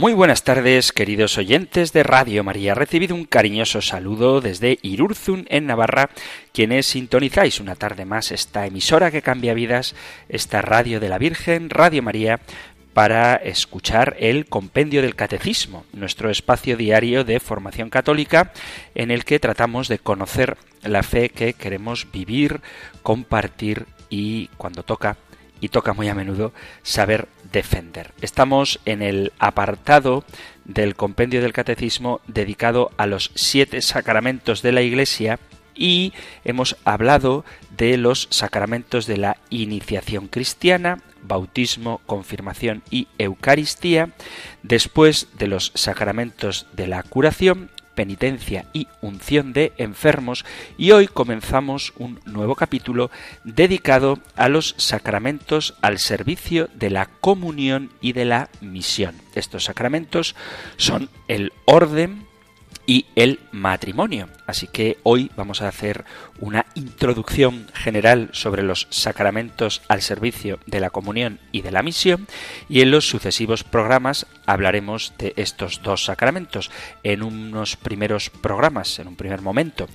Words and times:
Muy 0.00 0.14
buenas 0.14 0.44
tardes, 0.44 0.92
queridos 0.92 1.36
oyentes 1.36 1.92
de 1.92 2.02
Radio 2.02 2.42
María. 2.42 2.72
Recibido 2.72 3.14
un 3.14 3.26
cariñoso 3.26 3.82
saludo 3.82 4.40
desde 4.40 4.78
Irurzun, 4.80 5.44
en 5.50 5.66
Navarra, 5.66 6.08
quienes 6.54 6.86
sintonizáis 6.86 7.60
una 7.60 7.74
tarde 7.74 8.06
más 8.06 8.32
esta 8.32 8.64
emisora 8.64 9.10
que 9.10 9.20
cambia 9.20 9.52
vidas, 9.52 9.94
esta 10.30 10.62
Radio 10.62 11.00
de 11.00 11.10
la 11.10 11.18
Virgen, 11.18 11.68
Radio 11.68 12.02
María, 12.02 12.40
para 12.94 13.34
escuchar 13.34 14.16
el 14.18 14.46
Compendio 14.46 15.02
del 15.02 15.16
Catecismo, 15.16 15.84
nuestro 15.92 16.30
espacio 16.30 16.78
diario 16.78 17.22
de 17.24 17.38
formación 17.38 17.90
católica 17.90 18.54
en 18.94 19.10
el 19.10 19.26
que 19.26 19.38
tratamos 19.38 19.88
de 19.88 19.98
conocer 19.98 20.56
la 20.82 21.02
fe 21.02 21.28
que 21.28 21.52
queremos 21.52 22.10
vivir, 22.10 22.62
compartir 23.02 23.84
y, 24.08 24.46
cuando 24.56 24.82
toca, 24.82 25.18
y 25.60 25.68
toca 25.68 25.92
muy 25.92 26.08
a 26.08 26.14
menudo, 26.14 26.52
saber 26.82 27.28
defender. 27.52 28.12
Estamos 28.20 28.80
en 28.84 29.02
el 29.02 29.32
apartado 29.38 30.24
del 30.64 30.96
compendio 30.96 31.42
del 31.42 31.52
catecismo 31.52 32.20
dedicado 32.26 32.90
a 32.96 33.06
los 33.06 33.30
siete 33.34 33.82
sacramentos 33.82 34.62
de 34.62 34.72
la 34.72 34.82
Iglesia 34.82 35.38
y 35.74 36.12
hemos 36.44 36.76
hablado 36.84 37.44
de 37.76 37.96
los 37.96 38.28
sacramentos 38.30 39.06
de 39.06 39.16
la 39.16 39.38
iniciación 39.48 40.28
cristiana, 40.28 41.02
bautismo, 41.22 42.00
confirmación 42.06 42.82
y 42.90 43.08
Eucaristía, 43.18 44.10
después 44.62 45.28
de 45.38 45.46
los 45.46 45.72
sacramentos 45.74 46.66
de 46.74 46.86
la 46.86 47.02
curación, 47.02 47.70
penitencia 48.00 48.64
y 48.72 48.88
unción 49.02 49.52
de 49.52 49.74
enfermos 49.76 50.46
y 50.78 50.92
hoy 50.92 51.06
comenzamos 51.06 51.92
un 51.98 52.18
nuevo 52.24 52.54
capítulo 52.54 53.10
dedicado 53.44 54.18
a 54.36 54.48
los 54.48 54.74
sacramentos 54.78 55.74
al 55.82 55.98
servicio 55.98 56.70
de 56.72 56.88
la 56.88 57.04
comunión 57.20 57.90
y 58.00 58.14
de 58.14 58.24
la 58.24 58.48
misión. 58.62 59.16
Estos 59.34 59.64
sacramentos 59.64 60.34
son 60.78 61.10
el 61.28 61.52
orden, 61.66 62.24
y 62.90 63.06
el 63.14 63.38
matrimonio. 63.52 64.28
Así 64.48 64.66
que 64.66 64.98
hoy 65.04 65.30
vamos 65.36 65.62
a 65.62 65.68
hacer 65.68 66.04
una 66.40 66.66
introducción 66.74 67.68
general 67.72 68.30
sobre 68.32 68.64
los 68.64 68.88
sacramentos 68.90 69.80
al 69.86 70.02
servicio 70.02 70.58
de 70.66 70.80
la 70.80 70.90
comunión 70.90 71.38
y 71.52 71.62
de 71.62 71.70
la 71.70 71.84
misión 71.84 72.26
y 72.68 72.80
en 72.80 72.90
los 72.90 73.08
sucesivos 73.08 73.62
programas 73.62 74.26
hablaremos 74.44 75.12
de 75.18 75.34
estos 75.36 75.82
dos 75.84 76.04
sacramentos. 76.04 76.72
En 77.04 77.22
unos 77.22 77.76
primeros 77.76 78.28
programas, 78.28 78.98
en 78.98 79.06
un 79.06 79.14
primer 79.14 79.40
momento, 79.40 79.86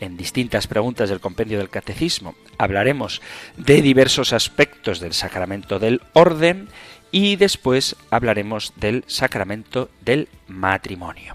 en 0.00 0.16
distintas 0.16 0.66
preguntas 0.66 1.10
del 1.10 1.20
compendio 1.20 1.58
del 1.58 1.68
catecismo, 1.68 2.36
hablaremos 2.56 3.20
de 3.58 3.82
diversos 3.82 4.32
aspectos 4.32 4.98
del 4.98 5.12
sacramento 5.12 5.78
del 5.78 6.00
orden 6.14 6.70
y 7.12 7.36
después 7.36 7.96
hablaremos 8.08 8.72
del 8.76 9.04
sacramento 9.08 9.90
del 10.00 10.28
matrimonio. 10.48 11.34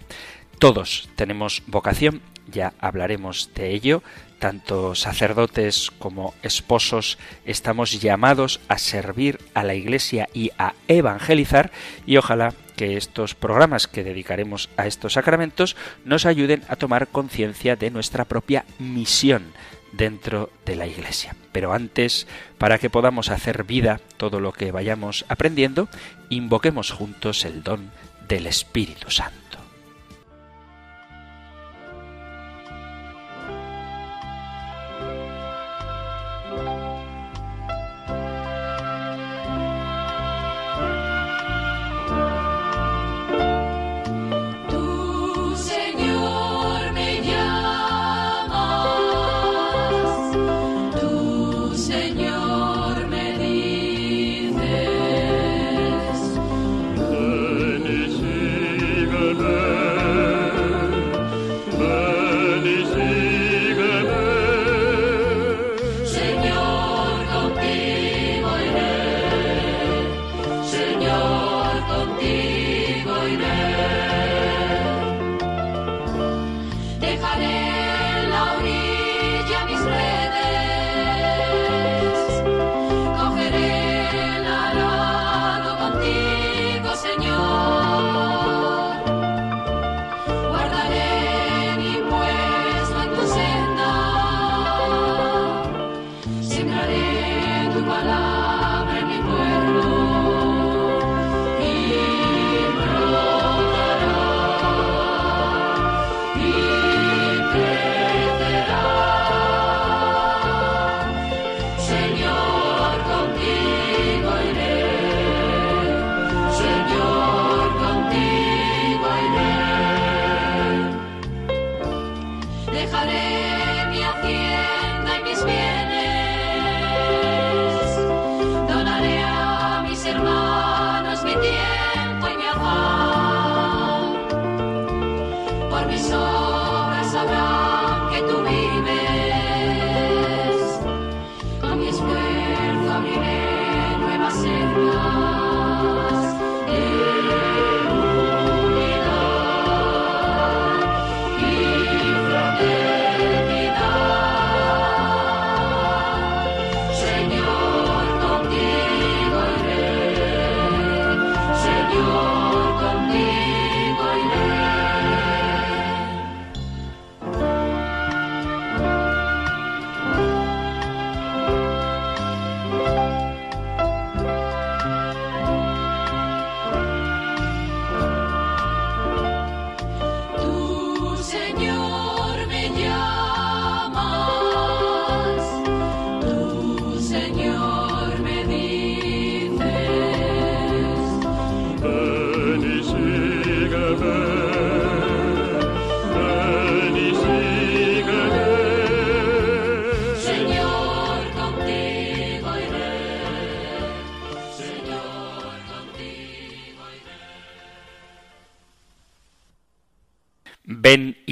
Todos 0.60 1.10
tenemos 1.16 1.64
vocación, 1.68 2.22
ya 2.48 2.74
hablaremos 2.80 3.50
de 3.56 3.74
ello, 3.74 4.04
tanto 4.40 4.96
sacerdotes 4.96 5.92
como 5.98 6.34
esposos 6.44 7.18
estamos 7.46 8.00
llamados 8.00 8.60
a 8.68 8.78
servir 8.78 9.40
a 9.54 9.64
la 9.64 9.76
Iglesia 9.76 10.30
y 10.34 10.52
a 10.58 10.74
evangelizar 10.88 11.72
y 12.06 12.18
ojalá 12.18 12.54
que 12.76 12.98
estos 12.98 13.36
programas 13.36 13.88
que 13.88 14.04
dedicaremos 14.04 14.70
a 14.78 14.86
estos 14.86 15.14
sacramentos 15.14 15.76
nos 16.04 16.26
ayuden 16.26 16.64
a 16.68 16.76
tomar 16.76 17.08
conciencia 17.08 17.76
de 17.76 17.90
nuestra 17.90 18.26
propia 18.26 18.66
misión 18.80 19.54
dentro 19.94 20.52
de 20.66 20.76
la 20.76 20.88
Iglesia. 20.88 21.36
Pero 21.52 21.74
antes, 21.74 22.28
para 22.58 22.78
que 22.78 22.90
podamos 22.90 23.30
hacer 23.30 23.64
vida 23.64 24.02
todo 24.18 24.40
lo 24.40 24.52
que 24.52 24.72
vayamos 24.72 25.26
aprendiendo, 25.30 25.88
invoquemos 26.30 26.92
juntos 26.92 27.46
el 27.46 27.64
don 27.64 27.92
del 28.28 28.48
Espíritu 28.48 29.10
Santo. 29.10 29.55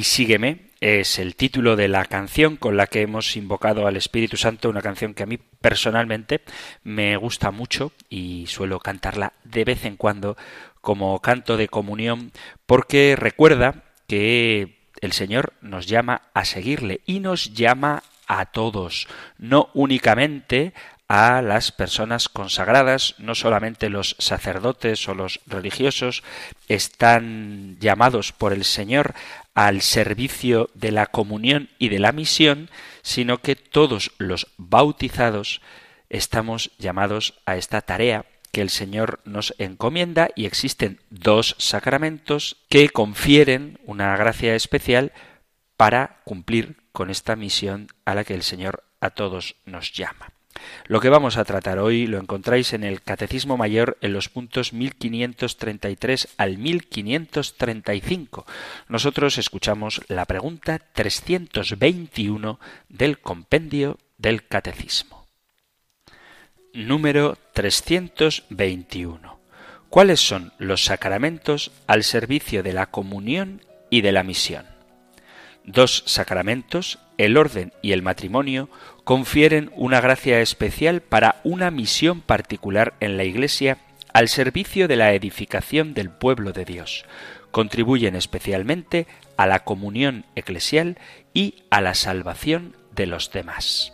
Sígueme 0.04 0.72
es 0.80 1.18
el 1.18 1.36
título 1.36 1.76
de 1.76 1.88
la 1.88 2.06
canción 2.06 2.58
con 2.58 2.76
la 2.76 2.88
que 2.88 3.02
hemos 3.02 3.38
invocado 3.38 3.88
al 3.88 3.96
Espíritu 3.96 4.36
Santo, 4.36 4.70
una 4.70 4.82
canción 4.82 5.14
que 5.14 5.24
a 5.24 5.26
mí 5.26 5.38
personalmente 5.38 6.42
me 6.84 7.16
gusta 7.16 7.52
mucho 7.52 7.94
y 8.10 8.46
suelo 8.48 8.80
cantarla 8.80 9.34
de 9.46 9.64
vez 9.64 9.86
en 9.86 9.96
cuando 9.96 10.36
como 10.82 11.20
canto 11.22 11.56
de 11.56 11.70
comunión 11.70 12.32
porque 12.66 13.16
recuerda 13.18 13.84
que 14.08 14.90
el 15.00 15.14
Señor 15.14 15.54
nos 15.62 15.88
llama 15.88 16.24
a 16.34 16.44
seguirle 16.44 17.02
y 17.06 17.22
nos 17.22 17.54
llama 17.54 18.04
a 18.28 18.48
todos, 18.48 19.08
no 19.38 19.70
únicamente 19.74 20.74
a 21.08 21.42
las 21.42 21.72
personas 21.72 22.30
consagradas, 22.30 23.16
no 23.20 23.36
solamente 23.36 23.90
los 23.90 24.16
sacerdotes 24.20 25.08
o 25.08 25.14
los 25.14 25.42
religiosos 25.46 26.24
están 26.68 27.78
llamados 27.80 28.32
por 28.32 28.54
el 28.54 28.64
Señor 28.64 29.14
al 29.56 29.82
servicio 29.82 30.70
de 30.74 30.92
la 30.92 31.08
comunión 31.08 31.70
y 31.78 31.90
de 31.90 32.00
la 32.00 32.12
misión, 32.12 32.70
sino 33.02 33.40
que 33.40 33.56
todos 33.56 34.12
los 34.18 34.48
bautizados 34.58 35.62
estamos 36.10 36.72
llamados 36.78 37.36
a 37.46 37.58
esta 37.58 37.82
tarea 37.82 38.26
que 38.52 38.62
el 38.62 38.70
Señor 38.70 39.20
nos 39.26 39.56
encomienda 39.58 40.30
y 40.36 40.46
existen 40.46 41.00
dos 41.10 41.56
sacramentos 41.58 42.58
que 42.70 42.90
confieren 42.90 43.80
una 43.84 44.16
gracia 44.16 44.56
especial 44.56 45.12
para 45.76 46.22
cumplir 46.24 46.78
con 46.92 47.10
esta 47.10 47.36
misión 47.36 47.88
a 48.06 48.14
la 48.14 48.24
que 48.24 48.36
el 48.36 48.44
Señor 48.44 48.84
a 49.02 49.10
todos 49.10 49.56
nos 49.66 49.92
llama. 49.92 50.33
Lo 50.88 51.00
que 51.00 51.10
vamos 51.10 51.38
a 51.38 51.46
tratar 51.46 51.80
hoy 51.80 52.08
lo 52.08 52.20
encontráis 52.20 52.74
en 52.74 52.84
el 52.84 53.02
Catecismo 53.02 53.58
Mayor 53.58 53.98
en 54.02 54.14
los 54.14 54.30
puntos 54.30 54.74
1533 54.74 56.30
al 56.38 56.58
1535. 56.58 58.46
Nosotros 58.88 59.38
escuchamos 59.38 60.02
la 60.08 60.26
pregunta 60.26 60.80
321 60.80 62.60
del 62.90 63.20
compendio 63.20 63.98
del 64.18 64.48
Catecismo. 64.48 65.28
Número 66.74 67.38
321. 67.54 69.40
¿Cuáles 69.90 70.20
son 70.20 70.54
los 70.58 70.86
sacramentos 70.86 71.72
al 71.86 72.04
servicio 72.04 72.64
de 72.64 72.74
la 72.74 72.88
comunión 72.88 73.62
y 73.92 74.02
de 74.02 74.12
la 74.12 74.24
misión? 74.24 74.73
Dos 75.66 76.04
sacramentos, 76.06 77.00
el 77.18 77.38
orden 77.38 77.72
y 77.82 77.94
el 77.94 78.02
matrimonio, 78.02 78.70
confieren 79.04 79.72
una 79.76 80.02
gracia 80.02 80.42
especial 80.42 81.02
para 81.02 81.40
una 81.44 81.72
misión 81.72 82.22
particular 82.22 82.96
en 83.00 83.18
la 83.18 83.24
Iglesia 83.24 83.78
al 84.14 84.28
servicio 84.30 84.88
de 84.88 84.96
la 84.96 85.14
edificación 85.14 85.94
del 85.94 86.10
pueblo 86.10 86.52
de 86.52 86.66
Dios. 86.66 87.06
Contribuyen 87.52 88.16
especialmente 88.16 89.08
a 89.38 89.48
la 89.48 89.64
comunión 89.64 90.26
eclesial 90.36 90.98
y 91.34 91.64
a 91.70 91.82
la 91.82 91.94
salvación 91.94 92.76
de 92.94 93.08
los 93.08 93.32
demás. 93.32 93.94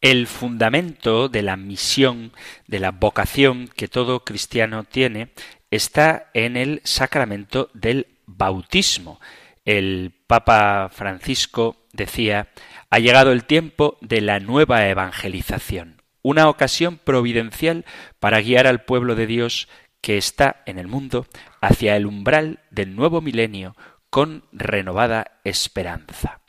El 0.00 0.26
fundamento 0.26 1.28
de 1.28 1.42
la 1.42 1.56
misión, 1.56 2.32
de 2.66 2.78
la 2.78 2.90
vocación 2.90 3.68
que 3.68 3.88
todo 3.88 4.24
cristiano 4.24 4.84
tiene, 4.84 5.30
está 5.70 6.30
en 6.34 6.56
el 6.56 6.82
sacramento 6.84 7.70
del 7.72 8.13
bautismo. 8.26 9.20
El 9.64 10.12
Papa 10.26 10.90
Francisco 10.92 11.76
decía, 11.92 12.48
ha 12.90 12.98
llegado 12.98 13.32
el 13.32 13.44
tiempo 13.44 13.96
de 14.00 14.20
la 14.20 14.40
nueva 14.40 14.86
evangelización, 14.88 16.02
una 16.22 16.48
ocasión 16.48 16.98
providencial 16.98 17.84
para 18.20 18.40
guiar 18.40 18.66
al 18.66 18.84
pueblo 18.84 19.14
de 19.14 19.26
Dios 19.26 19.68
que 20.00 20.18
está 20.18 20.62
en 20.66 20.78
el 20.78 20.86
mundo 20.86 21.26
hacia 21.60 21.96
el 21.96 22.06
umbral 22.06 22.60
del 22.70 22.94
nuevo 22.94 23.20
milenio 23.20 23.74
con 24.10 24.44
renovada 24.52 25.40
esperanza. 25.44 26.40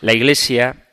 La 0.00 0.12
Iglesia 0.12 0.88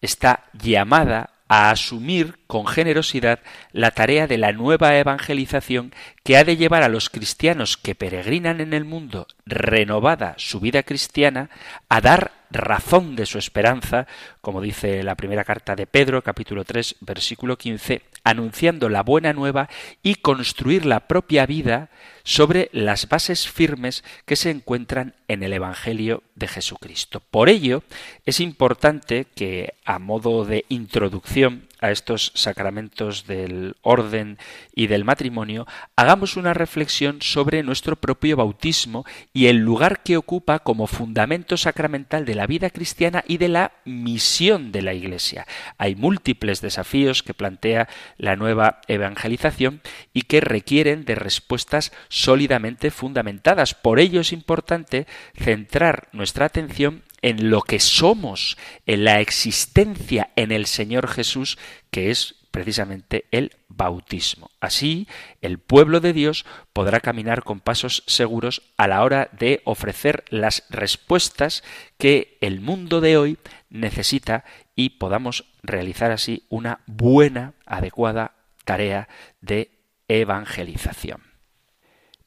está 0.00 0.50
llamada 0.52 1.33
a 1.48 1.70
asumir 1.70 2.38
con 2.46 2.66
generosidad 2.66 3.40
la 3.72 3.90
tarea 3.90 4.26
de 4.26 4.38
la 4.38 4.52
nueva 4.52 4.96
evangelización 4.96 5.92
que 6.22 6.36
ha 6.36 6.44
de 6.44 6.56
llevar 6.56 6.82
a 6.82 6.88
los 6.88 7.10
cristianos 7.10 7.76
que 7.76 7.94
peregrinan 7.94 8.60
en 8.60 8.72
el 8.72 8.84
mundo 8.84 9.26
renovada 9.44 10.34
su 10.38 10.60
vida 10.60 10.82
cristiana 10.82 11.50
a 11.88 12.00
dar 12.00 12.32
razón 12.50 13.16
de 13.16 13.26
su 13.26 13.38
esperanza, 13.38 14.06
como 14.40 14.60
dice 14.60 15.02
la 15.02 15.16
primera 15.16 15.44
carta 15.44 15.74
de 15.74 15.86
Pedro, 15.86 16.22
capítulo 16.22 16.64
3, 16.64 16.96
versículo 17.00 17.58
15, 17.58 18.02
anunciando 18.22 18.88
la 18.88 19.02
buena 19.02 19.32
nueva 19.32 19.68
y 20.02 20.16
construir 20.16 20.86
la 20.86 21.00
propia 21.00 21.46
vida 21.46 21.90
sobre 22.24 22.70
las 22.72 23.08
bases 23.08 23.46
firmes 23.48 24.02
que 24.24 24.36
se 24.36 24.50
encuentran 24.50 25.14
en 25.28 25.42
el 25.42 25.52
Evangelio 25.52 26.22
de 26.34 26.48
Jesucristo. 26.48 27.20
Por 27.20 27.48
ello, 27.48 27.82
es 28.24 28.40
importante 28.40 29.26
que, 29.34 29.74
a 29.84 29.98
modo 29.98 30.44
de 30.44 30.64
introducción 30.68 31.68
a 31.84 31.90
estos 31.90 32.32
sacramentos 32.34 33.26
del 33.26 33.76
orden 33.82 34.38
y 34.74 34.86
del 34.86 35.04
matrimonio, 35.04 35.66
hagamos 35.96 36.38
una 36.38 36.54
reflexión 36.54 37.20
sobre 37.20 37.62
nuestro 37.62 37.96
propio 37.96 38.38
bautismo 38.38 39.04
y 39.34 39.48
el 39.48 39.58
lugar 39.58 40.02
que 40.02 40.16
ocupa 40.16 40.60
como 40.60 40.86
fundamento 40.86 41.58
sacramental 41.58 42.24
de 42.24 42.36
la 42.36 42.46
vida 42.46 42.70
cristiana 42.70 43.22
y 43.28 43.36
de 43.36 43.48
la 43.48 43.72
misión 43.84 44.72
de 44.72 44.80
la 44.80 44.94
Iglesia. 44.94 45.46
Hay 45.76 45.94
múltiples 45.94 46.62
desafíos 46.62 47.22
que 47.22 47.34
plantea 47.34 47.86
la 48.16 48.34
nueva 48.36 48.80
evangelización 48.88 49.82
y 50.14 50.22
que 50.22 50.40
requieren 50.40 51.04
de 51.04 51.16
respuestas 51.16 51.92
sólidamente 52.08 52.90
fundamentadas. 52.90 53.74
Por 53.74 54.00
ello 54.00 54.22
es 54.22 54.32
importante 54.32 55.06
centrar 55.36 56.08
nuestra 56.12 56.46
atención 56.46 57.02
en 57.24 57.48
lo 57.48 57.62
que 57.62 57.80
somos, 57.80 58.58
en 58.84 59.04
la 59.04 59.20
existencia 59.20 60.30
en 60.36 60.52
el 60.52 60.66
Señor 60.66 61.08
Jesús, 61.08 61.56
que 61.90 62.10
es 62.10 62.34
precisamente 62.50 63.24
el 63.30 63.56
bautismo. 63.66 64.50
Así, 64.60 65.08
el 65.40 65.58
pueblo 65.58 66.00
de 66.00 66.12
Dios 66.12 66.44
podrá 66.74 67.00
caminar 67.00 67.42
con 67.42 67.60
pasos 67.60 68.04
seguros 68.06 68.60
a 68.76 68.88
la 68.88 69.02
hora 69.02 69.30
de 69.32 69.62
ofrecer 69.64 70.24
las 70.28 70.64
respuestas 70.68 71.64
que 71.96 72.36
el 72.42 72.60
mundo 72.60 73.00
de 73.00 73.16
hoy 73.16 73.38
necesita 73.70 74.44
y 74.76 74.90
podamos 74.90 75.46
realizar 75.62 76.10
así 76.12 76.44
una 76.50 76.80
buena, 76.86 77.54
adecuada 77.64 78.34
tarea 78.66 79.08
de 79.40 79.70
evangelización. 80.08 81.22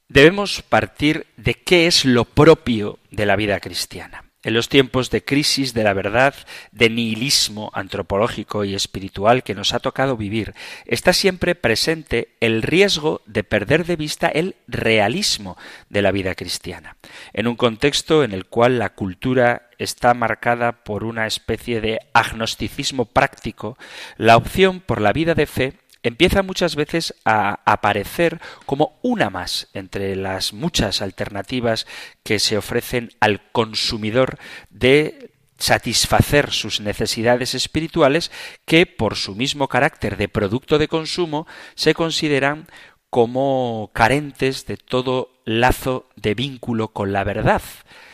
Debemos 0.08 0.64
partir 0.64 1.28
de 1.38 1.54
qué 1.54 1.86
es 1.86 2.04
lo 2.04 2.26
propio 2.26 2.98
de 3.12 3.28
la 3.28 3.36
vida 3.36 3.60
cristiana. 3.60 4.27
En 4.44 4.54
los 4.54 4.70
tiempos 4.70 5.10
de 5.10 5.24
crisis 5.24 5.74
de 5.74 5.84
la 5.84 5.94
verdad, 5.94 6.36
de 6.72 6.90
nihilismo 6.90 7.72
antropológico 7.74 8.64
y 8.64 8.76
espiritual 8.76 9.42
que 9.44 9.56
nos 9.56 9.74
ha 9.74 9.80
tocado 9.80 10.16
vivir, 10.16 10.54
está 10.86 11.12
siempre 11.12 11.56
presente 11.56 12.36
el 12.40 12.62
riesgo 12.62 13.22
de 13.26 13.44
perder 13.44 13.86
de 13.86 13.96
vista 13.96 14.28
el 14.28 14.56
realismo 14.68 15.58
de 15.90 16.04
la 16.04 16.12
vida 16.12 16.36
cristiana. 16.36 16.98
En 17.34 17.48
un 17.48 17.56
contexto 17.56 18.24
en 18.24 18.32
el 18.32 18.46
cual 18.46 18.78
la 18.78 18.94
cultura 18.94 19.70
está 19.80 20.14
marcada 20.14 20.84
por 20.84 21.04
una 21.04 21.26
especie 21.26 21.82
de 21.82 22.00
agnosticismo 22.14 23.06
práctico, 23.06 23.78
la 24.18 24.38
opción 24.38 24.82
por 24.82 25.02
la 25.02 25.14
vida 25.14 25.34
de 25.34 25.48
fe 25.48 25.74
empieza 26.04 26.44
muchas 26.44 26.76
veces 26.76 27.14
a 27.26 27.60
aparecer 27.66 28.40
como 28.66 29.00
una 29.02 29.30
más 29.30 29.68
entre 29.74 30.16
las 30.16 30.54
muchas 30.54 31.02
alternativas 31.02 31.88
que 32.24 32.40
se 32.40 32.58
ofrecen 32.58 33.12
al 33.20 33.52
consumidor 33.52 34.38
de 34.70 35.32
satisfacer 35.58 36.52
sus 36.52 36.80
necesidades 36.82 37.56
espirituales 37.56 38.32
que 38.66 38.86
por 38.86 39.16
su 39.16 39.36
mismo 39.36 39.68
carácter 39.68 40.18
de 40.18 40.30
producto 40.30 40.78
de 40.78 40.88
consumo 40.88 41.48
se 41.76 41.94
consideran 41.94 42.68
como 43.10 43.92
carentes 43.94 44.66
de 44.66 44.78
todo 44.78 45.32
lazo 45.46 46.10
de 46.16 46.36
vínculo 46.36 46.90
con 46.90 47.14
la 47.14 47.24
verdad, 47.24 47.62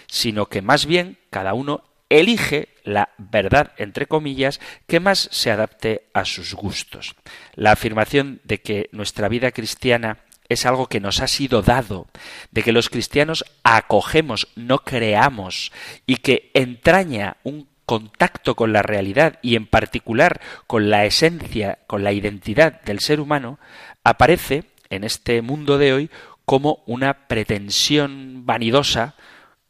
sino 0.08 0.46
que 0.46 0.62
más 0.62 0.86
bien 0.86 1.18
cada 1.30 1.54
uno 1.54 1.84
elige 2.20 2.70
la 2.84 3.10
verdad, 3.18 3.72
entre 3.78 4.06
comillas, 4.06 4.60
que 4.88 5.00
más 5.00 5.30
se 5.32 5.52
adapte 5.52 6.08
a 6.14 6.26
sus 6.26 6.54
gustos. 6.54 7.16
La 7.56 7.72
afirmación 7.72 8.42
de 8.44 8.62
que 8.62 8.90
nuestra 8.92 9.30
vida 9.30 9.52
cristiana 9.52 10.20
es 10.50 10.66
algo 10.66 10.88
que 10.88 11.00
nos 11.00 11.22
ha 11.22 11.28
sido 11.28 11.62
dado, 11.62 12.08
de 12.52 12.64
que 12.64 12.72
los 12.72 12.90
cristianos 12.90 13.46
acogemos, 13.64 14.50
no 14.56 14.80
creamos, 14.80 15.72
y 16.06 16.18
que 16.18 16.52
entraña 16.54 17.38
un 17.44 17.68
contacto 17.86 18.56
con 18.56 18.74
la 18.74 18.82
realidad 18.82 19.40
y 19.42 19.56
en 19.56 19.68
particular 19.68 20.40
con 20.68 20.90
la 20.90 21.06
esencia, 21.06 21.80
con 21.88 22.04
la 22.04 22.14
identidad 22.14 22.82
del 22.84 23.00
ser 23.00 23.20
humano, 23.20 23.60
aparece 24.04 24.66
en 24.90 25.04
este 25.04 25.42
mundo 25.42 25.78
de 25.78 25.94
hoy 25.94 26.10
como 26.46 26.84
una 26.86 27.28
pretensión 27.28 28.46
vanidosa 28.46 29.16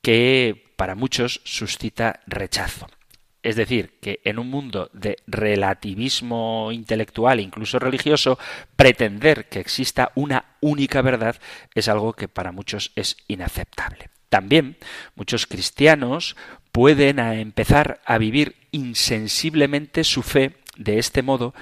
que 0.01 0.72
para 0.83 0.95
muchos 0.95 1.39
suscita 1.45 2.19
rechazo. 2.27 2.89
Es 3.41 3.55
decir, 3.55 3.99
que 4.01 4.19
en 4.25 4.37
un 4.37 4.49
mundo 4.49 4.89
de 4.91 5.15
relativismo 5.27 6.73
intelectual, 6.73 7.39
incluso 7.39 7.79
religioso, 7.79 8.37
pretender 8.75 9.47
que 9.47 9.61
exista 9.61 10.11
una 10.15 10.57
única 10.59 11.01
verdad 11.01 11.37
es 11.73 11.87
algo 11.87 12.11
que 12.11 12.27
para 12.27 12.51
muchos 12.51 12.91
es 12.97 13.15
inaceptable. 13.29 14.09
También 14.27 14.75
muchos 15.15 15.47
cristianos 15.47 16.35
pueden 16.73 17.17
empezar 17.19 18.01
a 18.03 18.17
vivir 18.17 18.57
insensiblemente 18.71 20.03
su 20.03 20.21
fe 20.21 20.57
de 20.75 20.99
este 20.99 21.21
modo, 21.21 21.53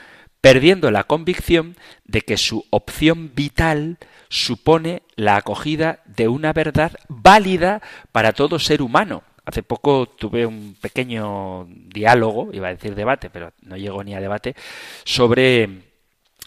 perdiendo 0.41 0.89
la 0.89 1.03
convicción 1.03 1.77
de 2.05 2.21
que 2.21 2.37
su 2.37 2.65
opción 2.71 3.35
vital 3.35 3.99
supone 4.31 5.03
la 5.17 5.35
acogida 5.35 5.99
de 6.05 6.29
una 6.29 6.53
verdad 6.53 6.93
válida 7.09 7.81
para 8.13 8.31
todo 8.31 8.59
ser 8.59 8.81
humano. 8.81 9.23
Hace 9.43 9.61
poco 9.61 10.07
tuve 10.07 10.45
un 10.45 10.77
pequeño 10.79 11.67
diálogo, 11.67 12.49
iba 12.53 12.69
a 12.69 12.73
decir 12.73 12.95
debate, 12.95 13.29
pero 13.29 13.51
no 13.61 13.75
llegó 13.75 14.05
ni 14.05 14.15
a 14.15 14.21
debate, 14.21 14.55
sobre 15.03 15.81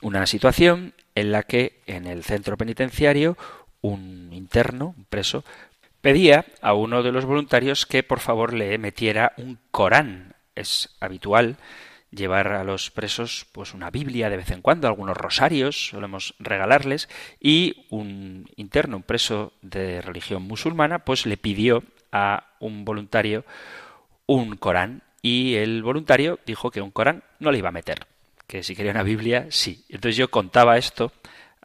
una 0.00 0.26
situación 0.26 0.95
en 1.14 1.31
la 1.31 1.43
que 1.43 1.83
en 1.87 2.07
el 2.07 2.25
centro 2.25 2.57
penitenciario 2.57 3.37
un 3.83 4.31
interno, 4.33 4.95
un 4.97 5.05
preso, 5.05 5.45
pedía 6.00 6.47
a 6.62 6.73
uno 6.73 7.03
de 7.03 7.12
los 7.12 7.26
voluntarios 7.26 7.85
que 7.85 8.03
por 8.03 8.21
favor 8.21 8.55
le 8.55 8.79
metiera 8.79 9.35
un 9.37 9.59
Corán. 9.71 10.37
Es 10.55 10.97
habitual 11.00 11.59
llevar 12.14 12.49
a 12.49 12.64
los 12.64 12.90
presos 12.90 13.47
pues 13.52 13.75
una 13.75 13.90
Biblia 13.90 14.30
de 14.30 14.37
vez 14.37 14.50
en 14.50 14.62
cuando, 14.62 14.88
algunos 14.88 15.16
rosarios 15.16 15.88
solemos 15.88 16.35
regalarles 16.38 17.09
y 17.40 17.87
un 17.90 18.49
interno, 18.56 18.97
un 18.97 19.02
preso 19.02 19.52
de 19.62 20.00
religión 20.00 20.42
musulmana, 20.42 21.00
pues 21.00 21.26
le 21.26 21.37
pidió 21.37 21.83
a 22.12 22.47
un 22.61 22.85
voluntario 22.85 23.44
un 24.26 24.56
Corán 24.56 25.02
y 25.21 25.54
el 25.54 25.83
voluntario 25.83 26.38
dijo 26.47 26.71
que 26.71 26.80
un 26.80 26.90
Corán 26.90 27.25
no 27.38 27.50
le 27.50 27.59
iba 27.59 27.68
a 27.68 27.73
meter, 27.73 28.06
que 28.47 28.62
si 28.62 28.76
quería 28.76 28.92
una 28.92 29.02
Biblia 29.02 29.47
sí. 29.50 29.85
Entonces 29.88 30.16
yo 30.16 30.30
contaba 30.30 30.78
esto 30.78 31.12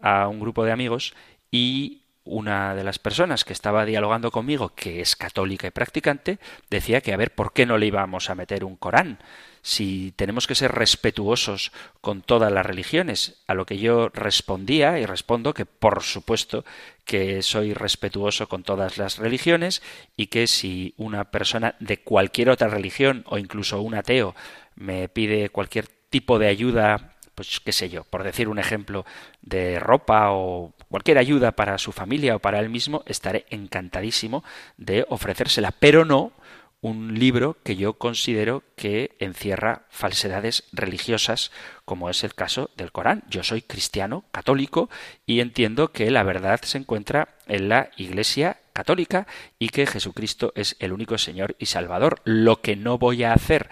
a 0.02 0.28
un 0.28 0.40
grupo 0.40 0.66
de 0.66 0.72
amigos 0.72 1.14
y 1.52 2.02
una 2.24 2.76
de 2.76 2.84
las 2.84 3.00
personas 3.00 3.44
que 3.44 3.54
estaba 3.54 3.86
dialogando 3.86 4.32
conmigo, 4.32 4.74
que 4.76 5.02
es 5.02 5.16
católica 5.16 5.68
y 5.68 5.72
practicante, 5.72 6.40
decía 6.70 7.02
que 7.02 7.12
a 7.12 7.18
ver 7.18 7.34
por 7.34 7.54
qué 7.54 7.66
no 7.66 7.78
le 7.78 7.88
íbamos 7.88 8.30
a 8.30 8.36
meter 8.36 8.64
un 8.64 8.76
Corán 8.76 9.20
si 9.62 10.14
tenemos 10.16 10.48
que 10.48 10.56
ser 10.56 10.72
respetuosos 10.72 11.72
con 12.02 12.22
todas 12.22 12.52
las 12.52 12.66
religiones, 12.66 13.42
a 13.48 13.54
lo 13.54 13.66
que 13.66 13.78
yo 13.78 14.10
respondía 14.10 15.00
y 15.00 15.06
respondo 15.06 15.54
que 15.54 15.66
por 15.66 16.04
supuesto 16.04 16.66
que 17.06 17.42
soy 17.42 17.74
respetuoso 17.74 18.48
con 18.48 18.64
todas 18.64 18.98
las 18.98 19.18
religiones 19.18 19.82
y 20.16 20.28
que 20.28 20.48
si 20.48 20.94
una 20.98 21.32
persona 21.32 21.76
de 21.80 21.98
cualquier 21.98 22.50
otra 22.50 22.68
religión 22.68 23.24
o 23.28 23.38
incluso 23.38 23.82
un 23.82 23.96
ateo 23.96 24.36
me 24.76 25.10
pide 25.10 25.50
cualquier 25.50 25.88
tipo 26.10 26.40
de 26.40 26.48
ayuda 26.48 27.16
pues 27.40 27.62
qué 27.62 27.72
sé 27.72 27.90
yo, 27.90 28.04
por 28.04 28.24
decir 28.24 28.50
un 28.50 28.60
ejemplo 28.60 29.06
de 29.42 29.80
ropa 29.80 30.32
o 30.32 30.74
cualquier 30.90 31.18
ayuda 31.18 31.54
para 31.54 31.78
su 31.78 31.94
familia 31.94 32.36
o 32.36 32.40
para 32.40 32.60
él 32.60 32.70
mismo, 32.70 33.02
estaré 33.06 33.46
encantadísimo 33.50 34.44
de 34.76 35.06
ofrecérsela, 35.08 35.72
pero 35.72 36.04
no 36.04 36.34
un 36.82 37.20
libro 37.20 37.58
que 37.64 37.76
yo 37.76 37.94
considero 37.94 38.64
que 38.76 39.16
encierra 39.20 39.86
falsedades 39.90 40.64
religiosas, 40.72 41.52
como 41.86 42.10
es 42.10 42.24
el 42.24 42.34
caso 42.34 42.70
del 42.78 42.92
Corán. 42.92 43.24
Yo 43.30 43.44
soy 43.44 43.62
cristiano, 43.62 44.24
católico, 44.32 44.90
y 45.26 45.42
entiendo 45.42 45.92
que 45.92 46.10
la 46.10 46.24
verdad 46.24 46.62
se 46.64 46.78
encuentra 46.78 47.36
en 47.48 47.68
la 47.68 47.92
Iglesia 47.98 48.60
católica 48.72 49.28
y 49.58 49.70
que 49.70 49.88
Jesucristo 49.88 50.54
es 50.56 50.78
el 50.80 50.94
único 50.94 51.18
Señor 51.18 51.56
y 51.60 51.66
Salvador. 51.66 52.22
Lo 52.24 52.62
que 52.62 52.78
no 52.78 52.98
voy 52.98 53.24
a 53.24 53.34
hacer 53.34 53.70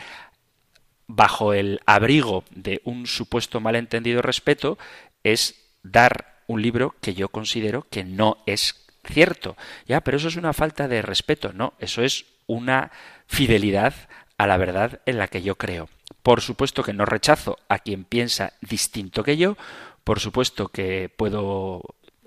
bajo 1.08 1.54
el 1.54 1.80
abrigo 1.86 2.44
de 2.52 2.82
un 2.84 3.08
supuesto 3.08 3.62
malentendido 3.62 4.22
respeto 4.22 4.78
es 5.24 5.56
dar 5.82 6.42
un 6.48 6.62
libro 6.62 6.96
que 7.02 7.14
yo 7.14 7.30
considero 7.30 7.88
que 7.90 8.04
no 8.04 8.40
es 8.46 8.86
cierto. 9.06 9.56
Ya, 9.86 10.02
pero 10.02 10.18
eso 10.18 10.28
es 10.28 10.36
una 10.36 10.52
falta 10.52 10.90
de 10.90 11.02
respeto. 11.02 11.54
No, 11.54 11.74
eso 11.80 12.04
es 12.04 12.26
una 12.48 12.92
fidelidad 13.27 13.94
a 14.38 14.48
la 14.48 14.58
verdad 14.58 15.01
en 15.06 15.18
la 15.18 15.27
que 15.27 15.42
yo 15.42 15.56
creo. 15.56 15.89
Por 16.24 16.42
supuesto 16.42 16.84
que 16.84 16.94
no 16.94 17.06
rechazo 17.06 17.58
a 17.70 17.80
quien 17.80 18.04
piensa 18.04 18.54
distinto 18.62 19.24
que 19.24 19.38
yo, 19.38 19.58
por 20.04 20.20
supuesto 20.20 20.70
que 20.70 21.10
puedo 21.16 21.82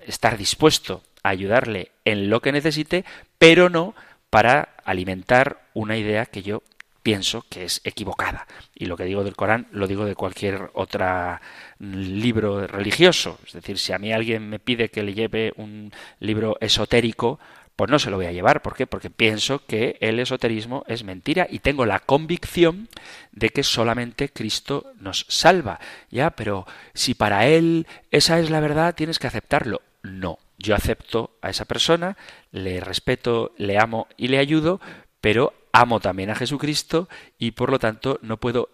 estar 0.06 0.36
dispuesto 0.36 1.02
a 1.22 1.30
ayudarle 1.30 1.92
en 2.04 2.30
lo 2.30 2.40
que 2.40 2.52
necesite, 2.52 3.04
pero 3.38 3.68
no 3.68 3.94
para 4.30 4.74
alimentar 4.84 5.62
una 5.74 5.96
idea 5.96 6.26
que 6.26 6.42
yo 6.42 6.62
pienso 7.02 7.44
que 7.48 7.64
es 7.64 7.80
equivocada. 7.84 8.46
Y 8.74 8.86
lo 8.86 8.96
que 8.96 9.04
digo 9.04 9.24
del 9.24 9.36
Corán 9.36 9.66
lo 9.72 9.86
digo 9.86 10.04
de 10.04 10.14
cualquier 10.14 10.70
otro 10.74 11.40
libro 11.78 12.66
religioso. 12.66 13.38
Es 13.46 13.54
decir, 13.54 13.78
si 13.78 13.92
a 13.92 13.98
mí 13.98 14.12
alguien 14.12 14.48
me 14.48 14.58
pide 14.58 14.90
que 14.90 15.02
le 15.02 15.14
lleve 15.14 15.52
un 15.56 15.92
libro 16.18 16.56
esotérico, 16.60 17.40
pues 17.80 17.90
no 17.90 17.98
se 17.98 18.10
lo 18.10 18.18
voy 18.18 18.26
a 18.26 18.32
llevar. 18.32 18.60
¿Por 18.60 18.76
qué? 18.76 18.86
Porque 18.86 19.08
pienso 19.08 19.64
que 19.64 19.96
el 20.00 20.20
esoterismo 20.20 20.84
es 20.86 21.02
mentira 21.02 21.46
y 21.48 21.60
tengo 21.60 21.86
la 21.86 22.00
convicción 22.00 22.90
de 23.32 23.48
que 23.48 23.62
solamente 23.62 24.28
Cristo 24.28 24.92
nos 25.00 25.24
salva. 25.30 25.80
Ya, 26.10 26.28
pero 26.28 26.66
si 26.92 27.14
para 27.14 27.46
Él 27.46 27.86
esa 28.10 28.38
es 28.38 28.50
la 28.50 28.60
verdad, 28.60 28.94
tienes 28.94 29.18
que 29.18 29.28
aceptarlo. 29.28 29.80
No, 30.02 30.38
yo 30.58 30.74
acepto 30.74 31.38
a 31.40 31.48
esa 31.48 31.64
persona, 31.64 32.18
le 32.52 32.80
respeto, 32.80 33.54
le 33.56 33.78
amo 33.78 34.08
y 34.18 34.28
le 34.28 34.36
ayudo, 34.36 34.78
pero 35.22 35.54
amo 35.72 36.00
también 36.00 36.28
a 36.28 36.34
Jesucristo 36.34 37.08
y 37.38 37.52
por 37.52 37.70
lo 37.70 37.78
tanto 37.78 38.18
no 38.20 38.36
puedo 38.36 38.68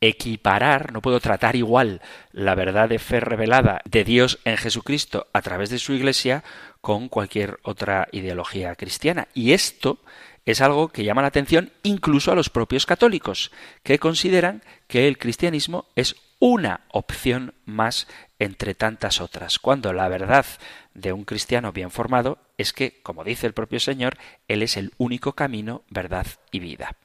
equiparar, 0.00 0.92
no 0.92 1.00
puedo 1.00 1.20
tratar 1.20 1.54
igual 1.54 2.00
la 2.32 2.54
verdad 2.54 2.88
de 2.88 2.98
fe 2.98 3.20
revelada 3.20 3.80
de 3.84 4.04
Dios 4.04 4.40
en 4.44 4.56
Jesucristo 4.56 5.28
a 5.32 5.42
través 5.42 5.70
de 5.70 5.78
su 5.78 5.94
Iglesia 5.94 6.42
con 6.82 7.08
cualquier 7.08 7.58
otra 7.62 8.08
ideología 8.12 8.74
cristiana. 8.74 9.28
Y 9.32 9.52
esto 9.52 10.00
es 10.44 10.60
algo 10.60 10.88
que 10.88 11.04
llama 11.04 11.22
la 11.22 11.28
atención 11.28 11.72
incluso 11.82 12.32
a 12.32 12.34
los 12.34 12.50
propios 12.50 12.84
católicos, 12.84 13.52
que 13.82 13.98
consideran 13.98 14.62
que 14.88 15.08
el 15.08 15.16
cristianismo 15.16 15.86
es 15.96 16.16
una 16.40 16.80
opción 16.90 17.54
más 17.64 18.08
entre 18.40 18.74
tantas 18.74 19.20
otras, 19.20 19.60
cuando 19.60 19.92
la 19.92 20.08
verdad 20.08 20.44
de 20.92 21.12
un 21.12 21.24
cristiano 21.24 21.72
bien 21.72 21.92
formado 21.92 22.38
es 22.58 22.72
que, 22.72 23.00
como 23.04 23.22
dice 23.22 23.46
el 23.46 23.52
propio 23.52 23.78
Señor, 23.78 24.18
Él 24.48 24.62
es 24.62 24.76
el 24.76 24.92
único 24.98 25.34
camino, 25.34 25.84
verdad 25.88 26.26
y 26.50 26.58
vida. 26.58 26.96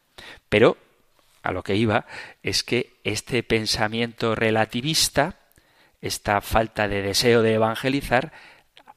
Pero 0.49 0.77
a 1.43 1.51
lo 1.51 1.61
que 1.61 1.75
iba 1.75 2.07
es 2.41 2.63
que 2.63 2.93
este 3.03 3.43
pensamiento 3.43 4.33
relativista, 4.33 5.37
esta 6.01 6.41
falta 6.41 6.87
de 6.87 7.03
deseo 7.03 7.43
de 7.43 7.53
evangelizar, 7.53 8.33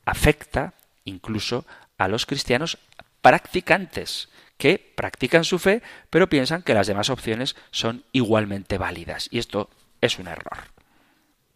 afecta 0.05 0.75
incluso 1.05 1.67
a 1.99 2.09
los 2.09 2.27
cristianos 2.27 2.79
practicantes, 3.21 4.29
que 4.61 4.93
practican 4.95 5.45
su 5.45 5.59
fe, 5.59 5.83
pero 6.11 6.29
piensan 6.29 6.63
que 6.63 6.75
las 6.75 6.87
demás 6.87 7.09
opciones 7.09 7.57
son 7.71 8.05
igualmente 8.13 8.79
válidas. 8.79 9.29
Y 9.31 9.39
esto 9.39 9.71
es 10.01 10.19
un 10.19 10.29
error. 10.29 10.59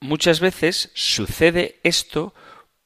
Muchas 0.01 0.41
veces 0.41 0.91
sucede 0.95 1.81
esto 1.83 2.35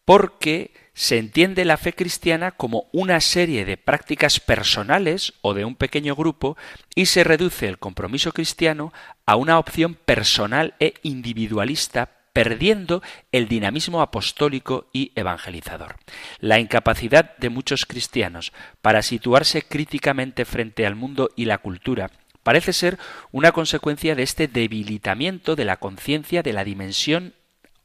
porque 0.04 0.72
se 0.92 1.18
entiende 1.18 1.64
la 1.64 1.76
fe 1.76 1.92
cristiana 1.92 2.50
como 2.50 2.88
una 2.92 3.20
serie 3.20 3.64
de 3.64 3.76
prácticas 3.76 4.40
personales 4.40 5.34
o 5.42 5.54
de 5.54 5.64
un 5.64 5.76
pequeño 5.76 6.16
grupo 6.16 6.56
y 6.96 7.06
se 7.06 7.22
reduce 7.22 7.68
el 7.68 7.78
compromiso 7.78 8.32
cristiano 8.32 8.92
a 9.24 9.36
una 9.36 9.60
opción 9.60 9.94
personal 9.94 10.74
e 10.80 10.94
individualista 11.04 12.17
perdiendo 12.38 13.02
el 13.32 13.48
dinamismo 13.48 14.00
apostólico 14.00 14.86
y 14.92 15.10
evangelizador. 15.16 15.96
La 16.38 16.60
incapacidad 16.60 17.36
de 17.38 17.48
muchos 17.48 17.84
cristianos 17.84 18.52
para 18.80 19.02
situarse 19.02 19.62
críticamente 19.62 20.44
frente 20.44 20.86
al 20.86 20.94
mundo 20.94 21.30
y 21.34 21.46
la 21.46 21.58
cultura 21.58 22.12
parece 22.44 22.72
ser 22.72 22.96
una 23.32 23.50
consecuencia 23.50 24.14
de 24.14 24.22
este 24.22 24.46
debilitamiento 24.46 25.56
de 25.56 25.64
la 25.64 25.78
conciencia 25.78 26.44
de 26.44 26.52
la 26.52 26.62
dimensión 26.62 27.34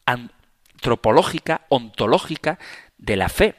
antropológica, 0.05 1.65
ontológica 1.69 2.59
de 2.99 3.15
la 3.15 3.29
fe, 3.29 3.55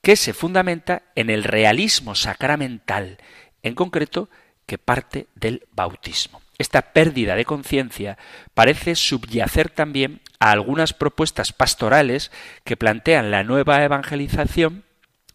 que 0.00 0.16
se 0.16 0.32
fundamenta 0.32 1.02
en 1.14 1.28
el 1.28 1.44
realismo 1.44 2.14
sacramental, 2.14 3.18
en 3.62 3.74
concreto, 3.74 4.30
que 4.64 4.78
parte 4.78 5.26
del 5.34 5.66
bautismo. 5.72 6.40
Esta 6.62 6.92
pérdida 6.92 7.34
de 7.34 7.44
conciencia 7.44 8.16
parece 8.54 8.94
subyacer 8.94 9.68
también 9.68 10.21
a 10.42 10.50
algunas 10.50 10.92
propuestas 10.92 11.52
pastorales 11.52 12.32
que 12.64 12.76
plantean 12.76 13.30
la 13.30 13.44
nueva 13.44 13.84
evangelización 13.84 14.82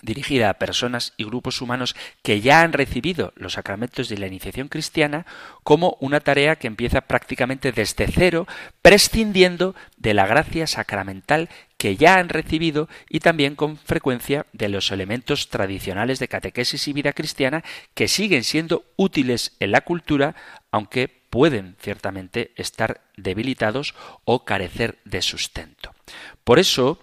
dirigida 0.01 0.49
a 0.49 0.55
personas 0.55 1.13
y 1.15 1.23
grupos 1.23 1.61
humanos 1.61 1.95
que 2.23 2.41
ya 2.41 2.59
han 2.59 2.73
recibido 2.73 3.31
los 3.37 3.53
sacramentos 3.53 4.09
de 4.09 4.17
la 4.17 4.27
iniciación 4.27 4.67
cristiana 4.67 5.25
como 5.63 5.95
una 6.01 6.19
tarea 6.19 6.57
que 6.57 6.67
empieza 6.67 6.99
prácticamente 6.99 7.71
desde 7.71 8.05
cero, 8.07 8.47
prescindiendo 8.81 9.75
de 9.95 10.13
la 10.13 10.27
gracia 10.27 10.67
sacramental 10.67 11.47
que 11.77 11.95
ya 11.95 12.15
han 12.15 12.27
recibido 12.27 12.89
y 13.09 13.21
también 13.21 13.55
con 13.55 13.77
frecuencia 13.77 14.45
de 14.51 14.67
los 14.67 14.91
elementos 14.91 15.47
tradicionales 15.47 16.19
de 16.19 16.27
catequesis 16.27 16.85
y 16.89 16.91
vida 16.91 17.13
cristiana 17.13 17.63
que 17.93 18.09
siguen 18.09 18.43
siendo 18.43 18.83
útiles 18.97 19.55
en 19.61 19.71
la 19.71 19.81
cultura, 19.81 20.35
aunque 20.69 21.16
pueden 21.29 21.75
ciertamente 21.79 22.51
estar 22.55 23.01
debilitados 23.15 23.95
o 24.25 24.45
carecer 24.45 24.99
de 25.05 25.21
sustento. 25.21 25.93
Por 26.43 26.59
eso 26.59 26.99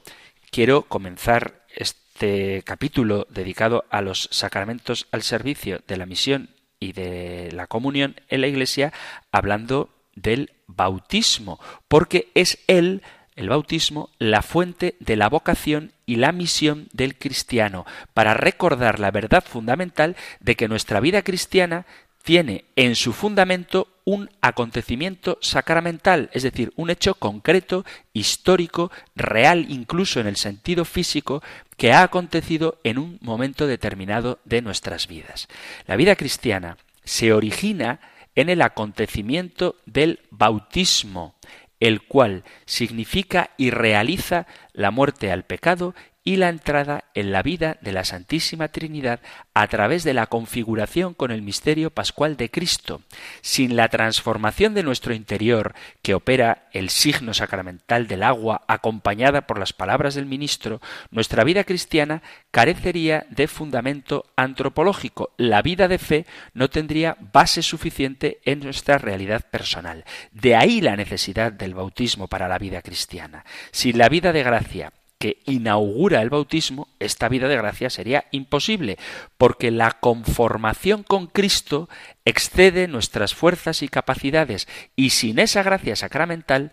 quiero 0.50 0.82
comenzar 0.82 1.64
este 1.74 2.62
capítulo 2.64 3.26
dedicado 3.30 3.84
a 3.90 4.00
los 4.00 4.28
sacramentos 4.30 5.08
al 5.10 5.22
servicio 5.22 5.82
de 5.86 5.96
la 5.96 6.06
misión 6.06 6.50
y 6.78 6.92
de 6.92 7.50
la 7.52 7.66
comunión 7.66 8.16
en 8.28 8.40
la 8.40 8.46
Iglesia, 8.46 8.92
hablando 9.32 9.90
del 10.14 10.52
bautismo, 10.66 11.60
porque 11.88 12.30
es 12.34 12.58
él, 12.66 13.02
el 13.36 13.48
bautismo, 13.48 14.10
la 14.18 14.42
fuente 14.42 14.96
de 15.00 15.16
la 15.16 15.28
vocación 15.28 15.92
y 16.06 16.16
la 16.16 16.32
misión 16.32 16.88
del 16.92 17.16
cristiano, 17.16 17.84
para 18.12 18.34
recordar 18.34 19.00
la 19.00 19.10
verdad 19.10 19.44
fundamental 19.44 20.16
de 20.40 20.54
que 20.54 20.68
nuestra 20.68 21.00
vida 21.00 21.22
cristiana 21.22 21.86
tiene 22.22 22.64
en 22.76 22.94
su 22.94 23.12
fundamento 23.12 23.88
un 24.04 24.30
acontecimiento 24.40 25.38
sacramental, 25.40 26.28
es 26.32 26.42
decir, 26.42 26.72
un 26.76 26.90
hecho 26.90 27.14
concreto, 27.14 27.84
histórico, 28.12 28.90
real 29.14 29.66
incluso 29.70 30.20
en 30.20 30.26
el 30.26 30.36
sentido 30.36 30.84
físico, 30.84 31.42
que 31.76 31.92
ha 31.92 32.02
acontecido 32.02 32.78
en 32.84 32.98
un 32.98 33.18
momento 33.22 33.66
determinado 33.66 34.40
de 34.44 34.62
nuestras 34.62 35.08
vidas. 35.08 35.48
La 35.86 35.96
vida 35.96 36.16
cristiana 36.16 36.76
se 37.02 37.32
origina 37.32 38.00
en 38.34 38.48
el 38.48 38.62
acontecimiento 38.62 39.76
del 39.86 40.20
bautismo, 40.30 41.34
el 41.80 42.02
cual 42.02 42.44
significa 42.66 43.50
y 43.56 43.70
realiza 43.70 44.46
la 44.72 44.90
muerte 44.90 45.30
al 45.30 45.44
pecado 45.44 45.94
y 46.24 46.36
la 46.36 46.48
entrada 46.48 47.04
en 47.12 47.32
la 47.32 47.42
vida 47.42 47.76
de 47.82 47.92
la 47.92 48.04
Santísima 48.04 48.68
Trinidad 48.68 49.20
a 49.52 49.66
través 49.66 50.04
de 50.04 50.14
la 50.14 50.26
configuración 50.26 51.12
con 51.12 51.30
el 51.30 51.42
misterio 51.42 51.90
pascual 51.90 52.38
de 52.38 52.50
Cristo. 52.50 53.02
Sin 53.42 53.76
la 53.76 53.90
transformación 53.90 54.72
de 54.72 54.82
nuestro 54.82 55.12
interior, 55.12 55.74
que 56.00 56.14
opera 56.14 56.66
el 56.72 56.88
signo 56.88 57.34
sacramental 57.34 58.06
del 58.06 58.22
agua 58.22 58.62
acompañada 58.68 59.46
por 59.46 59.58
las 59.58 59.74
palabras 59.74 60.14
del 60.14 60.24
ministro, 60.24 60.80
nuestra 61.10 61.44
vida 61.44 61.64
cristiana 61.64 62.22
carecería 62.50 63.26
de 63.28 63.46
fundamento 63.46 64.24
antropológico. 64.34 65.34
La 65.36 65.60
vida 65.60 65.88
de 65.88 65.98
fe 65.98 66.26
no 66.54 66.70
tendría 66.70 67.18
base 67.34 67.60
suficiente 67.60 68.40
en 68.46 68.60
nuestra 68.60 68.96
realidad 68.96 69.42
personal. 69.50 70.04
De 70.32 70.56
ahí 70.56 70.80
la 70.80 70.96
necesidad 70.96 71.52
del 71.52 71.74
bautismo 71.74 72.28
para 72.28 72.48
la 72.48 72.58
vida 72.58 72.80
cristiana. 72.80 73.44
Sin 73.72 73.98
la 73.98 74.08
vida 74.08 74.32
de 74.32 74.42
gracia, 74.42 74.92
que 75.18 75.38
inaugura 75.46 76.20
el 76.22 76.30
bautismo, 76.30 76.88
esta 76.98 77.28
vida 77.28 77.48
de 77.48 77.56
gracia 77.56 77.90
sería 77.90 78.26
imposible, 78.30 78.98
porque 79.38 79.70
la 79.70 79.92
conformación 79.92 81.02
con 81.02 81.26
Cristo 81.26 81.88
excede 82.24 82.88
nuestras 82.88 83.34
fuerzas 83.34 83.82
y 83.82 83.88
capacidades, 83.88 84.68
y 84.96 85.10
sin 85.10 85.38
esa 85.38 85.62
gracia 85.62 85.96
sacramental, 85.96 86.72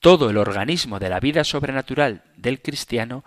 todo 0.00 0.30
el 0.30 0.36
organismo 0.36 0.98
de 0.98 1.08
la 1.08 1.20
vida 1.20 1.44
sobrenatural 1.44 2.22
del 2.36 2.60
cristiano 2.60 3.24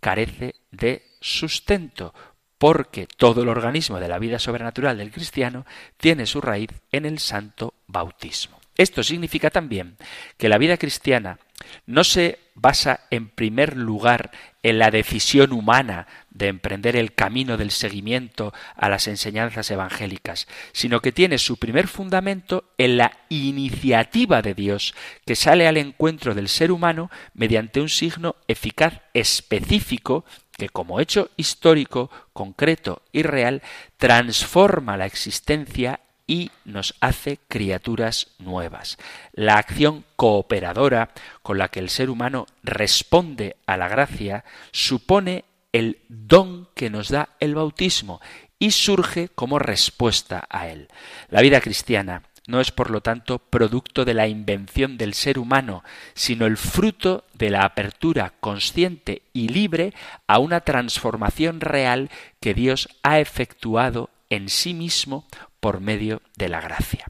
carece 0.00 0.54
de 0.70 1.02
sustento, 1.20 2.14
porque 2.58 3.06
todo 3.06 3.42
el 3.42 3.48
organismo 3.48 3.98
de 3.98 4.08
la 4.08 4.18
vida 4.18 4.38
sobrenatural 4.38 4.98
del 4.98 5.10
cristiano 5.10 5.66
tiene 5.96 6.26
su 6.26 6.40
raíz 6.40 6.70
en 6.92 7.06
el 7.06 7.18
santo 7.18 7.74
bautismo. 7.86 8.60
Esto 8.76 9.02
significa 9.02 9.50
también 9.50 9.96
que 10.38 10.48
la 10.48 10.58
vida 10.58 10.76
cristiana 10.76 11.38
no 11.86 12.04
se 12.04 12.38
basa 12.54 13.00
en 13.10 13.28
primer 13.28 13.76
lugar 13.76 14.30
en 14.62 14.78
la 14.78 14.90
decisión 14.90 15.52
humana 15.52 16.06
de 16.30 16.48
emprender 16.48 16.96
el 16.96 17.14
camino 17.14 17.56
del 17.56 17.70
seguimiento 17.70 18.52
a 18.76 18.88
las 18.88 19.08
enseñanzas 19.08 19.70
evangélicas, 19.70 20.46
sino 20.72 21.00
que 21.00 21.12
tiene 21.12 21.38
su 21.38 21.56
primer 21.56 21.88
fundamento 21.88 22.64
en 22.78 22.96
la 22.98 23.18
iniciativa 23.28 24.42
de 24.42 24.54
Dios, 24.54 24.94
que 25.24 25.36
sale 25.36 25.66
al 25.66 25.76
encuentro 25.76 26.34
del 26.34 26.48
ser 26.48 26.72
humano 26.72 27.10
mediante 27.34 27.80
un 27.80 27.88
signo 27.88 28.36
eficaz 28.48 29.00
específico 29.14 30.24
que 30.56 30.68
como 30.68 31.00
hecho 31.00 31.30
histórico, 31.36 32.10
concreto 32.32 33.02
y 33.10 33.22
real, 33.22 33.62
transforma 33.96 34.96
la 34.96 35.06
existencia 35.06 36.00
y 36.26 36.50
nos 36.64 36.94
hace 37.00 37.38
criaturas 37.48 38.28
nuevas. 38.38 38.98
La 39.32 39.56
acción 39.56 40.04
cooperadora 40.16 41.10
con 41.42 41.58
la 41.58 41.68
que 41.68 41.80
el 41.80 41.90
ser 41.90 42.10
humano 42.10 42.46
responde 42.62 43.56
a 43.66 43.76
la 43.76 43.88
gracia 43.88 44.44
supone 44.70 45.44
el 45.72 45.98
don 46.08 46.68
que 46.74 46.90
nos 46.90 47.08
da 47.08 47.30
el 47.40 47.54
bautismo 47.54 48.20
y 48.58 48.70
surge 48.70 49.28
como 49.28 49.58
respuesta 49.58 50.46
a 50.48 50.68
él. 50.68 50.88
La 51.28 51.40
vida 51.40 51.60
cristiana 51.60 52.22
no 52.46 52.60
es 52.60 52.70
por 52.72 52.90
lo 52.90 53.00
tanto 53.00 53.38
producto 53.38 54.04
de 54.04 54.14
la 54.14 54.26
invención 54.26 54.98
del 54.98 55.14
ser 55.14 55.38
humano, 55.38 55.84
sino 56.14 56.46
el 56.46 56.56
fruto 56.56 57.24
de 57.34 57.50
la 57.50 57.64
apertura 57.64 58.34
consciente 58.40 59.22
y 59.32 59.48
libre 59.48 59.94
a 60.26 60.38
una 60.38 60.60
transformación 60.60 61.60
real 61.60 62.10
que 62.40 62.54
Dios 62.54 62.88
ha 63.02 63.20
efectuado 63.20 64.10
en 64.32 64.48
sí 64.48 64.72
mismo 64.72 65.26
por 65.60 65.80
medio 65.80 66.22
de 66.36 66.48
la 66.48 66.62
gracia. 66.62 67.06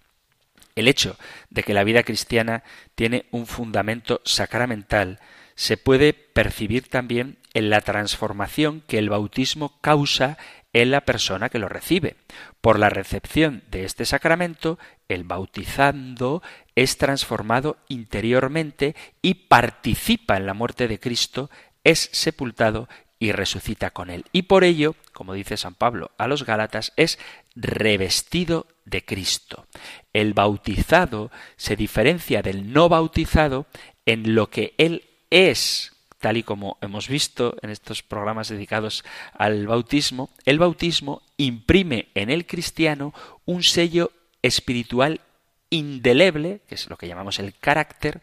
El 0.75 0.89
hecho 0.89 1.17
de 1.51 1.63
que 1.63 1.73
la 1.73 1.85
vida 1.85 2.03
cristiana 2.03 2.65
tiene 2.97 3.27
un 3.31 3.47
fundamento 3.47 4.21
sacramental 4.25 5.21
se 5.55 5.77
puede 5.77 6.15
percibir 6.15 6.89
también 6.89 7.39
en 7.55 7.71
la 7.71 7.81
transformación 7.81 8.83
que 8.89 8.99
el 8.99 9.09
bautismo 9.09 9.79
causa 9.81 10.37
en 10.73 10.91
la 10.91 11.03
persona 11.03 11.49
que 11.49 11.61
lo 11.61 11.69
recibe. 11.69 12.17
Por 12.61 12.81
la 12.81 12.91
recepción 12.91 13.63
de 13.71 13.85
este 13.85 14.05
sacramento, 14.05 14.81
el 15.07 15.23
bautizando 15.23 16.43
es 16.75 16.99
transformado 16.99 17.77
interiormente 17.87 18.97
y 19.21 19.35
participa 19.35 20.37
en 20.37 20.47
la 20.47 20.55
muerte 20.55 20.89
de 20.89 20.99
Cristo, 20.99 21.51
es 21.85 22.09
sepultado 22.13 22.89
y 23.23 23.31
resucita 23.31 23.93
con 23.93 24.11
él. 24.11 24.25
Y 24.33 24.43
por 24.43 24.65
ello, 24.65 24.97
como 25.13 25.33
dice 25.33 25.57
San 25.57 25.75
Pablo 25.75 26.11
a 26.19 26.27
los 26.27 26.45
Gálatas, 26.45 26.93
es 26.97 27.21
revestido 27.55 28.67
de 28.85 29.05
Cristo. 29.05 29.65
El 30.13 30.35
bautizado 30.35 31.31
se 31.57 31.77
diferencia 31.77 32.43
del 32.43 32.73
no 32.73 32.89
bautizado 32.89 33.67
en 34.07 34.35
lo 34.35 34.51
que 34.51 34.75
él 34.77 35.05
es, 35.31 35.93
tal 36.19 36.37
y 36.37 36.43
como 36.43 36.79
hemos 36.81 37.07
visto 37.07 37.55
en 37.63 37.71
estos 37.71 38.03
programas 38.03 38.49
dedicados 38.49 39.05
al 39.35 39.69
bautismo, 39.69 40.31
el 40.45 40.59
bautismo 40.59 41.23
imprime 41.37 42.09
en 42.17 42.29
el 42.29 42.45
cristiano 42.45 43.15
un 43.45 43.63
sello 43.63 44.11
espiritual 44.43 45.21
indeleble, 45.71 46.63
que 46.67 46.75
es 46.75 46.91
lo 46.91 46.97
que 46.97 47.07
llamamos 47.07 47.39
el 47.39 47.55
carácter, 47.55 48.21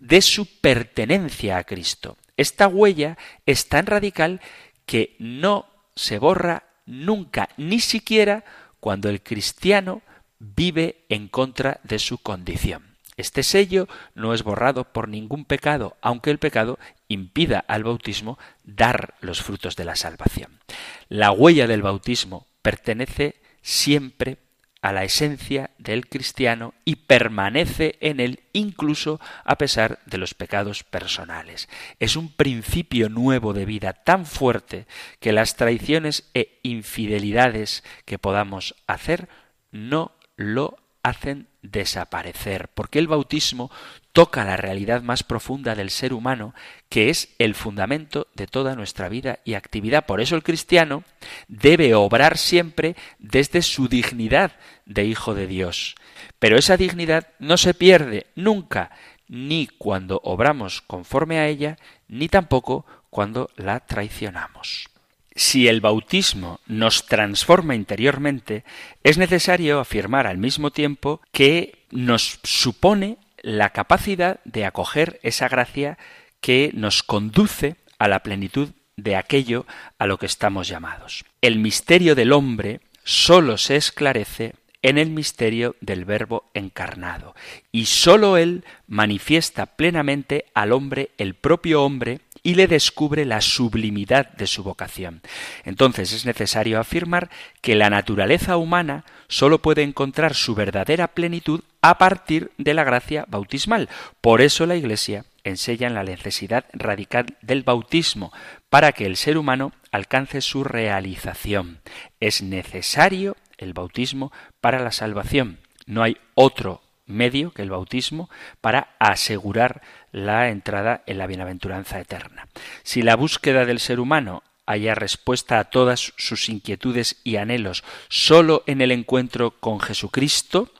de 0.00 0.22
su 0.22 0.46
pertenencia 0.58 1.58
a 1.58 1.64
Cristo. 1.64 2.16
Esta 2.36 2.68
huella 2.68 3.16
es 3.46 3.68
tan 3.68 3.86
radical 3.86 4.40
que 4.84 5.16
no 5.18 5.66
se 5.94 6.18
borra 6.18 6.64
nunca, 6.84 7.48
ni 7.56 7.80
siquiera 7.80 8.44
cuando 8.80 9.08
el 9.08 9.22
cristiano 9.22 10.02
vive 10.38 11.04
en 11.08 11.28
contra 11.28 11.80
de 11.82 11.98
su 11.98 12.18
condición. 12.18 12.96
Este 13.16 13.42
sello 13.42 13.88
no 14.14 14.34
es 14.34 14.42
borrado 14.42 14.84
por 14.84 15.08
ningún 15.08 15.46
pecado, 15.46 15.96
aunque 16.02 16.30
el 16.30 16.38
pecado 16.38 16.78
impida 17.08 17.64
al 17.66 17.82
bautismo 17.82 18.38
dar 18.62 19.14
los 19.20 19.42
frutos 19.42 19.74
de 19.74 19.86
la 19.86 19.96
salvación. 19.96 20.60
La 21.08 21.32
huella 21.32 21.66
del 21.66 21.80
bautismo 21.80 22.46
pertenece 22.60 23.36
siempre 23.62 24.36
a 24.82 24.92
la 24.92 25.04
esencia 25.04 25.70
del 25.78 26.08
cristiano 26.08 26.74
y 26.84 26.96
permanece 26.96 27.96
en 28.00 28.20
él 28.20 28.40
incluso 28.52 29.20
a 29.44 29.58
pesar 29.58 29.98
de 30.06 30.18
los 30.18 30.34
pecados 30.34 30.84
personales. 30.84 31.68
Es 31.98 32.16
un 32.16 32.32
principio 32.32 33.08
nuevo 33.08 33.52
de 33.52 33.64
vida 33.64 33.92
tan 33.92 34.26
fuerte 34.26 34.86
que 35.20 35.32
las 35.32 35.56
traiciones 35.56 36.30
e 36.34 36.60
infidelidades 36.62 37.84
que 38.04 38.18
podamos 38.18 38.74
hacer 38.86 39.28
no 39.72 40.12
lo 40.36 40.85
hacen 41.06 41.46
desaparecer, 41.62 42.68
porque 42.74 42.98
el 42.98 43.06
bautismo 43.06 43.70
toca 44.12 44.44
la 44.44 44.56
realidad 44.56 45.02
más 45.02 45.22
profunda 45.22 45.76
del 45.76 45.90
ser 45.90 46.12
humano, 46.12 46.52
que 46.88 47.10
es 47.10 47.34
el 47.38 47.54
fundamento 47.54 48.26
de 48.34 48.48
toda 48.48 48.74
nuestra 48.74 49.08
vida 49.08 49.38
y 49.44 49.54
actividad. 49.54 50.04
Por 50.04 50.20
eso 50.20 50.34
el 50.34 50.42
cristiano 50.42 51.04
debe 51.46 51.94
obrar 51.94 52.38
siempre 52.38 52.96
desde 53.20 53.62
su 53.62 53.86
dignidad 53.86 54.52
de 54.84 55.04
hijo 55.04 55.34
de 55.34 55.46
Dios. 55.46 55.94
Pero 56.40 56.56
esa 56.56 56.76
dignidad 56.76 57.28
no 57.38 57.56
se 57.56 57.72
pierde 57.72 58.26
nunca, 58.34 58.90
ni 59.28 59.68
cuando 59.68 60.20
obramos 60.24 60.82
conforme 60.82 61.38
a 61.38 61.46
ella, 61.46 61.78
ni 62.08 62.28
tampoco 62.28 62.84
cuando 63.10 63.48
la 63.56 63.78
traicionamos. 63.78 64.88
Si 65.36 65.68
el 65.68 65.80
bautismo 65.80 66.60
nos 66.66 67.06
transforma 67.06 67.74
interiormente, 67.74 68.64
es 69.04 69.18
necesario 69.18 69.78
afirmar 69.78 70.26
al 70.26 70.38
mismo 70.38 70.72
tiempo 70.72 71.20
que 71.30 71.78
nos 71.90 72.40
supone 72.42 73.18
la 73.42 73.70
capacidad 73.70 74.40
de 74.44 74.64
acoger 74.64 75.20
esa 75.22 75.48
gracia 75.48 75.98
que 76.40 76.70
nos 76.74 77.02
conduce 77.02 77.76
a 77.98 78.08
la 78.08 78.22
plenitud 78.22 78.70
de 78.96 79.14
aquello 79.16 79.66
a 79.98 80.06
lo 80.06 80.18
que 80.18 80.26
estamos 80.26 80.68
llamados. 80.68 81.24
El 81.42 81.58
misterio 81.58 82.14
del 82.14 82.32
hombre 82.32 82.80
sólo 83.04 83.58
se 83.58 83.76
esclarece 83.76 84.54
en 84.82 84.98
el 84.98 85.10
misterio 85.10 85.76
del 85.80 86.04
Verbo 86.04 86.50
encarnado, 86.54 87.34
y 87.72 87.86
sólo 87.86 88.36
Él 88.36 88.64
manifiesta 88.86 89.66
plenamente 89.66 90.46
al 90.54 90.72
hombre 90.72 91.10
el 91.18 91.34
propio 91.34 91.82
hombre 91.82 92.20
y 92.46 92.54
le 92.54 92.68
descubre 92.68 93.24
la 93.24 93.40
sublimidad 93.40 94.30
de 94.34 94.46
su 94.46 94.62
vocación. 94.62 95.20
Entonces 95.64 96.12
es 96.12 96.26
necesario 96.26 96.78
afirmar 96.78 97.28
que 97.60 97.74
la 97.74 97.90
naturaleza 97.90 98.56
humana 98.56 99.04
sólo 99.26 99.60
puede 99.60 99.82
encontrar 99.82 100.36
su 100.36 100.54
verdadera 100.54 101.08
plenitud 101.08 101.62
a 101.82 101.98
partir 101.98 102.52
de 102.56 102.72
la 102.72 102.84
gracia 102.84 103.24
bautismal. 103.26 103.88
Por 104.20 104.42
eso 104.42 104.64
la 104.64 104.76
Iglesia 104.76 105.24
enseña 105.42 105.90
la 105.90 106.04
necesidad 106.04 106.66
radical 106.72 107.36
del 107.42 107.64
bautismo 107.64 108.32
para 108.70 108.92
que 108.92 109.06
el 109.06 109.16
ser 109.16 109.38
humano 109.38 109.72
alcance 109.90 110.40
su 110.40 110.62
realización. 110.62 111.80
Es 112.20 112.42
necesario 112.42 113.36
el 113.58 113.72
bautismo 113.72 114.30
para 114.60 114.78
la 114.78 114.92
salvación. 114.92 115.58
No 115.86 116.04
hay 116.04 116.16
otro 116.36 116.80
medio 117.06 117.52
que 117.52 117.62
el 117.62 117.70
bautismo 117.70 118.28
para 118.60 118.94
asegurar 118.98 119.82
la 120.12 120.48
entrada 120.48 121.02
en 121.06 121.18
la 121.18 121.26
bienaventuranza 121.26 122.00
eterna. 122.00 122.48
Si 122.82 123.02
la 123.02 123.16
búsqueda 123.16 123.64
del 123.64 123.80
ser 123.80 124.00
humano 124.00 124.42
haya 124.66 124.94
respuesta 124.94 125.58
a 125.58 125.64
todas 125.64 126.12
sus 126.16 126.48
inquietudes 126.48 127.20
y 127.22 127.36
anhelos 127.36 127.84
sólo 128.08 128.64
en 128.66 128.80
el 128.80 128.90
encuentro 128.90 129.52
con 129.52 129.80
Jesucristo, 129.80 130.70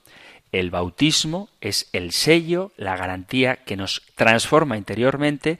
el 0.51 0.69
bautismo 0.69 1.49
es 1.61 1.89
el 1.93 2.11
sello, 2.11 2.71
la 2.77 2.97
garantía 2.97 3.57
que 3.57 3.77
nos 3.77 4.03
transforma 4.15 4.77
interiormente, 4.77 5.59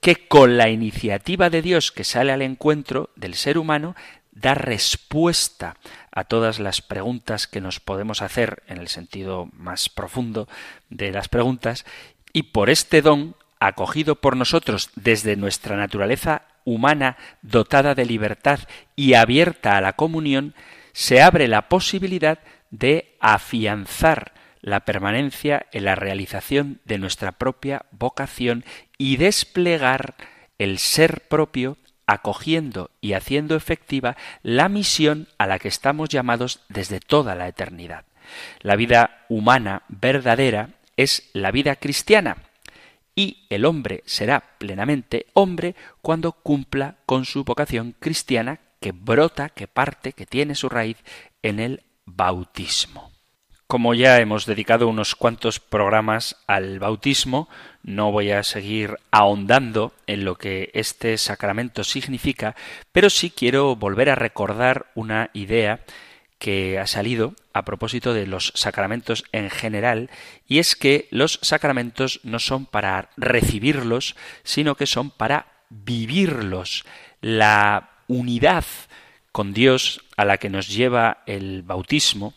que 0.00 0.28
con 0.28 0.56
la 0.56 0.68
iniciativa 0.68 1.50
de 1.50 1.62
Dios 1.62 1.90
que 1.90 2.04
sale 2.04 2.32
al 2.32 2.42
encuentro 2.42 3.10
del 3.16 3.34
ser 3.34 3.58
humano 3.58 3.96
da 4.36 4.54
respuesta 4.54 5.76
a 6.12 6.24
todas 6.24 6.60
las 6.60 6.82
preguntas 6.82 7.46
que 7.46 7.62
nos 7.62 7.80
podemos 7.80 8.20
hacer 8.20 8.62
en 8.68 8.78
el 8.78 8.88
sentido 8.88 9.48
más 9.52 9.88
profundo 9.88 10.46
de 10.90 11.10
las 11.10 11.28
preguntas. 11.28 11.86
Y 12.32 12.44
por 12.44 12.68
este 12.68 13.00
don 13.00 13.34
acogido 13.58 14.16
por 14.16 14.36
nosotros 14.36 14.90
desde 14.94 15.36
nuestra 15.36 15.76
naturaleza 15.76 16.42
humana 16.64 17.16
dotada 17.40 17.94
de 17.94 18.04
libertad 18.04 18.60
y 18.94 19.14
abierta 19.14 19.78
a 19.78 19.80
la 19.80 19.94
comunión, 19.94 20.54
se 20.92 21.22
abre 21.22 21.48
la 21.48 21.68
posibilidad 21.68 22.38
de 22.70 23.16
afianzar 23.20 24.32
la 24.60 24.80
permanencia 24.80 25.66
en 25.72 25.84
la 25.84 25.94
realización 25.94 26.80
de 26.84 26.98
nuestra 26.98 27.32
propia 27.32 27.86
vocación 27.90 28.64
y 28.98 29.16
desplegar 29.16 30.14
el 30.58 30.78
ser 30.78 31.28
propio 31.28 31.78
acogiendo 32.06 32.90
y 33.00 33.14
haciendo 33.14 33.56
efectiva 33.56 34.16
la 34.42 34.68
misión 34.68 35.28
a 35.38 35.46
la 35.46 35.58
que 35.58 35.68
estamos 35.68 36.08
llamados 36.08 36.60
desde 36.68 37.00
toda 37.00 37.34
la 37.34 37.48
eternidad. 37.48 38.04
La 38.60 38.76
vida 38.76 39.24
humana 39.28 39.82
verdadera 39.88 40.70
es 40.96 41.28
la 41.32 41.50
vida 41.50 41.76
cristiana, 41.76 42.36
y 43.16 43.46
el 43.48 43.64
hombre 43.64 44.02
será 44.04 44.40
plenamente 44.58 45.26
hombre 45.32 45.74
cuando 46.02 46.32
cumpla 46.32 46.96
con 47.06 47.24
su 47.24 47.44
vocación 47.44 47.94
cristiana 47.98 48.60
que 48.78 48.92
brota, 48.92 49.48
que 49.48 49.66
parte, 49.66 50.12
que 50.12 50.26
tiene 50.26 50.54
su 50.54 50.68
raíz 50.68 50.98
en 51.42 51.58
el 51.58 51.82
bautismo. 52.04 53.15
Como 53.66 53.94
ya 53.94 54.20
hemos 54.20 54.46
dedicado 54.46 54.86
unos 54.86 55.16
cuantos 55.16 55.58
programas 55.58 56.36
al 56.46 56.78
bautismo, 56.78 57.48
no 57.82 58.12
voy 58.12 58.30
a 58.30 58.44
seguir 58.44 58.96
ahondando 59.10 59.92
en 60.06 60.24
lo 60.24 60.36
que 60.36 60.70
este 60.72 61.18
sacramento 61.18 61.82
significa, 61.82 62.54
pero 62.92 63.10
sí 63.10 63.30
quiero 63.30 63.74
volver 63.74 64.08
a 64.10 64.14
recordar 64.14 64.86
una 64.94 65.30
idea 65.32 65.80
que 66.38 66.78
ha 66.78 66.86
salido 66.86 67.34
a 67.52 67.64
propósito 67.64 68.14
de 68.14 68.28
los 68.28 68.52
sacramentos 68.54 69.24
en 69.32 69.50
general, 69.50 70.10
y 70.46 70.60
es 70.60 70.76
que 70.76 71.08
los 71.10 71.40
sacramentos 71.42 72.20
no 72.22 72.38
son 72.38 72.66
para 72.66 73.10
recibirlos, 73.16 74.14
sino 74.44 74.76
que 74.76 74.86
son 74.86 75.10
para 75.10 75.46
vivirlos. 75.70 76.84
La 77.20 77.90
unidad 78.06 78.64
con 79.32 79.52
Dios 79.52 80.04
a 80.16 80.24
la 80.24 80.38
que 80.38 80.50
nos 80.50 80.68
lleva 80.68 81.24
el 81.26 81.62
bautismo 81.62 82.34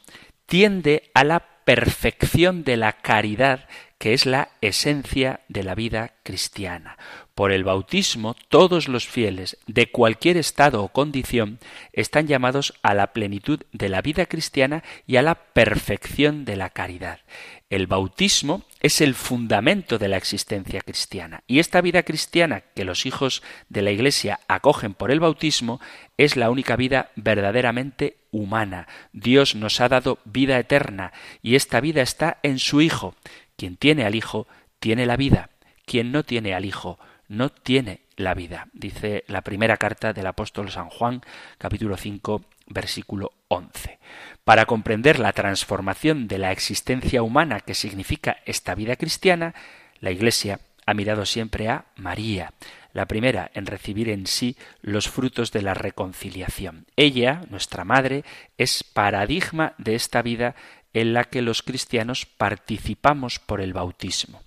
tiende 0.49 1.11
a 1.13 1.23
la 1.23 1.39
perfección 1.63 2.63
de 2.63 2.75
la 2.75 2.93
caridad 2.93 3.69
que 3.99 4.13
es 4.13 4.25
la 4.25 4.49
esencia 4.61 5.41
de 5.47 5.63
la 5.63 5.75
vida 5.75 6.15
cristiana. 6.23 6.97
Por 7.39 7.53
el 7.53 7.63
bautismo, 7.63 8.35
todos 8.49 8.89
los 8.89 9.07
fieles, 9.07 9.57
de 9.65 9.89
cualquier 9.89 10.35
estado 10.35 10.83
o 10.83 10.89
condición, 10.89 11.59
están 11.93 12.27
llamados 12.27 12.73
a 12.81 12.93
la 12.93 13.13
plenitud 13.13 13.61
de 13.71 13.87
la 13.87 14.01
vida 14.01 14.25
cristiana 14.25 14.83
y 15.07 15.15
a 15.15 15.21
la 15.21 15.35
perfección 15.35 16.43
de 16.43 16.57
la 16.57 16.69
caridad. 16.69 17.21
El 17.69 17.87
bautismo 17.87 18.63
es 18.81 18.99
el 18.99 19.15
fundamento 19.15 19.97
de 19.97 20.09
la 20.09 20.17
existencia 20.17 20.81
cristiana. 20.81 21.41
Y 21.47 21.59
esta 21.59 21.79
vida 21.79 22.03
cristiana 22.03 22.63
que 22.75 22.83
los 22.83 23.05
hijos 23.05 23.41
de 23.69 23.83
la 23.83 23.91
Iglesia 23.91 24.41
acogen 24.49 24.93
por 24.93 25.09
el 25.09 25.21
bautismo 25.21 25.79
es 26.17 26.35
la 26.35 26.49
única 26.49 26.75
vida 26.75 27.09
verdaderamente 27.15 28.17
humana. 28.31 28.85
Dios 29.13 29.55
nos 29.55 29.79
ha 29.79 29.87
dado 29.87 30.19
vida 30.25 30.59
eterna 30.59 31.13
y 31.41 31.55
esta 31.55 31.79
vida 31.79 32.01
está 32.01 32.39
en 32.43 32.59
su 32.59 32.81
Hijo. 32.81 33.15
Quien 33.55 33.77
tiene 33.77 34.03
al 34.03 34.15
Hijo 34.15 34.45
tiene 34.81 35.05
la 35.05 35.15
vida. 35.15 35.51
Quien 35.85 36.11
no 36.11 36.23
tiene 36.23 36.53
al 36.53 36.65
Hijo 36.65 36.99
no 37.29 37.49
tiene 37.49 38.01
la 38.17 38.33
vida. 38.33 38.67
Dice 38.73 39.23
la 39.27 39.41
primera 39.41 39.77
carta 39.77 40.11
del 40.11 40.27
apóstol 40.27 40.69
San 40.69 40.89
Juan, 40.89 41.21
capítulo 41.57 41.95
5, 41.95 42.43
versículo 42.67 43.31
11. 43.47 43.99
Para 44.43 44.65
comprender 44.65 45.19
la 45.19 45.31
transformación 45.31 46.27
de 46.27 46.39
la 46.39 46.51
existencia 46.51 47.23
humana 47.23 47.61
que 47.61 47.75
significa 47.75 48.37
esta 48.45 48.75
vida 48.75 48.95
cristiana, 48.97 49.55
la 50.01 50.11
Iglesia 50.11 50.59
ha 50.85 50.93
mirado 50.93 51.25
siempre 51.25 51.69
a 51.69 51.85
María, 51.95 52.53
la 52.93 53.05
primera 53.05 53.51
en 53.53 53.67
recibir 53.67 54.09
en 54.09 54.25
sí 54.25 54.57
los 54.81 55.07
frutos 55.07 55.51
de 55.51 55.61
la 55.61 55.75
reconciliación. 55.75 56.87
Ella, 56.95 57.43
nuestra 57.49 57.85
Madre, 57.85 58.23
es 58.57 58.83
paradigma 58.83 59.75
de 59.77 59.93
esta 59.95 60.23
vida 60.23 60.55
en 60.93 61.13
la 61.13 61.25
que 61.25 61.43
los 61.43 61.61
cristianos 61.61 62.25
participamos 62.25 63.37
por 63.37 63.61
el 63.61 63.73
bautismo. 63.73 64.41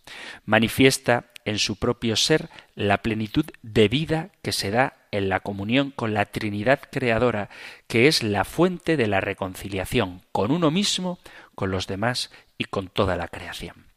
Manifiesta 0.44 1.26
en 1.44 1.58
su 1.58 1.76
propio 1.76 2.16
ser 2.16 2.48
la 2.74 2.98
plenitud 2.98 3.46
de 3.62 3.88
vida 3.88 4.30
que 4.42 4.52
se 4.52 4.70
da 4.70 4.94
en 5.10 5.28
la 5.28 5.40
comunión 5.40 5.90
con 5.90 6.14
la 6.14 6.26
Trinidad 6.26 6.80
Creadora, 6.90 7.50
que 7.86 8.08
es 8.08 8.22
la 8.22 8.44
fuente 8.44 8.96
de 8.96 9.06
la 9.06 9.20
reconciliación 9.20 10.22
con 10.32 10.50
uno 10.50 10.70
mismo, 10.70 11.18
con 11.54 11.70
los 11.70 11.86
demás 11.86 12.30
y 12.58 12.64
con 12.64 12.88
toda 12.88 13.16
la 13.16 13.28
creación. 13.28 13.92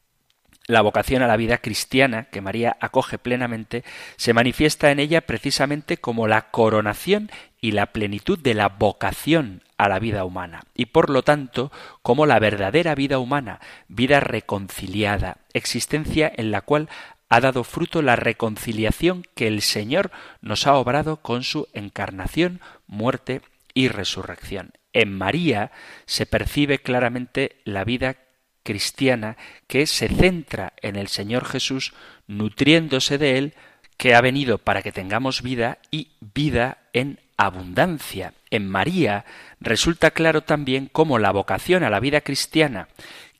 La 0.68 0.82
vocación 0.82 1.22
a 1.22 1.28
la 1.28 1.38
vida 1.38 1.60
cristiana 1.60 2.24
que 2.24 2.42
María 2.42 2.76
acoge 2.80 3.20
plenamente 3.20 3.84
se 4.18 4.34
manifiesta 4.34 4.90
en 4.90 5.00
ella 5.00 5.22
precisamente 5.22 5.98
como 5.98 6.28
la 6.28 6.50
coronación 6.50 7.30
y 7.62 7.72
la 7.72 7.88
plenitud 7.88 8.40
de 8.40 8.56
la 8.56 8.70
vocación 8.70 9.62
a 9.78 9.90
la 9.90 10.00
vida 10.00 10.26
humana, 10.26 10.64
y 10.74 10.88
por 10.88 11.10
lo 11.10 11.22
tanto 11.24 11.72
como 12.02 12.26
la 12.26 12.40
verdadera 12.40 12.96
vida 12.96 13.20
humana, 13.20 13.60
vida 13.88 14.20
reconciliada, 14.22 15.38
existencia 15.54 16.32
en 16.36 16.50
la 16.50 16.62
cual 16.62 16.90
ha 17.30 17.40
dado 17.42 17.64
fruto 17.64 18.02
la 18.02 18.16
reconciliación 18.16 19.26
que 19.36 19.48
el 19.48 19.62
Señor 19.62 20.12
nos 20.42 20.68
ha 20.68 20.76
obrado 20.76 21.18
con 21.18 21.44
su 21.44 21.68
encarnación, 21.74 22.62
muerte 22.88 23.42
y 23.74 23.88
resurrección. 23.88 24.74
En 24.94 25.18
María 25.18 25.72
se 26.06 26.26
percibe 26.26 26.80
claramente 26.80 27.58
la 27.66 27.84
vida 27.84 28.16
cristiana 28.64 29.38
que 29.68 29.86
se 29.86 30.08
centra 30.08 30.74
en 30.82 30.96
el 30.96 31.08
Señor 31.08 31.46
Jesús, 31.46 31.94
nutriéndose 32.28 33.18
de 33.18 33.38
Él, 33.38 33.54
que 33.98 34.16
ha 34.16 34.22
venido 34.22 34.58
para 34.58 34.82
que 34.82 34.92
tengamos 34.92 35.42
vida 35.42 35.78
y 35.92 36.12
vida 36.34 36.80
en 36.94 37.20
abundancia. 37.38 38.34
En 38.50 38.68
María 38.68 39.26
resulta 39.60 40.12
claro 40.12 40.42
también 40.42 40.90
cómo 40.92 41.20
la 41.20 41.32
vocación 41.32 41.84
a 41.84 41.90
la 41.90 42.00
vida 42.00 42.22
cristiana 42.22 42.88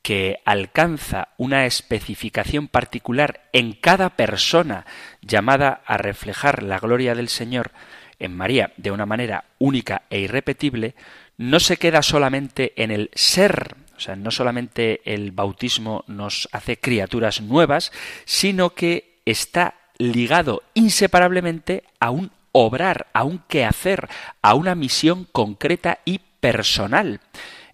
que 0.06 0.38
alcanza 0.46 1.30
una 1.36 1.66
especificación 1.66 2.68
particular 2.68 3.50
en 3.54 3.74
cada 3.74 4.12
persona 4.12 4.86
llamada 5.24 5.82
a 5.84 5.98
reflejar 5.98 6.62
la 6.62 6.78
gloria 6.78 7.16
del 7.16 7.28
Señor 7.28 7.72
en 8.20 8.38
María 8.38 8.72
de 8.78 8.92
una 8.92 9.08
manera 9.08 9.46
única 9.58 10.04
e 10.12 10.20
irrepetible, 10.20 10.94
no 11.38 11.60
se 11.60 11.78
queda 11.78 12.04
solamente 12.04 12.74
en 12.76 12.92
el 12.92 13.10
ser, 13.16 13.78
o 13.98 14.00
sea, 14.00 14.16
no 14.16 14.30
solamente 14.30 15.02
el 15.12 15.32
bautismo 15.32 16.04
nos 16.06 16.50
hace 16.52 16.78
criaturas 16.78 17.42
nuevas, 17.42 17.92
sino 18.26 18.76
que 18.76 19.22
está 19.26 19.74
ligado 19.98 20.62
inseparablemente 20.76 21.84
a 22.00 22.12
un 22.12 22.30
obrar, 22.52 23.08
a 23.14 23.24
un 23.24 23.40
quehacer, 23.48 24.08
a 24.44 24.54
una 24.54 24.76
misión 24.76 25.28
concreta 25.32 25.98
y 26.06 26.20
personal. 26.40 27.22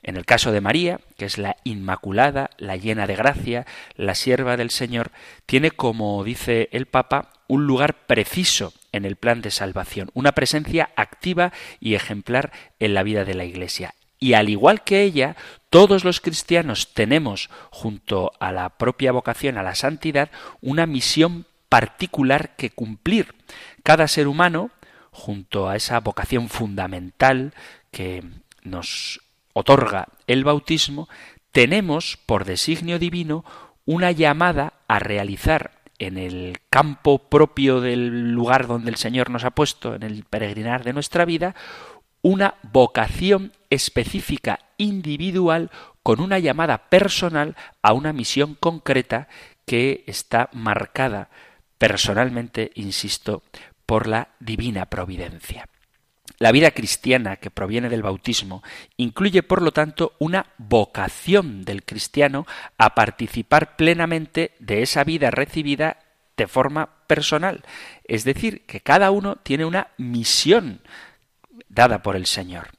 En 0.03 0.17
el 0.17 0.25
caso 0.25 0.51
de 0.51 0.61
María, 0.61 0.99
que 1.17 1.25
es 1.25 1.37
la 1.37 1.57
Inmaculada, 1.63 2.49
la 2.57 2.75
llena 2.75 3.05
de 3.05 3.15
gracia, 3.15 3.65
la 3.95 4.15
sierva 4.15 4.57
del 4.57 4.71
Señor, 4.71 5.11
tiene, 5.45 5.71
como 5.71 6.23
dice 6.23 6.69
el 6.71 6.87
Papa, 6.87 7.29
un 7.47 7.67
lugar 7.67 8.05
preciso 8.07 8.73
en 8.91 9.05
el 9.05 9.15
plan 9.15 9.41
de 9.41 9.51
salvación, 9.51 10.09
una 10.13 10.31
presencia 10.31 10.89
activa 10.95 11.51
y 11.79 11.95
ejemplar 11.95 12.51
en 12.79 12.93
la 12.93 13.03
vida 13.03 13.25
de 13.25 13.35
la 13.35 13.45
Iglesia. 13.45 13.93
Y 14.19 14.33
al 14.33 14.49
igual 14.49 14.83
que 14.83 15.01
ella, 15.01 15.35
todos 15.69 16.03
los 16.03 16.21
cristianos 16.21 16.93
tenemos, 16.93 17.49
junto 17.71 18.31
a 18.39 18.51
la 18.51 18.69
propia 18.69 19.11
vocación 19.11 19.57
a 19.57 19.63
la 19.63 19.75
santidad, 19.75 20.29
una 20.61 20.85
misión 20.85 21.45
particular 21.69 22.55
que 22.55 22.69
cumplir. 22.69 23.33
Cada 23.83 24.07
ser 24.07 24.27
humano, 24.27 24.71
junto 25.11 25.69
a 25.69 25.75
esa 25.75 25.99
vocación 25.99 26.49
fundamental 26.49 27.53
que 27.91 28.23
nos 28.63 29.21
otorga 29.53 30.07
el 30.27 30.43
bautismo, 30.43 31.07
tenemos, 31.51 32.17
por 32.25 32.45
designio 32.45 32.99
divino, 32.99 33.43
una 33.85 34.11
llamada 34.11 34.73
a 34.87 34.99
realizar 34.99 35.81
en 35.99 36.17
el 36.17 36.59
campo 36.69 37.29
propio 37.29 37.81
del 37.81 38.31
lugar 38.31 38.67
donde 38.67 38.89
el 38.89 38.95
Señor 38.95 39.29
nos 39.29 39.43
ha 39.43 39.51
puesto, 39.51 39.93
en 39.95 40.03
el 40.03 40.23
peregrinar 40.23 40.83
de 40.83 40.93
nuestra 40.93 41.25
vida, 41.25 41.55
una 42.21 42.55
vocación 42.63 43.51
específica, 43.69 44.59
individual, 44.77 45.69
con 46.03 46.19
una 46.19 46.39
llamada 46.39 46.89
personal 46.89 47.55
a 47.81 47.93
una 47.93 48.13
misión 48.13 48.55
concreta 48.55 49.27
que 49.65 50.03
está 50.07 50.49
marcada 50.53 51.29
personalmente, 51.77 52.71
insisto, 52.75 53.43
por 53.85 54.07
la 54.07 54.29
divina 54.39 54.85
providencia. 54.85 55.67
La 56.41 56.51
vida 56.51 56.71
cristiana 56.71 57.35
que 57.35 57.51
proviene 57.51 57.87
del 57.87 58.01
bautismo 58.01 58.63
incluye, 58.97 59.43
por 59.43 59.61
lo 59.61 59.73
tanto, 59.73 60.15
una 60.17 60.47
vocación 60.57 61.63
del 61.65 61.83
cristiano 61.83 62.47
a 62.79 62.95
participar 62.95 63.75
plenamente 63.75 64.53
de 64.57 64.81
esa 64.81 65.03
vida 65.03 65.29
recibida 65.29 65.99
de 66.37 66.47
forma 66.47 66.89
personal. 67.05 67.61
Es 68.05 68.23
decir, 68.23 68.65
que 68.65 68.81
cada 68.81 69.11
uno 69.11 69.35
tiene 69.35 69.65
una 69.65 69.89
misión 69.99 70.81
dada 71.69 72.01
por 72.01 72.15
el 72.15 72.25
Señor. 72.25 72.69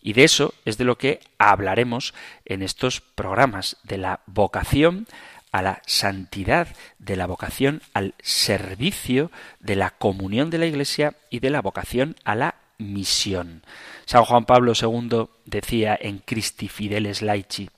Y 0.00 0.12
de 0.12 0.22
eso 0.22 0.54
es 0.64 0.78
de 0.78 0.84
lo 0.84 0.96
que 0.96 1.18
hablaremos 1.38 2.14
en 2.44 2.62
estos 2.62 3.00
programas, 3.00 3.78
de 3.82 3.98
la 3.98 4.20
vocación 4.26 5.08
a 5.50 5.60
la 5.60 5.82
santidad, 5.86 6.68
de 7.00 7.16
la 7.16 7.26
vocación 7.26 7.82
al 7.94 8.14
servicio, 8.22 9.32
de 9.58 9.74
la 9.74 9.90
comunión 9.90 10.50
de 10.50 10.58
la 10.58 10.66
Iglesia 10.66 11.14
y 11.30 11.40
de 11.40 11.50
la 11.50 11.62
vocación 11.62 12.14
a 12.22 12.36
la 12.36 12.54
misión. 12.78 13.62
San 14.06 14.24
Juan 14.24 14.46
Pablo 14.46 14.72
II 14.80 15.26
decía 15.44 15.98
en 16.00 16.18
Christi 16.18 16.68
Fideles 16.68 17.22
Laici, 17.22 17.68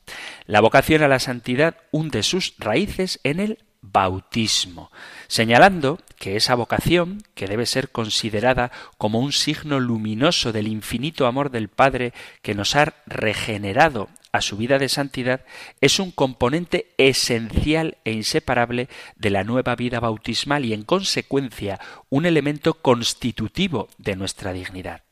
la 0.47 0.61
vocación 0.61 1.03
a 1.03 1.09
la 1.09 1.19
santidad 1.19 1.77
hunde 1.91 2.23
sus 2.23 2.55
raíces 2.59 3.19
en 3.25 3.41
el 3.41 3.59
bautismo, 3.83 4.91
señalando 5.27 5.99
que 6.19 6.37
esa 6.37 6.55
vocación, 6.55 7.23
que 7.35 7.47
debe 7.47 7.67
ser 7.67 7.91
considerada 7.91 8.71
como 8.99 9.21
un 9.21 9.33
signo 9.33 9.81
luminoso 9.81 10.53
del 10.53 10.69
infinito 10.69 11.27
amor 11.27 11.51
del 11.51 11.69
Padre 11.69 12.13
que 12.43 12.55
nos 12.55 12.77
ha 12.77 12.95
regenerado 13.07 14.09
a 14.33 14.41
su 14.41 14.57
vida 14.57 14.79
de 14.79 14.89
santidad, 14.89 15.45
es 15.81 15.99
un 15.99 16.11
componente 16.11 16.93
esencial 16.99 17.97
e 18.05 18.13
inseparable 18.13 18.89
de 19.17 19.31
la 19.31 19.45
nueva 19.45 19.75
vida 19.75 19.99
bautismal 19.99 20.65
y 20.65 20.73
en 20.73 20.85
consecuencia 20.85 21.81
un 22.11 22.27
elemento 22.27 22.75
constitutivo 22.75 23.89
de 23.99 24.17
nuestra 24.17 24.53
dignidad. 24.53 25.03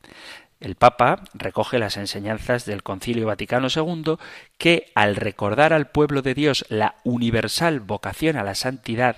El 0.60 0.74
Papa 0.74 1.22
recoge 1.34 1.78
las 1.78 1.96
enseñanzas 1.96 2.64
del 2.64 2.82
Concilio 2.82 3.26
Vaticano 3.26 3.68
II 3.74 4.16
que, 4.58 4.90
al 4.96 5.14
recordar 5.14 5.72
al 5.72 5.90
pueblo 5.90 6.20
de 6.20 6.34
Dios 6.34 6.64
la 6.68 6.96
universal 7.04 7.78
vocación 7.78 8.36
a 8.36 8.42
la 8.42 8.56
santidad, 8.56 9.16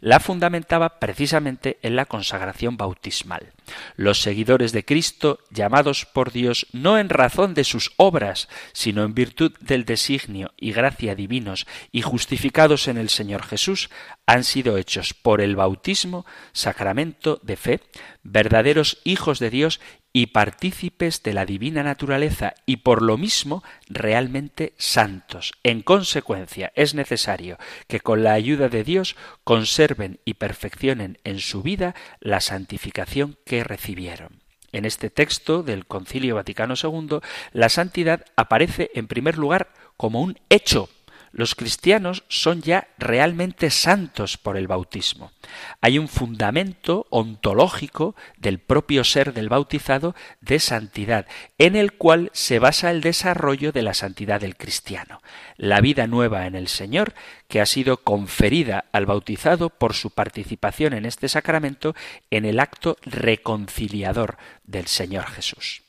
la 0.00 0.20
fundamentaba 0.20 0.98
precisamente 0.98 1.78
en 1.80 1.96
la 1.96 2.04
consagración 2.04 2.76
bautismal. 2.76 3.52
Los 3.96 4.20
seguidores 4.20 4.72
de 4.72 4.84
Cristo, 4.84 5.38
llamados 5.50 6.04
por 6.04 6.30
Dios 6.30 6.66
no 6.72 6.98
en 6.98 7.08
razón 7.08 7.54
de 7.54 7.64
sus 7.64 7.92
obras, 7.96 8.50
sino 8.74 9.02
en 9.04 9.14
virtud 9.14 9.52
del 9.60 9.86
designio 9.86 10.52
y 10.58 10.72
gracia 10.72 11.14
divinos 11.14 11.66
y 11.90 12.02
justificados 12.02 12.86
en 12.86 12.98
el 12.98 13.08
Señor 13.08 13.44
Jesús, 13.44 13.88
han 14.26 14.44
sido 14.44 14.76
hechos 14.76 15.14
por 15.14 15.40
el 15.40 15.56
bautismo 15.56 16.26
sacramento 16.52 17.40
de 17.42 17.56
fe, 17.56 17.80
verdaderos 18.22 18.98
hijos 19.04 19.38
de 19.38 19.50
Dios 19.50 19.80
y 20.12 20.26
partícipes 20.26 21.22
de 21.22 21.32
la 21.32 21.46
divina 21.46 21.82
naturaleza 21.82 22.54
y 22.66 22.78
por 22.78 23.02
lo 23.02 23.16
mismo 23.16 23.62
realmente 23.88 24.74
santos. 24.76 25.52
En 25.62 25.82
consecuencia, 25.82 26.72
es 26.74 26.94
necesario 26.94 27.58
que 27.86 28.00
con 28.00 28.22
la 28.22 28.32
ayuda 28.32 28.68
de 28.68 28.84
Dios 28.84 29.16
conserven 29.44 30.20
y 30.24 30.34
perfeccionen 30.34 31.18
en 31.24 31.38
su 31.38 31.62
vida 31.62 31.94
la 32.20 32.40
santificación 32.40 33.36
que 33.44 33.64
recibieron. 33.64 34.42
En 34.72 34.86
este 34.86 35.10
texto 35.10 35.62
del 35.62 35.86
Concilio 35.86 36.36
Vaticano 36.36 36.74
II, 36.82 37.18
la 37.52 37.68
santidad 37.68 38.24
aparece 38.36 38.90
en 38.94 39.06
primer 39.06 39.36
lugar 39.36 39.70
como 39.98 40.22
un 40.22 40.38
hecho 40.48 40.88
los 41.32 41.54
cristianos 41.54 42.24
son 42.28 42.60
ya 42.60 42.88
realmente 42.98 43.70
santos 43.70 44.36
por 44.36 44.56
el 44.56 44.68
bautismo. 44.68 45.32
Hay 45.80 45.98
un 45.98 46.08
fundamento 46.08 47.06
ontológico 47.10 48.14
del 48.36 48.58
propio 48.58 49.02
ser 49.02 49.32
del 49.32 49.48
bautizado 49.48 50.14
de 50.40 50.60
santidad, 50.60 51.26
en 51.58 51.74
el 51.74 51.94
cual 51.94 52.30
se 52.34 52.58
basa 52.58 52.90
el 52.90 53.00
desarrollo 53.00 53.72
de 53.72 53.82
la 53.82 53.94
santidad 53.94 54.40
del 54.40 54.56
cristiano, 54.56 55.22
la 55.56 55.80
vida 55.80 56.06
nueva 56.06 56.46
en 56.46 56.54
el 56.54 56.68
Señor, 56.68 57.14
que 57.48 57.60
ha 57.60 57.66
sido 57.66 57.98
conferida 57.98 58.84
al 58.92 59.06
bautizado 59.06 59.70
por 59.70 59.94
su 59.94 60.10
participación 60.10 60.92
en 60.92 61.06
este 61.06 61.28
sacramento 61.28 61.94
en 62.30 62.44
el 62.44 62.60
acto 62.60 62.98
reconciliador 63.02 64.36
del 64.64 64.86
Señor 64.86 65.26
Jesús. 65.26 65.82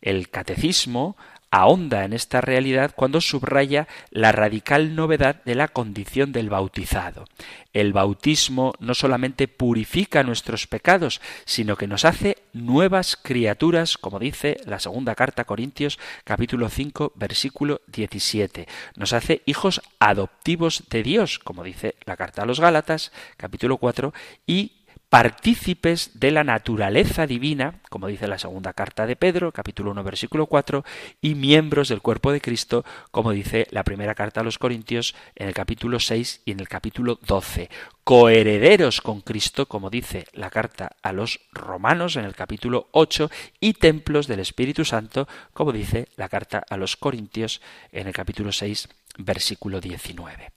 El 0.00 0.28
catecismo 0.28 1.16
ahonda 1.50 2.04
en 2.04 2.12
esta 2.12 2.40
realidad 2.40 2.92
cuando 2.94 3.20
subraya 3.20 3.88
la 4.10 4.32
radical 4.32 4.94
novedad 4.94 5.42
de 5.44 5.54
la 5.54 5.68
condición 5.68 6.32
del 6.32 6.50
bautizado. 6.50 7.24
El 7.72 7.92
bautismo 7.92 8.72
no 8.80 8.94
solamente 8.94 9.46
purifica 9.46 10.22
nuestros 10.22 10.66
pecados, 10.66 11.20
sino 11.44 11.76
que 11.76 11.86
nos 11.86 12.04
hace 12.04 12.38
nuevas 12.52 13.16
criaturas, 13.16 13.98
como 13.98 14.18
dice 14.18 14.56
la 14.64 14.80
segunda 14.80 15.14
carta 15.14 15.42
a 15.42 15.44
Corintios 15.44 15.98
capítulo 16.24 16.68
5 16.68 17.12
versículo 17.14 17.80
17. 17.88 18.66
Nos 18.96 19.12
hace 19.12 19.42
hijos 19.46 19.82
adoptivos 19.98 20.84
de 20.90 21.02
Dios, 21.02 21.38
como 21.38 21.62
dice 21.62 21.94
la 22.04 22.16
carta 22.16 22.42
a 22.42 22.46
los 22.46 22.60
Gálatas 22.60 23.12
capítulo 23.36 23.76
4, 23.76 24.12
y 24.46 24.77
partícipes 25.08 26.20
de 26.20 26.30
la 26.30 26.44
naturaleza 26.44 27.26
divina, 27.26 27.80
como 27.88 28.08
dice 28.08 28.28
la 28.28 28.38
segunda 28.38 28.74
carta 28.74 29.06
de 29.06 29.16
Pedro, 29.16 29.52
capítulo 29.52 29.92
1, 29.92 30.04
versículo 30.04 30.46
4, 30.46 30.84
y 31.22 31.34
miembros 31.34 31.88
del 31.88 32.02
cuerpo 32.02 32.30
de 32.30 32.42
Cristo, 32.42 32.84
como 33.10 33.32
dice 33.32 33.66
la 33.70 33.84
primera 33.84 34.14
carta 34.14 34.40
a 34.40 34.44
los 34.44 34.58
Corintios 34.58 35.14
en 35.34 35.48
el 35.48 35.54
capítulo 35.54 35.98
6 35.98 36.42
y 36.44 36.52
en 36.52 36.60
el 36.60 36.68
capítulo 36.68 37.18
12. 37.26 37.70
Coherederos 38.04 39.00
con 39.00 39.22
Cristo, 39.22 39.66
como 39.66 39.88
dice 39.88 40.26
la 40.34 40.50
carta 40.50 40.96
a 41.02 41.12
los 41.12 41.40
Romanos 41.52 42.16
en 42.16 42.26
el 42.26 42.34
capítulo 42.34 42.88
8, 42.92 43.30
y 43.60 43.74
templos 43.74 44.26
del 44.26 44.40
Espíritu 44.40 44.84
Santo, 44.84 45.26
como 45.54 45.72
dice 45.72 46.08
la 46.16 46.28
carta 46.28 46.62
a 46.68 46.76
los 46.76 46.96
Corintios 46.96 47.62
en 47.92 48.08
el 48.08 48.12
capítulo 48.12 48.52
6, 48.52 48.88
versículo 49.16 49.80
19. 49.80 50.52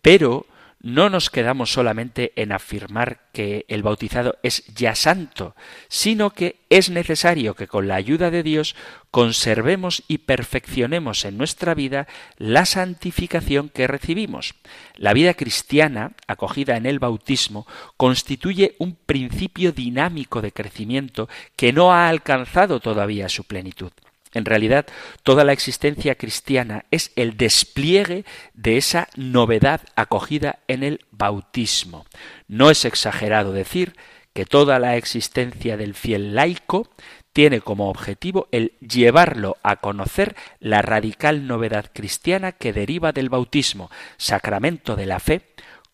Pero 0.00 0.46
no 0.84 1.08
nos 1.08 1.30
quedamos 1.30 1.72
solamente 1.72 2.34
en 2.36 2.52
afirmar 2.52 3.30
que 3.32 3.64
el 3.68 3.82
bautizado 3.82 4.36
es 4.42 4.66
ya 4.74 4.94
santo, 4.94 5.56
sino 5.88 6.28
que 6.28 6.60
es 6.68 6.90
necesario 6.90 7.54
que 7.54 7.66
con 7.66 7.88
la 7.88 7.94
ayuda 7.94 8.30
de 8.30 8.42
Dios 8.42 8.76
conservemos 9.10 10.02
y 10.08 10.18
perfeccionemos 10.18 11.24
en 11.24 11.38
nuestra 11.38 11.72
vida 11.72 12.06
la 12.36 12.66
santificación 12.66 13.70
que 13.70 13.86
recibimos. 13.86 14.56
La 14.96 15.14
vida 15.14 15.32
cristiana, 15.32 16.12
acogida 16.26 16.76
en 16.76 16.84
el 16.84 16.98
bautismo, 16.98 17.66
constituye 17.96 18.76
un 18.78 18.94
principio 18.94 19.72
dinámico 19.72 20.42
de 20.42 20.52
crecimiento 20.52 21.30
que 21.56 21.72
no 21.72 21.94
ha 21.94 22.10
alcanzado 22.10 22.80
todavía 22.80 23.30
su 23.30 23.44
plenitud. 23.44 23.92
En 24.34 24.44
realidad, 24.44 24.86
toda 25.22 25.44
la 25.44 25.52
existencia 25.52 26.16
cristiana 26.16 26.84
es 26.90 27.12
el 27.16 27.36
despliegue 27.36 28.24
de 28.52 28.76
esa 28.76 29.08
novedad 29.16 29.80
acogida 29.96 30.58
en 30.66 30.82
el 30.82 31.00
bautismo. 31.12 32.04
No 32.48 32.70
es 32.70 32.84
exagerado 32.84 33.52
decir 33.52 33.94
que 34.32 34.44
toda 34.44 34.80
la 34.80 34.96
existencia 34.96 35.76
del 35.76 35.94
fiel 35.94 36.34
laico 36.34 36.90
tiene 37.32 37.60
como 37.60 37.88
objetivo 37.88 38.48
el 38.52 38.72
llevarlo 38.80 39.56
a 39.62 39.76
conocer 39.76 40.36
la 40.60 40.82
radical 40.82 41.46
novedad 41.46 41.90
cristiana 41.92 42.52
que 42.52 42.72
deriva 42.72 43.12
del 43.12 43.28
bautismo, 43.28 43.90
sacramento 44.16 44.96
de 44.96 45.06
la 45.06 45.20
fe, 45.20 45.42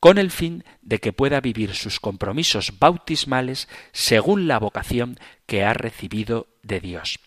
con 0.00 0.16
el 0.16 0.30
fin 0.30 0.64
de 0.80 0.98
que 0.98 1.12
pueda 1.12 1.40
vivir 1.40 1.74
sus 1.74 2.00
compromisos 2.00 2.78
bautismales 2.78 3.68
según 3.92 4.48
la 4.48 4.58
vocación 4.58 5.18
que 5.46 5.62
ha 5.62 5.74
recibido 5.74 6.46
de 6.62 6.80
Dios. 6.80 7.18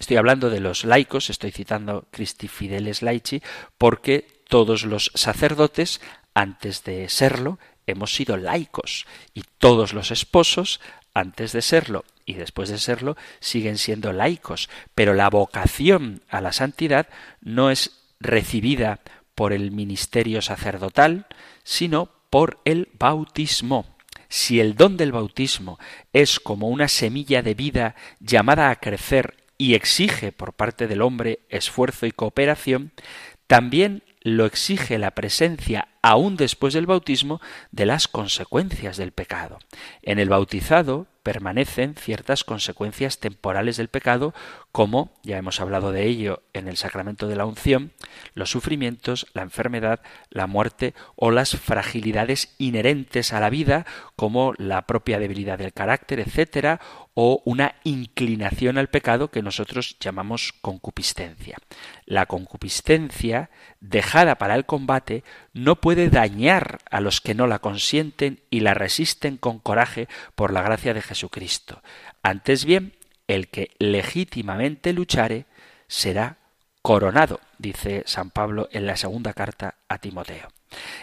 Estoy 0.00 0.16
hablando 0.16 0.48
de 0.48 0.60
los 0.60 0.84
laicos, 0.84 1.28
estoy 1.28 1.52
citando 1.52 2.08
Christi 2.10 2.48
Fideles 2.48 3.02
Laici, 3.02 3.42
porque 3.76 4.42
todos 4.48 4.84
los 4.84 5.12
sacerdotes, 5.14 6.00
antes 6.32 6.82
de 6.84 7.10
serlo, 7.10 7.58
hemos 7.86 8.14
sido 8.14 8.38
laicos 8.38 9.06
y 9.34 9.42
todos 9.58 9.92
los 9.92 10.10
esposos, 10.10 10.80
antes 11.12 11.52
de 11.52 11.60
serlo 11.60 12.06
y 12.24 12.34
después 12.34 12.70
de 12.70 12.78
serlo, 12.78 13.16
siguen 13.40 13.76
siendo 13.76 14.14
laicos, 14.14 14.70
pero 14.94 15.12
la 15.12 15.28
vocación 15.28 16.22
a 16.30 16.40
la 16.40 16.52
santidad 16.52 17.08
no 17.42 17.70
es 17.70 18.00
recibida 18.20 19.00
por 19.34 19.52
el 19.52 19.70
ministerio 19.70 20.40
sacerdotal, 20.40 21.26
sino 21.62 22.08
por 22.30 22.58
el 22.64 22.88
bautismo. 22.98 23.96
Si 24.30 24.60
el 24.60 24.76
don 24.76 24.96
del 24.96 25.12
bautismo 25.12 25.78
es 26.14 26.40
como 26.40 26.68
una 26.68 26.88
semilla 26.88 27.42
de 27.42 27.54
vida 27.54 27.96
llamada 28.20 28.70
a 28.70 28.76
crecer 28.76 29.39
y 29.60 29.74
exige 29.74 30.32
por 30.32 30.54
parte 30.54 30.88
del 30.88 31.02
hombre 31.02 31.40
esfuerzo 31.50 32.06
y 32.06 32.12
cooperación, 32.12 32.92
también 33.46 34.02
lo 34.22 34.46
exige 34.46 34.96
la 34.96 35.10
presencia, 35.10 35.88
aún 36.02 36.36
después 36.36 36.74
del 36.74 36.86
bautismo, 36.86 37.40
de 37.70 37.86
las 37.86 38.08
consecuencias 38.08 38.96
del 38.96 39.12
pecado. 39.12 39.58
En 40.02 40.18
el 40.18 40.28
bautizado 40.28 41.06
permanecen 41.22 41.94
ciertas 41.96 42.44
consecuencias 42.44 43.18
temporales 43.18 43.76
del 43.76 43.88
pecado, 43.88 44.34
como, 44.72 45.12
ya 45.22 45.36
hemos 45.36 45.60
hablado 45.60 45.92
de 45.92 46.06
ello 46.06 46.42
en 46.54 46.68
el 46.68 46.76
sacramento 46.76 47.28
de 47.28 47.36
la 47.36 47.44
unción, 47.44 47.92
los 48.34 48.50
sufrimientos, 48.50 49.26
la 49.34 49.42
enfermedad, 49.42 50.00
la 50.30 50.46
muerte 50.46 50.94
o 51.16 51.30
las 51.30 51.56
fragilidades 51.56 52.54
inherentes 52.58 53.32
a 53.32 53.40
la 53.40 53.50
vida, 53.50 53.84
como 54.16 54.54
la 54.56 54.86
propia 54.86 55.18
debilidad 55.18 55.58
del 55.58 55.72
carácter, 55.72 56.20
etcétera, 56.20 56.80
o 57.14 57.42
una 57.44 57.74
inclinación 57.84 58.78
al 58.78 58.88
pecado 58.88 59.30
que 59.30 59.42
nosotros 59.42 59.96
llamamos 60.00 60.54
concupiscencia. 60.62 61.58
La 62.06 62.26
concupiscencia, 62.26 63.50
dejada 63.80 64.36
para 64.36 64.54
el 64.54 64.64
combate, 64.64 65.24
no 65.52 65.76
puede 65.76 65.89
dañar 65.94 66.78
a 66.90 67.00
los 67.00 67.20
que 67.20 67.34
no 67.34 67.46
la 67.46 67.58
consienten 67.58 68.40
y 68.50 68.60
la 68.60 68.74
resisten 68.74 69.36
con 69.36 69.58
coraje 69.58 70.08
por 70.34 70.52
la 70.52 70.62
gracia 70.62 70.94
de 70.94 71.02
Jesucristo. 71.02 71.82
Antes 72.22 72.64
bien, 72.64 72.94
el 73.28 73.48
que 73.48 73.70
legítimamente 73.78 74.92
luchare 74.92 75.46
será 75.88 76.38
coronado, 76.82 77.40
dice 77.58 78.02
San 78.06 78.30
Pablo 78.30 78.68
en 78.72 78.86
la 78.86 78.96
segunda 78.96 79.32
carta 79.32 79.76
a 79.88 79.98
Timoteo. 79.98 80.48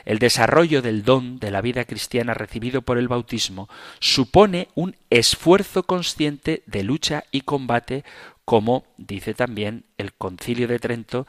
El 0.05 0.19
desarrollo 0.19 0.81
del 0.81 1.03
don 1.03 1.39
de 1.39 1.51
la 1.51 1.61
vida 1.61 1.85
cristiana 1.85 2.33
recibido 2.33 2.81
por 2.81 2.97
el 2.97 3.07
bautismo 3.07 3.69
supone 3.99 4.69
un 4.75 4.95
esfuerzo 5.09 5.83
consciente 5.83 6.63
de 6.65 6.83
lucha 6.83 7.25
y 7.31 7.41
combate, 7.41 8.03
como 8.45 8.85
dice 8.97 9.33
también 9.33 9.83
el 9.97 10.13
Concilio 10.13 10.67
de 10.67 10.79
Trento 10.79 11.27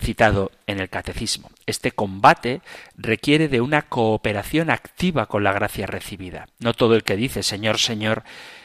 citado 0.00 0.50
en 0.66 0.80
el 0.80 0.88
Catecismo. 0.88 1.50
Este 1.66 1.92
combate 1.92 2.60
requiere 2.96 3.48
de 3.48 3.60
una 3.60 3.82
cooperación 3.82 4.70
activa 4.70 5.26
con 5.26 5.44
la 5.44 5.52
gracia 5.52 5.86
recibida. 5.86 6.48
No 6.58 6.74
todo 6.74 6.94
el 6.94 7.04
que 7.04 7.16
dice 7.16 7.42
Señor, 7.42 7.78
Señor 7.78 8.24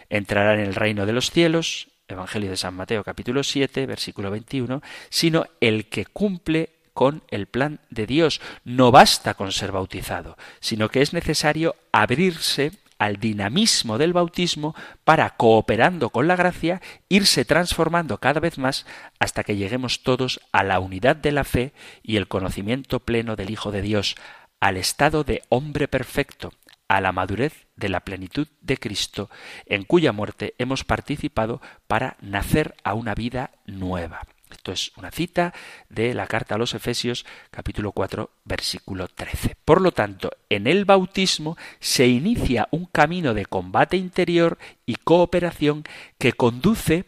entrará 0.09 0.53
en 0.53 0.61
el 0.61 0.75
reino 0.75 1.05
de 1.05 1.13
los 1.13 1.31
cielos, 1.31 1.87
Evangelio 2.07 2.49
de 2.49 2.57
San 2.57 2.73
Mateo 2.73 3.03
capítulo 3.03 3.43
7, 3.43 3.85
versículo 3.85 4.31
21, 4.31 4.81
sino 5.09 5.45
el 5.61 5.89
que 5.89 6.05
cumple 6.05 6.71
con 6.93 7.23
el 7.29 7.45
plan 7.45 7.79
de 7.89 8.07
Dios. 8.07 8.41
No 8.65 8.91
basta 8.91 9.35
con 9.35 9.51
ser 9.51 9.71
bautizado, 9.71 10.37
sino 10.59 10.89
que 10.89 11.01
es 11.01 11.13
necesario 11.13 11.75
abrirse 11.91 12.71
al 12.99 13.15
dinamismo 13.17 13.97
del 13.97 14.13
bautismo 14.13 14.75
para, 15.03 15.31
cooperando 15.31 16.11
con 16.11 16.27
la 16.27 16.35
gracia, 16.35 16.81
irse 17.07 17.45
transformando 17.45 18.19
cada 18.19 18.39
vez 18.39 18.57
más 18.57 18.85
hasta 19.17 19.43
que 19.43 19.55
lleguemos 19.55 20.03
todos 20.03 20.41
a 20.51 20.63
la 20.63 20.79
unidad 20.79 21.15
de 21.15 21.31
la 21.31 21.45
fe 21.45 21.73
y 22.03 22.17
el 22.17 22.27
conocimiento 22.27 22.99
pleno 22.99 23.35
del 23.35 23.49
Hijo 23.49 23.71
de 23.71 23.81
Dios, 23.81 24.15
al 24.59 24.77
estado 24.77 25.23
de 25.23 25.41
hombre 25.49 25.87
perfecto, 25.87 26.53
a 26.89 27.01
la 27.01 27.11
madurez 27.11 27.67
de 27.75 27.87
la 27.87 28.01
plenitud 28.01 28.47
de 28.61 28.77
Cristo, 28.77 29.29
en 29.65 29.83
cuya 29.83 30.11
muerte 30.11 30.55
hemos 30.57 30.83
participado 30.83 31.61
para 31.87 32.17
nacer 32.19 32.75
a 32.83 32.93
una 32.93 33.15
vida 33.15 33.51
nueva. 33.65 34.27
Esto 34.49 34.71
es 34.71 34.91
una 34.97 35.11
cita 35.11 35.53
de 35.89 36.13
la 36.13 36.27
carta 36.27 36.55
a 36.55 36.57
los 36.57 36.73
Efesios 36.73 37.25
capítulo 37.51 37.91
4 37.91 38.29
versículo 38.45 39.07
13. 39.07 39.55
Por 39.63 39.81
lo 39.81 39.91
tanto, 39.91 40.31
en 40.49 40.67
el 40.67 40.85
bautismo 40.85 41.57
se 41.79 42.07
inicia 42.07 42.67
un 42.71 42.85
camino 42.85 43.33
de 43.33 43.45
combate 43.45 43.97
interior 43.97 44.57
y 44.85 44.95
cooperación 44.95 45.83
que 46.17 46.33
conduce 46.33 47.05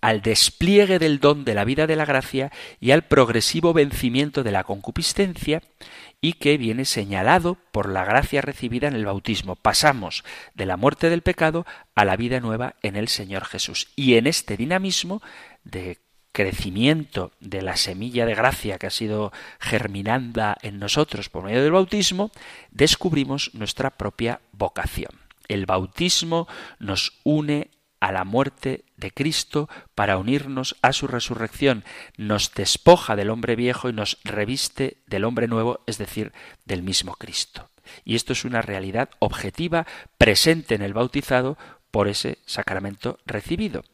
al 0.00 0.20
despliegue 0.20 0.98
del 0.98 1.20
don 1.20 1.44
de 1.44 1.54
la 1.54 1.64
vida 1.64 1.86
de 1.86 1.96
la 1.96 2.04
gracia 2.04 2.52
y 2.80 2.90
al 2.90 3.02
progresivo 3.02 3.72
vencimiento 3.72 4.42
de 4.42 4.50
la 4.50 4.64
concupiscencia 4.64 5.62
y 6.20 6.34
que 6.34 6.58
viene 6.58 6.84
señalado 6.84 7.56
por 7.70 7.88
la 7.88 8.04
gracia 8.04 8.40
recibida 8.40 8.88
en 8.88 8.94
el 8.94 9.04
bautismo. 9.04 9.56
Pasamos 9.56 10.24
de 10.54 10.66
la 10.66 10.76
muerte 10.76 11.10
del 11.10 11.22
pecado 11.22 11.66
a 11.94 12.04
la 12.04 12.16
vida 12.16 12.40
nueva 12.40 12.76
en 12.82 12.96
el 12.96 13.08
Señor 13.08 13.44
Jesús. 13.44 13.88
Y 13.94 14.14
en 14.14 14.26
este 14.26 14.56
dinamismo 14.56 15.22
de 15.64 15.98
crecimiento 16.34 17.30
de 17.38 17.62
la 17.62 17.76
semilla 17.76 18.26
de 18.26 18.34
gracia 18.34 18.76
que 18.76 18.88
ha 18.88 18.90
sido 18.90 19.32
germinanda 19.60 20.58
en 20.62 20.80
nosotros 20.80 21.28
por 21.30 21.44
medio 21.44 21.62
del 21.62 21.70
bautismo, 21.70 22.32
descubrimos 22.72 23.52
nuestra 23.54 23.90
propia 23.90 24.40
vocación. 24.50 25.12
El 25.46 25.64
bautismo 25.64 26.48
nos 26.80 27.20
une 27.22 27.70
a 28.00 28.10
la 28.10 28.24
muerte 28.24 28.84
de 28.96 29.12
Cristo 29.12 29.68
para 29.94 30.18
unirnos 30.18 30.74
a 30.82 30.92
su 30.92 31.06
resurrección. 31.06 31.84
Nos 32.16 32.52
despoja 32.52 33.14
del 33.14 33.30
hombre 33.30 33.54
viejo 33.54 33.88
y 33.88 33.92
nos 33.92 34.18
reviste 34.24 34.98
del 35.06 35.24
hombre 35.24 35.46
nuevo, 35.46 35.80
es 35.86 35.98
decir, 35.98 36.32
del 36.64 36.82
mismo 36.82 37.14
Cristo. 37.14 37.70
Y 38.04 38.16
esto 38.16 38.32
es 38.32 38.44
una 38.44 38.60
realidad 38.60 39.08
objetiva 39.20 39.86
presente 40.18 40.74
en 40.74 40.82
el 40.82 40.94
bautizado 40.94 41.56
por 41.92 42.08
ese 42.08 42.38
sacramento 42.44 43.20
recibido. 43.24 43.84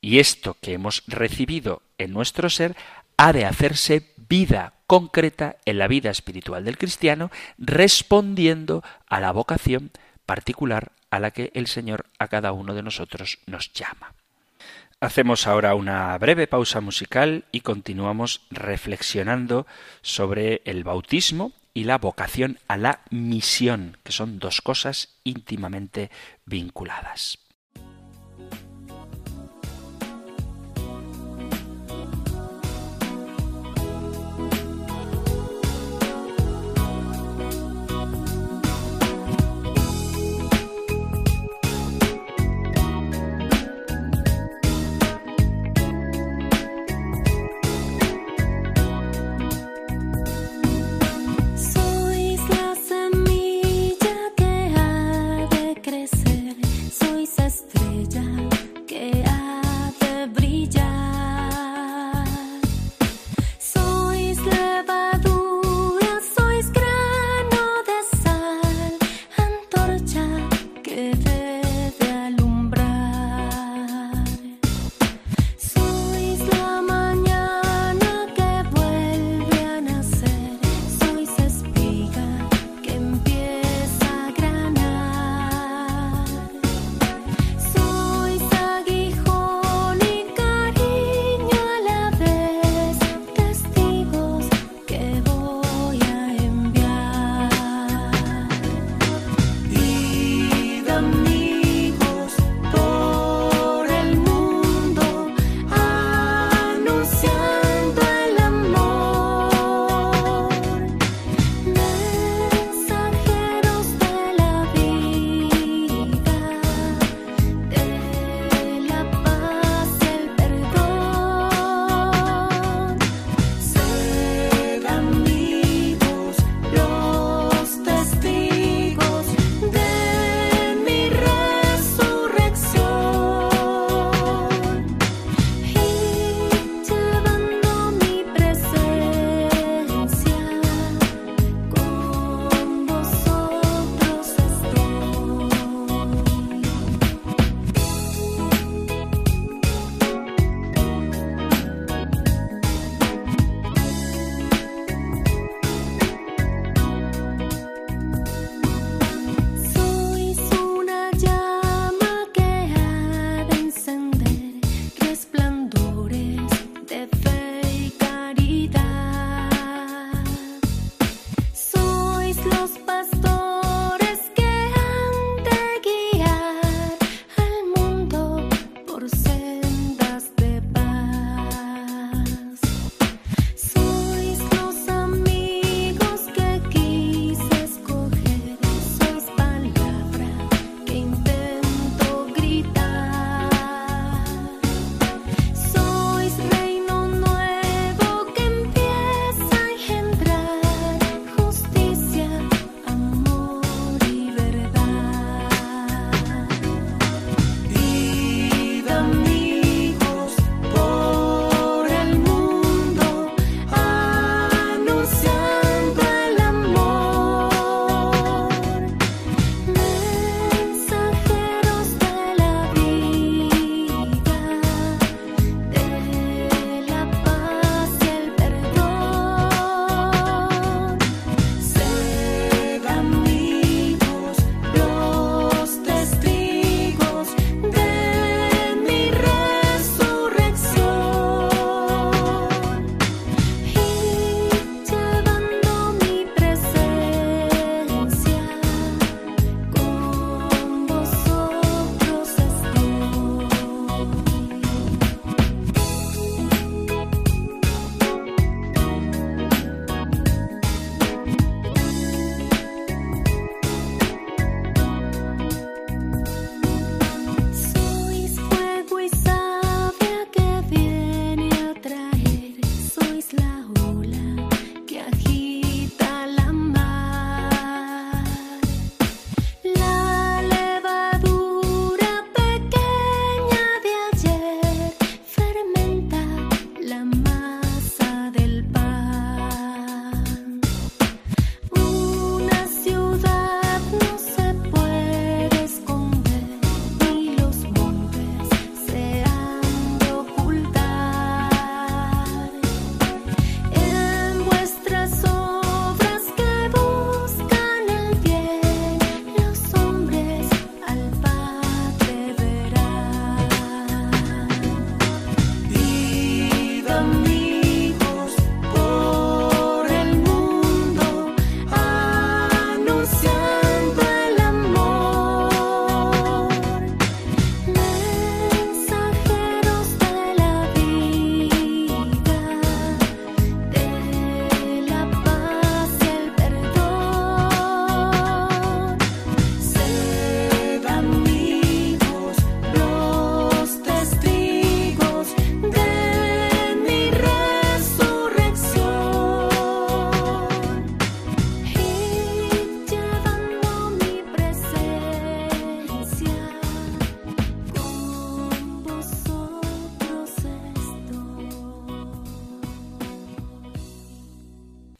Y 0.00 0.18
esto 0.18 0.56
que 0.60 0.74
hemos 0.74 1.02
recibido 1.06 1.82
en 1.98 2.12
nuestro 2.12 2.50
ser 2.50 2.76
ha 3.16 3.32
de 3.32 3.44
hacerse 3.44 4.10
vida 4.28 4.74
concreta 4.86 5.56
en 5.64 5.78
la 5.78 5.88
vida 5.88 6.10
espiritual 6.10 6.64
del 6.64 6.78
cristiano, 6.78 7.30
respondiendo 7.58 8.82
a 9.06 9.20
la 9.20 9.32
vocación 9.32 9.90
particular 10.24 10.92
a 11.10 11.18
la 11.18 11.30
que 11.30 11.50
el 11.54 11.66
Señor 11.66 12.06
a 12.18 12.28
cada 12.28 12.52
uno 12.52 12.74
de 12.74 12.82
nosotros 12.82 13.38
nos 13.46 13.72
llama. 13.72 14.14
Hacemos 15.00 15.46
ahora 15.46 15.74
una 15.74 16.16
breve 16.18 16.46
pausa 16.46 16.80
musical 16.80 17.44
y 17.52 17.60
continuamos 17.60 18.42
reflexionando 18.50 19.66
sobre 20.02 20.62
el 20.64 20.84
bautismo 20.84 21.52
y 21.72 21.84
la 21.84 21.98
vocación 21.98 22.58
a 22.66 22.76
la 22.76 23.02
misión, 23.10 23.96
que 24.02 24.12
son 24.12 24.38
dos 24.38 24.60
cosas 24.60 25.14
íntimamente 25.22 26.10
vinculadas. 26.46 27.38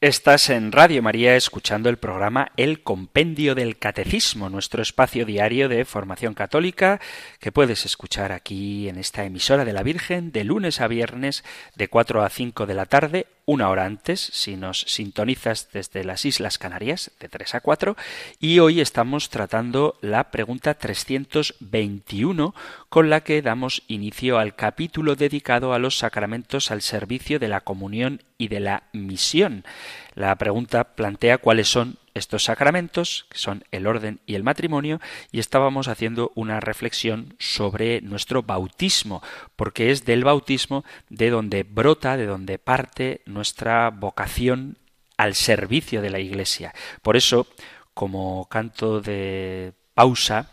Estás 0.09 0.49
en 0.49 0.73
Radio 0.73 1.03
María 1.03 1.37
escuchando 1.37 1.91
el 1.91 1.99
programa 1.99 2.51
El 2.57 2.83
Compendio 2.83 3.55
del 3.55 3.77
Catecismo, 3.77 4.49
nuestro 4.49 4.81
espacio 4.81 5.27
diario 5.27 5.69
de 5.69 5.85
formación 5.85 6.33
católica 6.33 6.99
que 7.41 7.53
puedes 7.53 7.85
escuchar 7.85 8.33
aquí 8.33 8.89
en 8.89 8.97
esta 8.97 9.27
emisora 9.27 9.67
de 9.67 9.75
la 9.75 9.83
Virgen 9.83 10.33
de 10.33 10.45
lunes 10.45 10.81
a 10.81 10.89
viernes 10.89 11.45
de 11.77 11.89
4 11.89 12.23
a 12.23 12.31
5 12.31 12.65
de 12.65 12.75
la 12.75 12.87
tarde 12.87 13.27
una 13.49 13.71
hora 13.71 13.87
antes 13.87 14.21
si 14.21 14.57
nos 14.57 14.81
sintonizas 14.81 15.71
desde 15.73 16.05
las 16.05 16.27
Islas 16.27 16.59
Canarias, 16.59 17.13
de 17.19 17.31
3 17.31 17.55
a 17.55 17.61
4, 17.63 17.97
y 18.39 18.59
hoy 18.59 18.83
estamos 18.83 19.31
tratando 19.31 19.97
la 20.03 20.31
pregunta 20.31 20.75
321 20.75 22.55
con 22.91 23.09
la 23.09 23.23
que 23.23 23.41
damos 23.41 23.85
inicio 23.89 24.39
al 24.39 24.55
capítulo 24.55 25.17
dedicado 25.17 25.73
a 25.73 25.79
los 25.79 25.97
sacramentos 25.97 26.71
al 26.71 26.83
servicio 26.83 27.39
de 27.39 27.49
la 27.49 27.63
comunión 27.63 28.21
y 28.37 28.49
de 28.49 28.61
la 28.61 28.83
misión. 28.93 29.65
La 30.19 30.35
pregunta 30.35 30.97
plantea 30.97 31.39
cuáles 31.39 31.69
son 31.69 31.97
estos 32.13 32.43
sacramentos, 32.43 33.27
que 33.31 33.39
son 33.39 33.63
el 33.71 33.87
orden 33.87 34.19
y 34.27 34.35
el 34.35 34.43
matrimonio, 34.43 35.01
y 35.31 35.39
estábamos 35.39 35.87
haciendo 35.87 36.33
una 36.35 36.59
reflexión 36.59 37.37
sobre 37.39 38.01
nuestro 38.01 38.43
bautismo, 38.43 39.23
porque 39.55 39.93
es 39.93 40.05
del 40.05 40.25
bautismo 40.25 40.85
de 41.09 41.31
donde 41.31 41.63
brota, 41.63 42.17
de 42.17 42.27
donde 42.27 42.59
parte 42.59 43.21
nuestra 43.27 43.91
vocación 43.91 44.77
al 45.17 45.37
servicio 45.37 46.03
de 46.03 46.11
la 46.11 46.19
Iglesia. 46.19 46.75
Por 47.01 47.17
eso, 47.17 47.47
como 47.95 48.49
canto 48.49 49.01
de 49.01 49.73
pausa, 49.95 50.51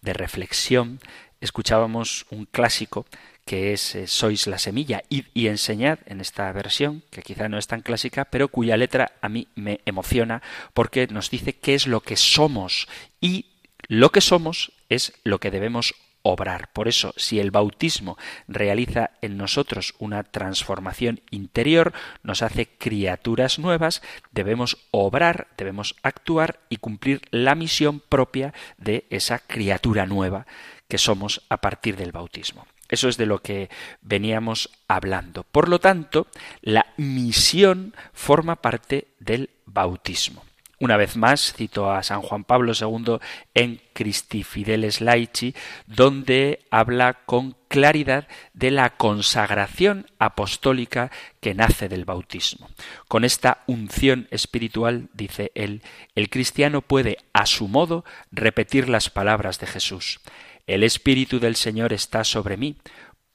de 0.00 0.14
reflexión, 0.14 0.98
escuchábamos 1.40 2.26
un 2.30 2.44
clásico 2.44 3.06
que 3.46 3.72
es 3.72 3.94
eh, 3.94 4.06
Sois 4.06 4.46
la 4.48 4.58
semilla, 4.58 5.02
id 5.08 5.26
y 5.32 5.46
enseñad 5.46 6.00
en 6.06 6.20
esta 6.20 6.50
versión, 6.52 7.02
que 7.10 7.22
quizá 7.22 7.48
no 7.48 7.56
es 7.56 7.68
tan 7.68 7.80
clásica, 7.80 8.26
pero 8.26 8.48
cuya 8.48 8.76
letra 8.76 9.12
a 9.22 9.28
mí 9.28 9.46
me 9.54 9.80
emociona 9.86 10.42
porque 10.74 11.06
nos 11.06 11.30
dice 11.30 11.54
qué 11.54 11.74
es 11.74 11.86
lo 11.86 12.00
que 12.00 12.16
somos 12.16 12.88
y 13.20 13.46
lo 13.88 14.10
que 14.10 14.20
somos 14.20 14.72
es 14.88 15.12
lo 15.22 15.38
que 15.38 15.52
debemos 15.52 15.94
obrar. 16.22 16.72
Por 16.72 16.88
eso, 16.88 17.14
si 17.16 17.38
el 17.38 17.52
bautismo 17.52 18.18
realiza 18.48 19.12
en 19.22 19.36
nosotros 19.36 19.94
una 20.00 20.24
transformación 20.24 21.20
interior, 21.30 21.92
nos 22.24 22.42
hace 22.42 22.66
criaturas 22.66 23.60
nuevas, 23.60 24.02
debemos 24.32 24.76
obrar, 24.90 25.46
debemos 25.56 25.94
actuar 26.02 26.58
y 26.68 26.78
cumplir 26.78 27.22
la 27.30 27.54
misión 27.54 28.00
propia 28.00 28.52
de 28.76 29.06
esa 29.10 29.38
criatura 29.38 30.04
nueva 30.04 30.48
que 30.88 30.98
somos 30.98 31.42
a 31.48 31.58
partir 31.58 31.94
del 31.96 32.10
bautismo. 32.10 32.66
Eso 32.88 33.08
es 33.08 33.16
de 33.16 33.26
lo 33.26 33.40
que 33.40 33.70
veníamos 34.00 34.70
hablando. 34.88 35.42
Por 35.44 35.68
lo 35.68 35.78
tanto, 35.78 36.26
la 36.62 36.86
misión 36.96 37.94
forma 38.12 38.56
parte 38.56 39.08
del 39.18 39.50
bautismo. 39.66 40.42
Una 40.78 40.98
vez 40.98 41.16
más, 41.16 41.54
cito 41.54 41.90
a 41.90 42.02
San 42.02 42.20
Juan 42.20 42.44
Pablo 42.44 42.72
II 42.78 43.16
en 43.54 43.80
Christi 43.94 44.42
Fideles 44.42 45.00
Laici, 45.00 45.54
donde 45.86 46.66
habla 46.70 47.14
con 47.24 47.56
claridad 47.68 48.28
de 48.52 48.70
la 48.70 48.90
consagración 48.90 50.06
apostólica 50.18 51.10
que 51.40 51.54
nace 51.54 51.88
del 51.88 52.04
bautismo. 52.04 52.68
Con 53.08 53.24
esta 53.24 53.62
unción 53.66 54.28
espiritual, 54.30 55.08
dice 55.14 55.50
él, 55.54 55.80
el 56.14 56.28
cristiano 56.28 56.82
puede, 56.82 57.16
a 57.32 57.46
su 57.46 57.68
modo, 57.68 58.04
repetir 58.30 58.90
las 58.90 59.08
palabras 59.08 59.58
de 59.58 59.68
Jesús. 59.68 60.20
El 60.66 60.82
Espíritu 60.82 61.38
del 61.38 61.56
Señor 61.56 61.92
está 61.92 62.24
sobre 62.24 62.56
mí, 62.56 62.76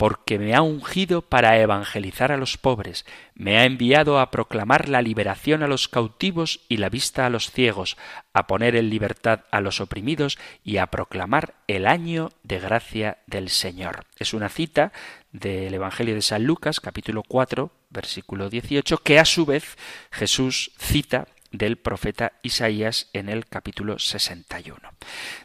porque 0.02 0.40
me 0.40 0.56
ha 0.56 0.64
ungido 0.64 1.22
para 1.22 1.60
evangelizar 1.60 2.32
a 2.32 2.38
los 2.38 2.58
pobres, 2.58 3.06
me 3.36 3.60
ha 3.60 3.66
enviado 3.66 4.20
a 4.20 4.32
proclamar 4.32 4.90
la 4.90 5.04
liberación 5.04 5.62
a 5.62 5.68
los 5.68 5.88
cautivos 5.88 6.62
y 6.70 6.78
la 6.78 6.90
vista 6.90 7.28
a 7.28 7.30
los 7.30 7.52
ciegos, 7.52 7.98
a 8.34 8.48
poner 8.48 8.76
en 8.76 8.90
libertad 8.90 9.42
a 9.52 9.62
los 9.62 9.80
oprimidos 9.80 10.40
y 10.64 10.78
a 10.78 10.88
proclamar 10.88 11.54
el 11.68 11.86
año 11.86 12.32
de 12.42 12.60
gracia 12.60 13.20
del 13.28 13.50
Señor. 13.50 14.08
Es 14.18 14.34
una 14.34 14.50
cita 14.50 14.92
del 15.32 15.72
Evangelio 15.74 16.16
de 16.16 16.24
San 16.24 16.46
Lucas, 16.46 16.80
capítulo 16.80 17.22
4, 17.22 17.72
versículo 17.92 18.50
18, 18.50 18.98
que 19.04 19.20
a 19.20 19.26
su 19.26 19.46
vez 19.46 19.78
Jesús 20.10 20.72
cita 20.80 21.28
del 21.52 21.78
profeta 21.78 22.34
Isaías 22.42 23.10
en 23.14 23.30
el 23.30 23.46
capítulo 23.46 24.00
61. 24.00 24.80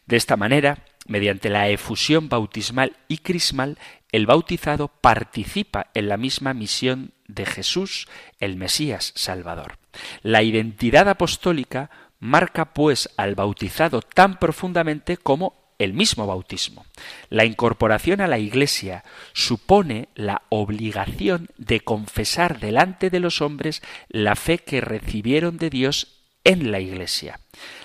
De 0.06 0.16
esta 0.16 0.36
manera, 0.36 0.78
mediante 1.06 1.50
la 1.50 1.68
efusión 1.68 2.28
bautismal 2.28 2.96
y 3.08 3.18
crismal, 3.18 3.78
el 4.12 4.26
bautizado 4.26 4.88
participa 4.88 5.90
en 5.94 6.08
la 6.08 6.16
misma 6.16 6.54
misión 6.54 7.12
de 7.28 7.46
Jesús, 7.46 8.08
el 8.38 8.56
Mesías 8.56 9.12
Salvador. 9.16 9.78
La 10.22 10.42
identidad 10.42 11.08
apostólica 11.08 11.90
marca 12.18 12.72
pues 12.72 13.10
al 13.16 13.34
bautizado 13.34 14.02
tan 14.02 14.38
profundamente 14.38 15.16
como 15.16 15.66
el 15.78 15.92
mismo 15.92 16.26
bautismo. 16.26 16.86
La 17.28 17.44
incorporación 17.44 18.20
a 18.20 18.26
la 18.26 18.38
Iglesia 18.38 19.04
supone 19.32 20.08
la 20.14 20.42
obligación 20.48 21.48
de 21.58 21.80
confesar 21.80 22.60
delante 22.60 23.10
de 23.10 23.20
los 23.20 23.42
hombres 23.42 23.82
la 24.08 24.36
fe 24.36 24.58
que 24.58 24.80
recibieron 24.80 25.58
de 25.58 25.70
Dios 25.70 26.22
en 26.44 26.70
la 26.70 26.80
Iglesia. 26.80 27.40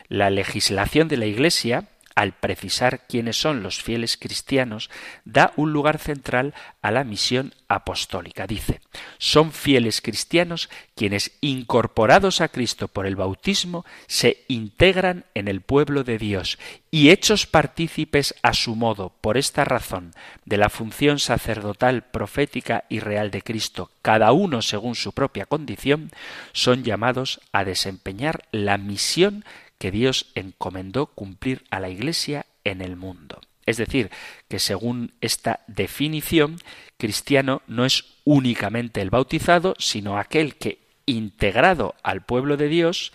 La 0.07 0.30
legislación 0.30 1.07
de 1.07 1.17
la 1.17 1.26
Iglesia 1.26 1.89
al 2.16 2.34
precisar 2.34 3.05
quiénes 3.07 3.39
son 3.39 3.64
los 3.64 3.82
fieles 3.82 4.18
cristianos, 4.18 4.89
da 5.26 5.53
un 5.55 5.74
lugar 5.74 5.97
central 5.97 6.53
a 6.82 6.91
la 6.91 7.03
misión 7.03 7.53
apostólica. 7.68 8.47
Dice, 8.47 8.82
son 9.18 9.51
fieles 9.51 10.01
cristianos 10.01 10.70
quienes, 10.95 11.32
incorporados 11.41 12.41
a 12.41 12.49
Cristo 12.49 12.88
por 12.88 13.05
el 13.05 13.16
bautismo, 13.16 13.86
se 14.07 14.43
integran 14.47 15.26
en 15.34 15.47
el 15.47 15.62
pueblo 15.62 16.03
de 16.03 16.18
Dios 16.18 16.59
y 16.91 17.09
hechos 17.09 17.47
partícipes 17.47 18.36
a 18.43 18.53
su 18.53 18.76
modo, 18.76 19.14
por 19.22 19.38
esta 19.38 19.64
razón, 19.64 20.14
de 20.45 20.57
la 20.57 20.70
función 20.70 21.20
sacerdotal, 21.20 22.03
profética 22.03 22.84
y 22.89 22.99
real 22.99 23.32
de 23.32 23.41
Cristo, 23.41 23.91
cada 24.01 24.34
uno 24.34 24.62
según 24.62 24.95
su 24.95 25.14
propia 25.14 25.45
condición, 25.45 26.12
son 26.51 26.84
llamados 26.84 27.39
a 27.53 27.64
desempeñar 27.64 28.43
la 28.51 28.78
misión 28.78 29.45
que 29.82 29.89
Dios 29.89 30.27
encomendó 30.36 31.07
cumplir 31.07 31.63
a 31.71 31.79
la 31.79 31.89
Iglesia 31.89 32.45
en 32.63 32.82
el 32.82 32.95
mundo. 32.95 33.41
Es 33.65 33.77
decir, 33.77 34.11
que 34.47 34.59
según 34.59 35.15
esta 35.21 35.61
definición, 35.65 36.57
cristiano 36.97 37.63
no 37.65 37.84
es 37.84 38.05
únicamente 38.23 39.01
el 39.01 39.09
bautizado, 39.09 39.73
sino 39.79 40.19
aquel 40.19 40.53
que, 40.53 40.77
integrado 41.07 41.95
al 42.03 42.23
pueblo 42.23 42.57
de 42.57 42.67
Dios 42.67 43.11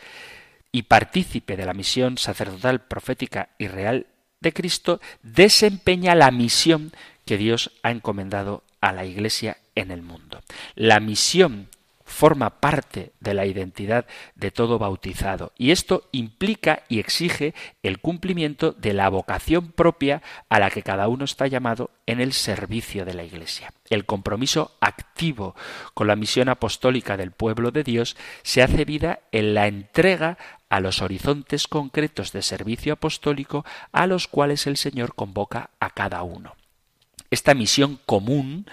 y 0.73 0.83
partícipe 0.83 1.57
de 1.57 1.67
la 1.67 1.73
misión 1.73 2.19
sacerdotal, 2.19 2.81
profética 2.81 3.51
y 3.59 3.69
real 3.69 4.09
de 4.41 4.53
Cristo, 4.53 5.01
desempeña 5.23 6.17
la 6.17 6.33
misión 6.33 6.91
que 7.25 7.37
Dios 7.39 7.71
ha 7.85 7.93
encomendado 7.93 8.65
a 8.81 8.91
la 8.91 9.05
Iglesia 9.05 9.59
en 9.77 9.93
el 9.93 10.03
mundo. 10.03 10.43
La 10.75 10.99
misión 10.99 11.69
forma 12.07 12.61
parte 12.61 13.13
de 13.21 13.35
la 13.35 13.45
identidad 13.47 14.07
de 14.37 14.51
todo 14.53 14.79
bautizado 14.79 15.53
y 15.59 15.73
esto 15.73 16.09
implica 16.13 16.85
y 16.89 17.01
exige 17.01 17.53
el 17.83 18.01
cumplimiento 18.01 18.73
de 18.73 18.95
la 18.95 19.09
vocación 19.11 19.73
propia 19.73 20.23
a 20.49 20.61
la 20.61 20.71
que 20.71 20.83
cada 20.83 21.09
uno 21.09 21.25
está 21.25 21.49
llamado 21.49 21.91
en 22.07 22.21
el 22.21 22.33
servicio 22.33 23.05
de 23.05 23.15
la 23.15 23.25
Iglesia. 23.25 23.73
El 23.91 24.07
compromiso 24.07 24.77
activo 24.81 25.57
con 25.95 26.07
la 26.07 26.17
misión 26.17 26.49
apostólica 26.49 27.17
del 27.17 27.33
pueblo 27.33 27.73
de 27.73 27.83
Dios 27.83 28.17
se 28.43 28.63
hace 28.63 28.85
vida 28.85 29.21
en 29.33 29.55
la 29.55 29.67
entrega 29.67 30.39
a 30.69 30.81
los 30.81 31.03
horizontes 31.03 31.67
concretos 31.67 32.33
de 32.33 32.43
servicio 32.43 32.93
apostólico 32.93 33.65
a 33.93 34.07
los 34.07 34.29
cuales 34.29 34.67
el 34.69 34.77
Señor 34.77 35.15
convoca 35.15 35.71
a 35.81 35.91
cada 35.91 36.23
uno. 36.23 36.55
Esta 37.31 37.55
misión 37.55 37.99
común 38.07 38.67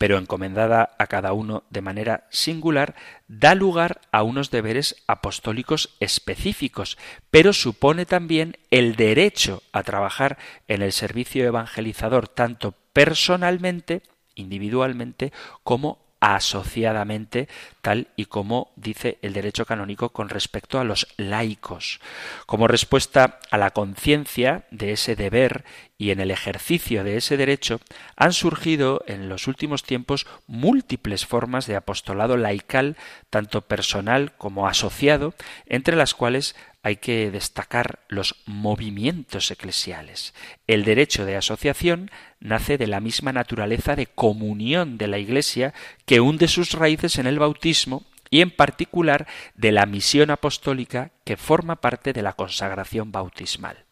pero 0.00 0.16
encomendada 0.16 0.96
a 0.98 1.08
cada 1.08 1.34
uno 1.34 1.64
de 1.68 1.82
manera 1.82 2.26
singular, 2.30 2.94
da 3.28 3.54
lugar 3.54 4.00
a 4.12 4.22
unos 4.22 4.50
deberes 4.50 4.96
apostólicos 5.06 5.94
específicos, 6.00 6.96
pero 7.30 7.52
supone 7.52 8.06
también 8.06 8.56
el 8.70 8.96
derecho 8.96 9.62
a 9.72 9.82
trabajar 9.82 10.38
en 10.68 10.80
el 10.80 10.92
servicio 10.92 11.44
evangelizador 11.44 12.28
tanto 12.28 12.72
personalmente, 12.94 14.00
individualmente, 14.34 15.34
como 15.64 16.09
asociadamente, 16.20 17.48
tal 17.80 18.08
y 18.14 18.26
como 18.26 18.70
dice 18.76 19.18
el 19.22 19.32
derecho 19.32 19.64
canónico 19.64 20.10
con 20.10 20.28
respecto 20.28 20.78
a 20.78 20.84
los 20.84 21.08
laicos. 21.16 22.00
Como 22.46 22.68
respuesta 22.68 23.40
a 23.50 23.58
la 23.58 23.70
conciencia 23.70 24.64
de 24.70 24.92
ese 24.92 25.16
deber 25.16 25.64
y 25.96 26.10
en 26.10 26.20
el 26.20 26.30
ejercicio 26.30 27.04
de 27.04 27.16
ese 27.16 27.36
derecho, 27.36 27.80
han 28.16 28.32
surgido 28.32 29.02
en 29.06 29.28
los 29.28 29.46
últimos 29.48 29.82
tiempos 29.82 30.26
múltiples 30.46 31.26
formas 31.26 31.66
de 31.66 31.76
apostolado 31.76 32.36
laical, 32.36 32.96
tanto 33.30 33.62
personal 33.62 34.32
como 34.36 34.68
asociado, 34.68 35.34
entre 35.66 35.96
las 35.96 36.14
cuales 36.14 36.54
hay 36.82 36.96
que 36.96 37.30
destacar 37.30 38.00
los 38.08 38.36
movimientos 38.46 39.50
eclesiales. 39.50 40.34
El 40.66 40.84
derecho 40.84 41.24
de 41.24 41.36
asociación 41.36 42.10
nace 42.40 42.78
de 42.78 42.86
la 42.86 43.00
misma 43.00 43.32
naturaleza 43.32 43.96
de 43.96 44.06
comunión 44.06 44.96
de 44.96 45.08
la 45.08 45.18
Iglesia 45.18 45.74
que 46.06 46.20
hunde 46.20 46.48
sus 46.48 46.72
raíces 46.72 47.18
en 47.18 47.26
el 47.26 47.38
bautismo 47.38 48.04
y 48.30 48.40
en 48.40 48.50
particular 48.50 49.26
de 49.54 49.72
la 49.72 49.86
misión 49.86 50.30
apostólica 50.30 51.10
que 51.24 51.36
forma 51.36 51.76
parte 51.76 52.12
de 52.12 52.22
la 52.22 52.32
consagración 52.32 53.12
bautismal. 53.12 53.84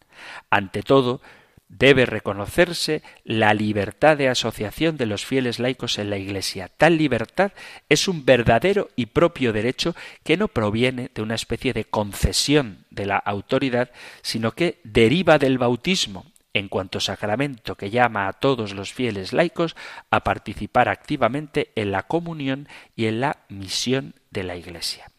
Ante 0.48 0.82
todo, 0.82 1.20
debe 1.68 2.06
reconocerse 2.06 3.02
la 3.24 3.52
libertad 3.54 4.16
de 4.16 4.28
asociación 4.28 4.96
de 4.96 5.06
los 5.06 5.24
fieles 5.24 5.58
laicos 5.58 5.98
en 5.98 6.10
la 6.10 6.16
Iglesia. 6.16 6.68
Tal 6.68 6.96
libertad 6.96 7.52
es 7.88 8.08
un 8.08 8.24
verdadero 8.24 8.90
y 8.96 9.06
propio 9.06 9.52
derecho 9.52 9.94
que 10.24 10.36
no 10.36 10.48
proviene 10.48 11.10
de 11.14 11.22
una 11.22 11.34
especie 11.34 11.72
de 11.72 11.84
concesión 11.84 12.86
de 12.90 13.06
la 13.06 13.18
autoridad, 13.18 13.90
sino 14.22 14.52
que 14.52 14.80
deriva 14.84 15.38
del 15.38 15.58
bautismo, 15.58 16.24
en 16.54 16.68
cuanto 16.68 16.98
sacramento 16.98 17.76
que 17.76 17.90
llama 17.90 18.26
a 18.26 18.32
todos 18.32 18.72
los 18.72 18.92
fieles 18.92 19.32
laicos 19.32 19.76
a 20.10 20.24
participar 20.24 20.88
activamente 20.88 21.70
en 21.76 21.92
la 21.92 22.04
comunión 22.04 22.68
y 22.96 23.06
en 23.06 23.20
la 23.20 23.44
misión 23.48 24.14
de 24.30 24.44
la 24.44 24.56
Iglesia. 24.56 25.10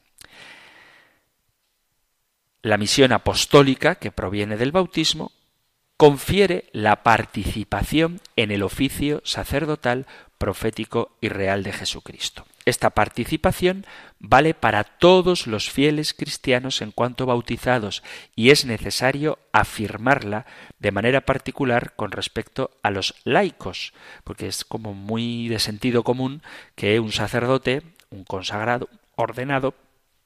La 2.61 2.77
misión 2.77 3.13
apostólica, 3.13 3.95
que 3.95 4.11
proviene 4.11 4.57
del 4.57 4.73
bautismo, 4.73 5.31
confiere 5.99 6.69
la 6.71 7.03
participación 7.03 8.21
en 8.37 8.51
el 8.51 8.63
oficio 8.63 9.21
sacerdotal, 9.25 10.05
profético 10.37 11.11
y 11.19 11.27
real 11.27 11.61
de 11.61 11.73
Jesucristo. 11.73 12.45
Esta 12.63 12.91
participación 12.91 13.85
vale 14.17 14.53
para 14.53 14.85
todos 14.85 15.45
los 15.45 15.69
fieles 15.69 16.13
cristianos 16.13 16.81
en 16.81 16.91
cuanto 16.91 17.25
bautizados 17.25 18.01
y 18.33 18.51
es 18.51 18.63
necesario 18.63 19.39
afirmarla 19.51 20.45
de 20.79 20.93
manera 20.93 21.19
particular 21.19 21.91
con 21.97 22.13
respecto 22.13 22.71
a 22.81 22.91
los 22.91 23.15
laicos, 23.25 23.91
porque 24.23 24.47
es 24.47 24.63
como 24.63 24.93
muy 24.93 25.49
de 25.49 25.59
sentido 25.59 26.03
común 26.03 26.41
que 26.75 27.01
un 27.01 27.11
sacerdote, 27.11 27.81
un 28.09 28.23
consagrado, 28.23 28.87
ordenado, 29.15 29.73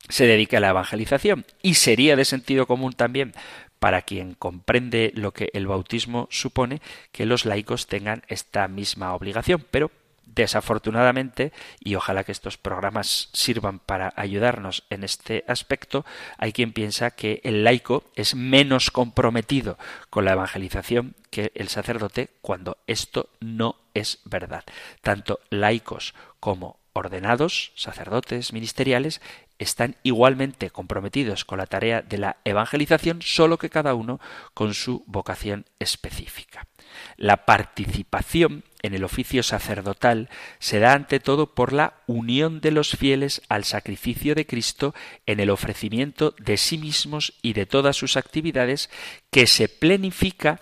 se 0.08 0.28
dedique 0.28 0.58
a 0.58 0.60
la 0.60 0.70
evangelización. 0.70 1.46
Y 1.64 1.76
sería 1.76 2.16
de 2.16 2.26
sentido 2.26 2.68
común 2.68 2.94
también 2.94 3.34
para 3.84 4.04
quien 4.04 4.34
comprende 4.34 5.12
lo 5.14 5.34
que 5.34 5.50
el 5.54 5.68
bautismo 5.68 6.30
supone, 6.32 6.82
que 7.12 7.26
los 7.26 7.44
laicos 7.44 7.86
tengan 7.86 8.24
esta 8.30 8.70
misma 8.70 9.14
obligación. 9.14 9.66
Pero 9.72 9.92
desafortunadamente, 10.26 11.52
y 11.82 11.96
ojalá 11.96 12.24
que 12.24 12.32
estos 12.32 12.58
programas 12.58 13.28
sirvan 13.34 13.80
para 13.80 14.14
ayudarnos 14.16 14.86
en 14.90 15.04
este 15.04 15.44
aspecto, 15.50 16.06
hay 16.38 16.54
quien 16.54 16.72
piensa 16.72 17.12
que 17.12 17.42
el 17.44 17.66
laico 17.66 18.06
es 18.16 18.36
menos 18.36 18.90
comprometido 18.90 19.78
con 20.10 20.24
la 20.24 20.32
evangelización 20.32 21.16
que 21.30 21.52
el 21.54 21.68
sacerdote 21.68 22.30
cuando 22.42 22.78
esto 22.88 23.32
no 23.42 23.76
es 23.94 24.22
verdad. 24.24 24.64
Tanto 25.02 25.42
laicos 25.50 26.14
como 26.40 26.80
ordenados, 26.94 27.74
sacerdotes, 27.76 28.54
ministeriales, 28.54 29.20
están 29.60 29.96
igualmente 30.04 30.70
comprometidos 30.70 31.46
con 31.46 31.58
la 31.58 31.66
tarea 31.66 32.02
de 32.02 32.18
la 32.18 32.38
evangelización, 32.44 33.22
solo 33.22 33.58
que 33.58 33.70
cada 33.70 33.94
uno 33.94 34.20
con 34.54 34.74
su 34.74 35.04
vocación 35.08 35.66
específica. 35.80 36.68
La 37.18 37.46
participación 37.46 38.64
en 38.82 38.94
el 38.94 39.04
oficio 39.04 39.44
sacerdotal 39.44 40.30
se 40.60 40.80
da 40.80 40.94
ante 40.94 41.20
todo 41.20 41.56
por 41.56 41.74
la 41.74 41.96
unión 42.06 42.60
de 42.60 42.72
los 42.72 42.98
fieles 42.98 43.42
al 43.50 43.64
sacrificio 43.64 44.36
de 44.36 44.46
Cristo 44.46 44.94
en 45.26 45.40
el 45.40 45.50
ofrecimiento 45.50 46.36
de 46.38 46.58
sí 46.58 46.78
mismos 46.78 47.34
y 47.42 47.54
de 47.54 47.66
todas 47.66 47.96
sus 47.96 48.18
actividades 48.18 48.90
que 49.32 49.48
se 49.48 49.70
plenifica 49.70 50.60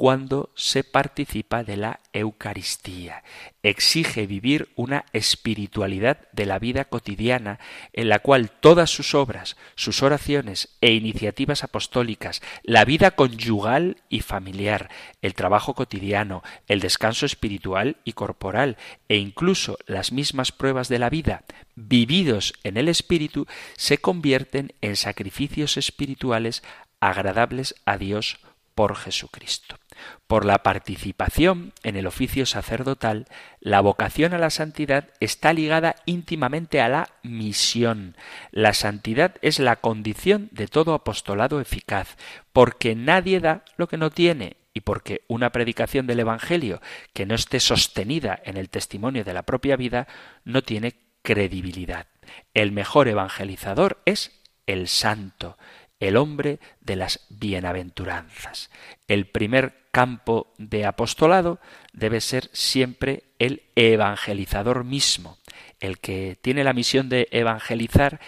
cuando 0.00 0.48
se 0.54 0.82
participa 0.82 1.62
de 1.62 1.76
la 1.76 2.00
Eucaristía. 2.14 3.22
Exige 3.62 4.26
vivir 4.26 4.70
una 4.74 5.04
espiritualidad 5.12 6.26
de 6.32 6.46
la 6.46 6.58
vida 6.58 6.86
cotidiana 6.86 7.60
en 7.92 8.08
la 8.08 8.20
cual 8.20 8.50
todas 8.50 8.88
sus 8.88 9.14
obras, 9.14 9.58
sus 9.74 10.02
oraciones 10.02 10.70
e 10.80 10.94
iniciativas 10.94 11.64
apostólicas, 11.64 12.40
la 12.62 12.86
vida 12.86 13.10
conyugal 13.10 13.98
y 14.08 14.22
familiar, 14.22 14.88
el 15.20 15.34
trabajo 15.34 15.74
cotidiano, 15.74 16.42
el 16.66 16.80
descanso 16.80 17.26
espiritual 17.26 17.98
y 18.02 18.14
corporal 18.14 18.78
e 19.10 19.16
incluso 19.16 19.76
las 19.84 20.12
mismas 20.12 20.50
pruebas 20.50 20.88
de 20.88 20.98
la 20.98 21.10
vida, 21.10 21.44
vividos 21.74 22.54
en 22.64 22.78
el 22.78 22.88
Espíritu, 22.88 23.46
se 23.76 23.98
convierten 23.98 24.72
en 24.80 24.96
sacrificios 24.96 25.76
espirituales 25.76 26.62
agradables 27.00 27.74
a 27.84 27.98
Dios 27.98 28.38
por 28.74 28.96
Jesucristo. 28.96 29.79
Por 30.26 30.44
la 30.44 30.62
participación 30.62 31.72
en 31.82 31.96
el 31.96 32.06
oficio 32.06 32.46
sacerdotal, 32.46 33.26
la 33.60 33.80
vocación 33.80 34.34
a 34.34 34.38
la 34.38 34.50
santidad 34.50 35.08
está 35.20 35.52
ligada 35.52 35.96
íntimamente 36.06 36.80
a 36.80 36.88
la 36.88 37.08
misión. 37.22 38.16
La 38.50 38.72
santidad 38.72 39.36
es 39.42 39.58
la 39.58 39.76
condición 39.76 40.48
de 40.52 40.68
todo 40.68 40.94
apostolado 40.94 41.60
eficaz, 41.60 42.16
porque 42.52 42.94
nadie 42.94 43.40
da 43.40 43.64
lo 43.76 43.88
que 43.88 43.96
no 43.96 44.10
tiene, 44.10 44.56
y 44.72 44.80
porque 44.80 45.22
una 45.26 45.50
predicación 45.50 46.06
del 46.06 46.20
Evangelio 46.20 46.80
que 47.12 47.26
no 47.26 47.34
esté 47.34 47.60
sostenida 47.60 48.40
en 48.44 48.56
el 48.56 48.70
testimonio 48.70 49.24
de 49.24 49.34
la 49.34 49.42
propia 49.42 49.76
vida 49.76 50.06
no 50.44 50.62
tiene 50.62 50.94
credibilidad. 51.22 52.06
El 52.54 52.72
mejor 52.72 53.08
evangelizador 53.08 54.00
es 54.04 54.40
el 54.66 54.88
santo, 54.88 55.58
el 56.00 56.16
hombre 56.16 56.58
de 56.80 56.96
las 56.96 57.26
bienaventuranzas. 57.28 58.70
El 59.06 59.26
primer 59.26 59.74
campo 59.92 60.52
de 60.58 60.86
apostolado 60.86 61.60
debe 61.92 62.20
ser 62.20 62.48
siempre 62.52 63.24
el 63.38 63.62
evangelizador 63.76 64.84
mismo. 64.84 65.38
El 65.78 65.98
que 65.98 66.38
tiene 66.40 66.64
la 66.64 66.72
misión 66.72 67.08
de 67.08 67.28
evangelizar 67.30 68.20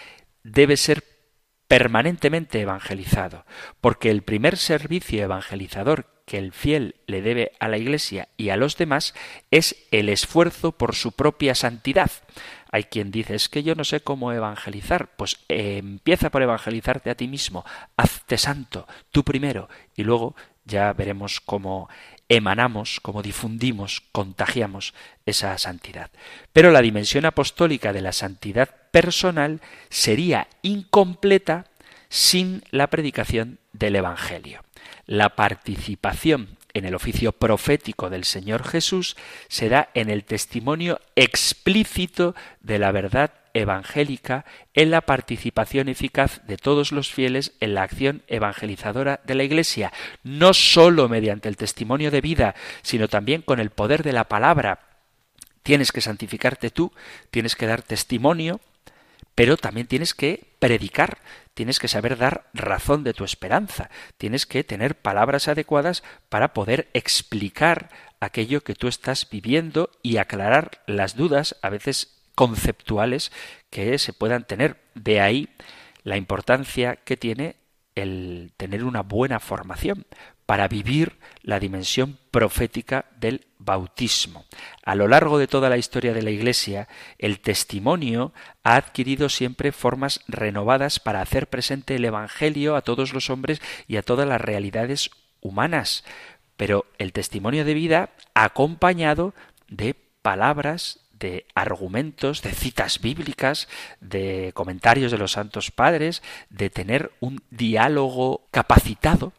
debe 0.43 0.77
ser 0.77 1.03
permanentemente 1.67 2.61
evangelizado, 2.61 3.45
porque 3.81 4.11
el 4.11 4.21
primer 4.21 4.57
servicio 4.57 5.23
evangelizador 5.23 6.05
que 6.25 6.37
el 6.37 6.53
fiel 6.53 6.95
le 7.07 7.21
debe 7.21 7.53
a 7.59 7.67
la 7.67 7.77
Iglesia 7.77 8.29
y 8.37 8.49
a 8.49 8.57
los 8.57 8.77
demás 8.77 9.13
es 9.51 9.75
el 9.91 10.09
esfuerzo 10.09 10.73
por 10.73 10.95
su 10.95 11.13
propia 11.13 11.55
santidad. 11.55 12.11
Hay 12.73 12.85
quien 12.85 13.11
dice, 13.11 13.35
es 13.35 13.49
que 13.49 13.61
yo 13.61 13.75
no 13.75 13.83
sé 13.83 13.99
cómo 13.99 14.31
evangelizar. 14.31 15.15
Pues 15.15 15.37
eh, 15.47 15.77
empieza 15.77 16.31
por 16.31 16.41
evangelizarte 16.41 17.11
a 17.11 17.15
ti 17.15 17.27
mismo, 17.27 17.63
hazte 17.97 18.35
santo, 18.39 18.87
tú 19.11 19.23
primero, 19.23 19.69
y 19.95 20.03
luego 20.03 20.35
ya 20.65 20.91
veremos 20.93 21.39
cómo 21.39 21.87
emanamos, 22.29 22.99
cómo 22.99 23.21
difundimos, 23.21 24.01
contagiamos 24.11 24.95
esa 25.27 25.55
santidad. 25.59 26.09
Pero 26.51 26.71
la 26.71 26.81
dimensión 26.81 27.25
apostólica 27.25 27.93
de 27.93 28.01
la 28.01 28.11
santidad 28.11 28.69
personal 28.89 29.61
sería 29.89 30.47
incompleta 30.63 31.67
sin 32.09 32.63
la 32.71 32.87
predicación 32.87 33.59
del 33.71 33.97
Evangelio. 33.97 34.63
La 35.05 35.35
participación 35.35 36.57
en 36.73 36.85
el 36.85 36.95
oficio 36.95 37.31
profético 37.31 38.09
del 38.09 38.23
Señor 38.23 38.63
Jesús 38.67 39.15
se 39.47 39.69
da 39.69 39.89
en 39.93 40.09
el 40.09 40.23
testimonio 40.23 40.99
explícito 41.15 42.35
de 42.61 42.79
la 42.79 42.91
verdad 42.91 43.31
evangélica 43.53 44.45
en 44.73 44.89
la 44.91 45.01
participación 45.01 45.87
eficaz 45.87 46.41
de 46.47 46.57
todos 46.57 46.91
los 46.91 47.11
fieles 47.11 47.53
en 47.59 47.75
la 47.75 47.83
acción 47.83 48.23
evangelizadora 48.27 49.21
de 49.25 49.35
la 49.35 49.43
Iglesia, 49.43 49.93
no 50.23 50.53
sólo 50.53 51.07
mediante 51.07 51.49
el 51.49 51.57
testimonio 51.57 52.11
de 52.11 52.21
vida, 52.21 52.55
sino 52.81 53.07
también 53.07 53.41
con 53.41 53.59
el 53.59 53.69
poder 53.69 54.03
de 54.03 54.13
la 54.13 54.23
palabra. 54.23 54.79
Tienes 55.61 55.91
que 55.91 56.01
santificarte 56.01 56.71
tú, 56.71 56.91
tienes 57.29 57.55
que 57.55 57.67
dar 57.67 57.83
testimonio, 57.83 58.59
pero 59.35 59.57
también 59.57 59.87
tienes 59.87 60.13
que 60.13 60.52
predicar, 60.63 61.17
tienes 61.53 61.77
que 61.77 61.89
saber 61.89 62.17
dar 62.17 62.49
razón 62.53 63.03
de 63.03 63.13
tu 63.13 63.25
esperanza, 63.25 63.89
tienes 64.15 64.45
que 64.45 64.63
tener 64.63 64.95
palabras 64.95 65.49
adecuadas 65.49 66.03
para 66.29 66.53
poder 66.53 66.87
explicar 66.93 67.89
aquello 68.21 68.63
que 68.63 68.73
tú 68.73 68.87
estás 68.87 69.29
viviendo 69.29 69.91
y 70.03 70.15
aclarar 70.15 70.71
las 70.87 71.17
dudas, 71.17 71.57
a 71.61 71.69
veces 71.69 72.23
conceptuales, 72.33 73.33
que 73.69 73.97
se 73.97 74.13
puedan 74.13 74.45
tener. 74.45 74.77
De 74.95 75.19
ahí 75.19 75.49
la 76.03 76.15
importancia 76.15 76.95
que 76.95 77.17
tiene 77.17 77.57
el 77.95 78.53
tener 78.55 78.85
una 78.85 79.01
buena 79.01 79.41
formación 79.41 80.05
para 80.45 80.67
vivir 80.67 81.17
la 81.41 81.59
dimensión 81.59 82.17
profética 82.31 83.05
del 83.19 83.45
bautismo. 83.59 84.45
A 84.83 84.95
lo 84.95 85.07
largo 85.07 85.37
de 85.37 85.47
toda 85.47 85.69
la 85.69 85.77
historia 85.77 86.13
de 86.13 86.21
la 86.21 86.31
Iglesia, 86.31 86.87
el 87.17 87.39
testimonio 87.39 88.33
ha 88.63 88.75
adquirido 88.75 89.29
siempre 89.29 89.71
formas 89.71 90.21
renovadas 90.27 90.99
para 90.99 91.21
hacer 91.21 91.47
presente 91.47 91.95
el 91.95 92.05
Evangelio 92.05 92.75
a 92.75 92.81
todos 92.81 93.13
los 93.13 93.29
hombres 93.29 93.61
y 93.87 93.97
a 93.97 94.03
todas 94.03 94.27
las 94.27 94.41
realidades 94.41 95.11
humanas, 95.41 96.03
pero 96.57 96.85
el 96.97 97.13
testimonio 97.13 97.65
de 97.65 97.73
vida 97.73 98.09
acompañado 98.33 99.33
de 99.67 99.95
palabras 100.21 100.99
de 101.23 101.45
argumentos, 101.55 102.41
de 102.41 102.51
citas 102.51 102.99
bíblicas, 102.99 103.69
de 104.01 104.51
comentarios 104.53 105.11
de 105.11 105.17
los 105.17 105.31
santos 105.31 105.71
padres, 105.71 106.21
de 106.49 106.69
tener 106.69 107.11
un 107.21 107.41
diálogo 107.49 108.45
capacitado 108.51 109.31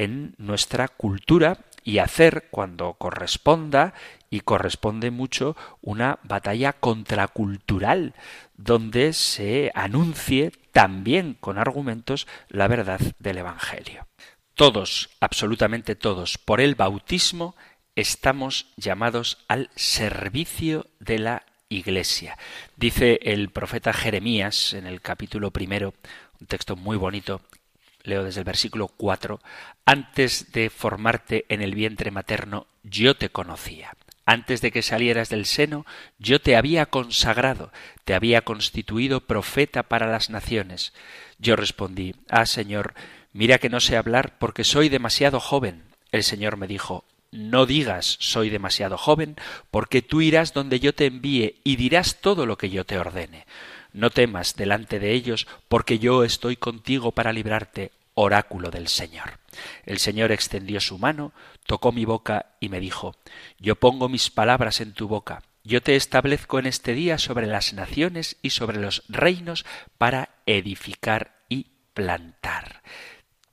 en 0.00 0.34
nuestra 0.38 0.88
cultura 0.88 1.58
y 1.84 1.98
hacer 1.98 2.48
cuando 2.50 2.94
corresponda 2.94 3.92
y 4.30 4.40
corresponde 4.40 5.10
mucho 5.10 5.56
una 5.82 6.18
batalla 6.22 6.72
contracultural 6.72 8.14
donde 8.56 9.12
se 9.12 9.70
anuncie 9.74 10.52
también 10.72 11.36
con 11.38 11.58
argumentos 11.58 12.26
la 12.48 12.66
verdad 12.66 13.00
del 13.18 13.38
Evangelio. 13.38 14.06
Todos, 14.54 15.10
absolutamente 15.20 15.96
todos, 15.96 16.38
por 16.38 16.62
el 16.62 16.76
bautismo 16.76 17.54
estamos 17.94 18.72
llamados 18.76 19.44
al 19.48 19.68
servicio 19.74 20.86
de 20.98 21.18
la 21.18 21.42
Iglesia. 21.68 22.38
Dice 22.76 23.20
el 23.22 23.50
profeta 23.50 23.92
Jeremías 23.92 24.72
en 24.72 24.86
el 24.86 25.02
capítulo 25.02 25.50
primero, 25.50 25.92
un 26.40 26.46
texto 26.46 26.74
muy 26.74 26.96
bonito, 26.96 27.42
leo 28.02 28.24
desde 28.24 28.40
el 28.40 28.44
versículo 28.44 28.88
4, 28.88 29.40
antes 29.84 30.52
de 30.52 30.70
formarte 30.70 31.44
en 31.48 31.62
el 31.62 31.74
vientre 31.74 32.10
materno, 32.10 32.66
yo 32.82 33.16
te 33.16 33.30
conocía. 33.30 33.94
Antes 34.26 34.60
de 34.60 34.70
que 34.70 34.82
salieras 34.82 35.28
del 35.28 35.44
seno, 35.44 35.86
yo 36.18 36.40
te 36.40 36.54
había 36.54 36.86
consagrado, 36.86 37.72
te 38.04 38.14
había 38.14 38.42
constituido 38.42 39.22
profeta 39.22 39.82
para 39.82 40.06
las 40.06 40.30
naciones. 40.30 40.92
Yo 41.38 41.56
respondí, 41.56 42.14
Ah, 42.28 42.46
Señor, 42.46 42.94
mira 43.32 43.58
que 43.58 43.70
no 43.70 43.80
sé 43.80 43.96
hablar 43.96 44.38
porque 44.38 44.62
soy 44.62 44.88
demasiado 44.88 45.40
joven. 45.40 45.82
El 46.12 46.22
Señor 46.22 46.56
me 46.56 46.68
dijo, 46.68 47.04
No 47.32 47.66
digas 47.66 48.18
soy 48.20 48.50
demasiado 48.50 48.98
joven, 48.98 49.36
porque 49.70 50.00
tú 50.02 50.20
irás 50.20 50.52
donde 50.52 50.78
yo 50.78 50.94
te 50.94 51.06
envíe 51.06 51.56
y 51.64 51.76
dirás 51.76 52.20
todo 52.20 52.46
lo 52.46 52.56
que 52.56 52.70
yo 52.70 52.84
te 52.84 52.98
ordene. 52.98 53.46
No 53.92 54.10
temas 54.10 54.56
delante 54.56 54.98
de 54.98 55.12
ellos, 55.12 55.46
porque 55.68 55.98
yo 55.98 56.24
estoy 56.24 56.56
contigo 56.56 57.12
para 57.12 57.32
librarte, 57.32 57.92
oráculo 58.14 58.70
del 58.70 58.88
Señor. 58.88 59.38
El 59.86 59.98
Señor 59.98 60.32
extendió 60.32 60.80
su 60.80 60.98
mano, 60.98 61.32
tocó 61.66 61.92
mi 61.92 62.04
boca 62.04 62.56
y 62.60 62.68
me 62.68 62.80
dijo, 62.80 63.16
Yo 63.58 63.76
pongo 63.76 64.08
mis 64.08 64.30
palabras 64.30 64.80
en 64.80 64.92
tu 64.92 65.08
boca, 65.08 65.42
yo 65.64 65.82
te 65.82 65.96
establezco 65.96 66.58
en 66.58 66.66
este 66.66 66.94
día 66.94 67.18
sobre 67.18 67.46
las 67.46 67.74
naciones 67.74 68.36
y 68.42 68.50
sobre 68.50 68.80
los 68.80 69.02
reinos 69.08 69.66
para 69.98 70.30
edificar 70.46 71.36
y 71.48 71.66
plantar. 71.92 72.82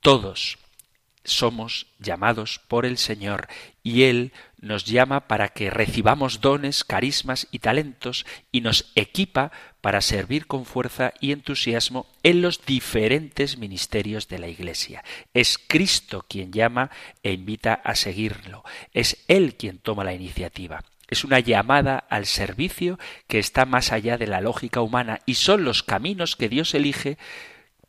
Todos 0.00 0.58
somos 1.24 1.86
llamados 1.98 2.58
por 2.58 2.86
el 2.86 2.96
Señor 2.96 3.48
y 3.82 4.04
Él 4.04 4.32
nos 4.58 4.84
llama 4.84 5.28
para 5.28 5.48
que 5.48 5.70
recibamos 5.70 6.40
dones, 6.40 6.82
carismas 6.84 7.46
y 7.50 7.58
talentos 7.58 8.24
y 8.50 8.62
nos 8.62 8.90
equipa 8.94 9.52
para 9.88 10.02
servir 10.02 10.46
con 10.46 10.66
fuerza 10.66 11.14
y 11.18 11.32
entusiasmo 11.32 12.04
en 12.22 12.42
los 12.42 12.66
diferentes 12.66 13.56
ministerios 13.56 14.28
de 14.28 14.38
la 14.38 14.46
Iglesia. 14.46 15.02
Es 15.32 15.56
Cristo 15.56 16.26
quien 16.28 16.52
llama 16.52 16.90
e 17.22 17.32
invita 17.32 17.72
a 17.72 17.94
seguirlo. 17.94 18.64
Es 18.92 19.24
Él 19.28 19.54
quien 19.54 19.78
toma 19.78 20.04
la 20.04 20.12
iniciativa. 20.12 20.84
Es 21.08 21.24
una 21.24 21.40
llamada 21.40 22.04
al 22.10 22.26
servicio 22.26 22.98
que 23.28 23.38
está 23.38 23.64
más 23.64 23.90
allá 23.90 24.18
de 24.18 24.26
la 24.26 24.42
lógica 24.42 24.82
humana 24.82 25.20
y 25.24 25.36
son 25.36 25.64
los 25.64 25.82
caminos 25.82 26.36
que 26.36 26.50
Dios 26.50 26.74
elige 26.74 27.16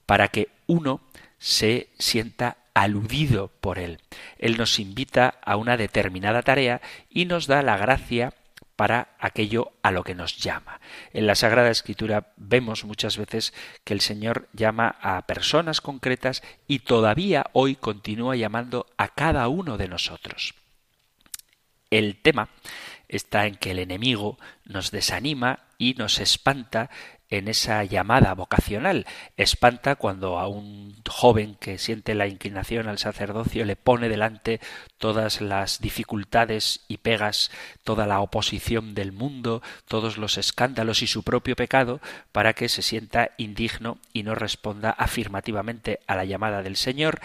para 0.05 0.29
que 0.29 0.47
uno 0.67 1.01
se 1.37 1.89
sienta 1.99 2.59
aludido 2.73 3.51
por 3.59 3.77
Él. 3.77 3.99
Él 4.37 4.55
nos 4.55 4.79
invita 4.79 5.37
a 5.43 5.57
una 5.57 5.75
determinada 5.75 6.43
tarea 6.43 6.79
y 7.09 7.25
nos 7.25 7.45
da 7.45 7.61
la 7.61 7.75
gracia 7.75 8.33
para 8.79 9.09
aquello 9.19 9.73
a 9.83 9.91
lo 9.91 10.05
que 10.05 10.15
nos 10.15 10.37
llama. 10.37 10.79
En 11.11 11.27
la 11.27 11.35
Sagrada 11.35 11.69
Escritura 11.69 12.31
vemos 12.37 12.85
muchas 12.85 13.17
veces 13.17 13.53
que 13.83 13.93
el 13.93 13.99
Señor 13.99 14.47
llama 14.53 14.95
a 15.01 15.21
personas 15.23 15.81
concretas 15.81 16.43
y 16.65 16.79
todavía 16.79 17.47
hoy 17.51 17.75
continúa 17.75 18.37
llamando 18.37 18.85
a 18.95 19.09
cada 19.09 19.49
uno 19.49 19.75
de 19.75 19.89
nosotros. 19.89 20.55
El 21.89 22.21
tema 22.21 22.47
está 23.09 23.47
en 23.47 23.57
que 23.57 23.71
el 23.71 23.79
enemigo 23.79 24.37
nos 24.63 24.91
desanima 24.91 25.65
y 25.77 25.95
nos 25.95 26.19
espanta 26.19 26.89
en 27.29 27.47
esa 27.47 27.83
llamada 27.83 28.33
vocacional. 28.33 29.05
Espanta 29.37 29.95
cuando 29.95 30.39
a 30.39 30.47
un 30.47 31.01
joven 31.07 31.55
que 31.55 31.77
siente 31.77 32.15
la 32.15 32.27
inclinación 32.27 32.87
al 32.87 32.97
sacerdocio 32.97 33.65
le 33.65 33.75
pone 33.75 34.09
delante 34.09 34.59
todas 34.97 35.41
las 35.41 35.79
dificultades 35.79 36.81
y 36.87 36.97
pegas, 36.97 37.51
toda 37.83 38.07
la 38.07 38.19
oposición 38.19 38.95
del 38.95 39.11
mundo, 39.11 39.61
todos 39.87 40.17
los 40.17 40.37
escándalos 40.37 41.01
y 41.01 41.07
su 41.07 41.23
propio 41.23 41.55
pecado, 41.55 42.01
para 42.31 42.53
que 42.53 42.69
se 42.69 42.81
sienta 42.81 43.31
indigno 43.37 43.99
y 44.13 44.23
no 44.23 44.35
responda 44.35 44.89
afirmativamente 44.91 45.99
a 46.07 46.15
la 46.15 46.25
llamada 46.25 46.61
del 46.61 46.75
Señor. 46.75 47.19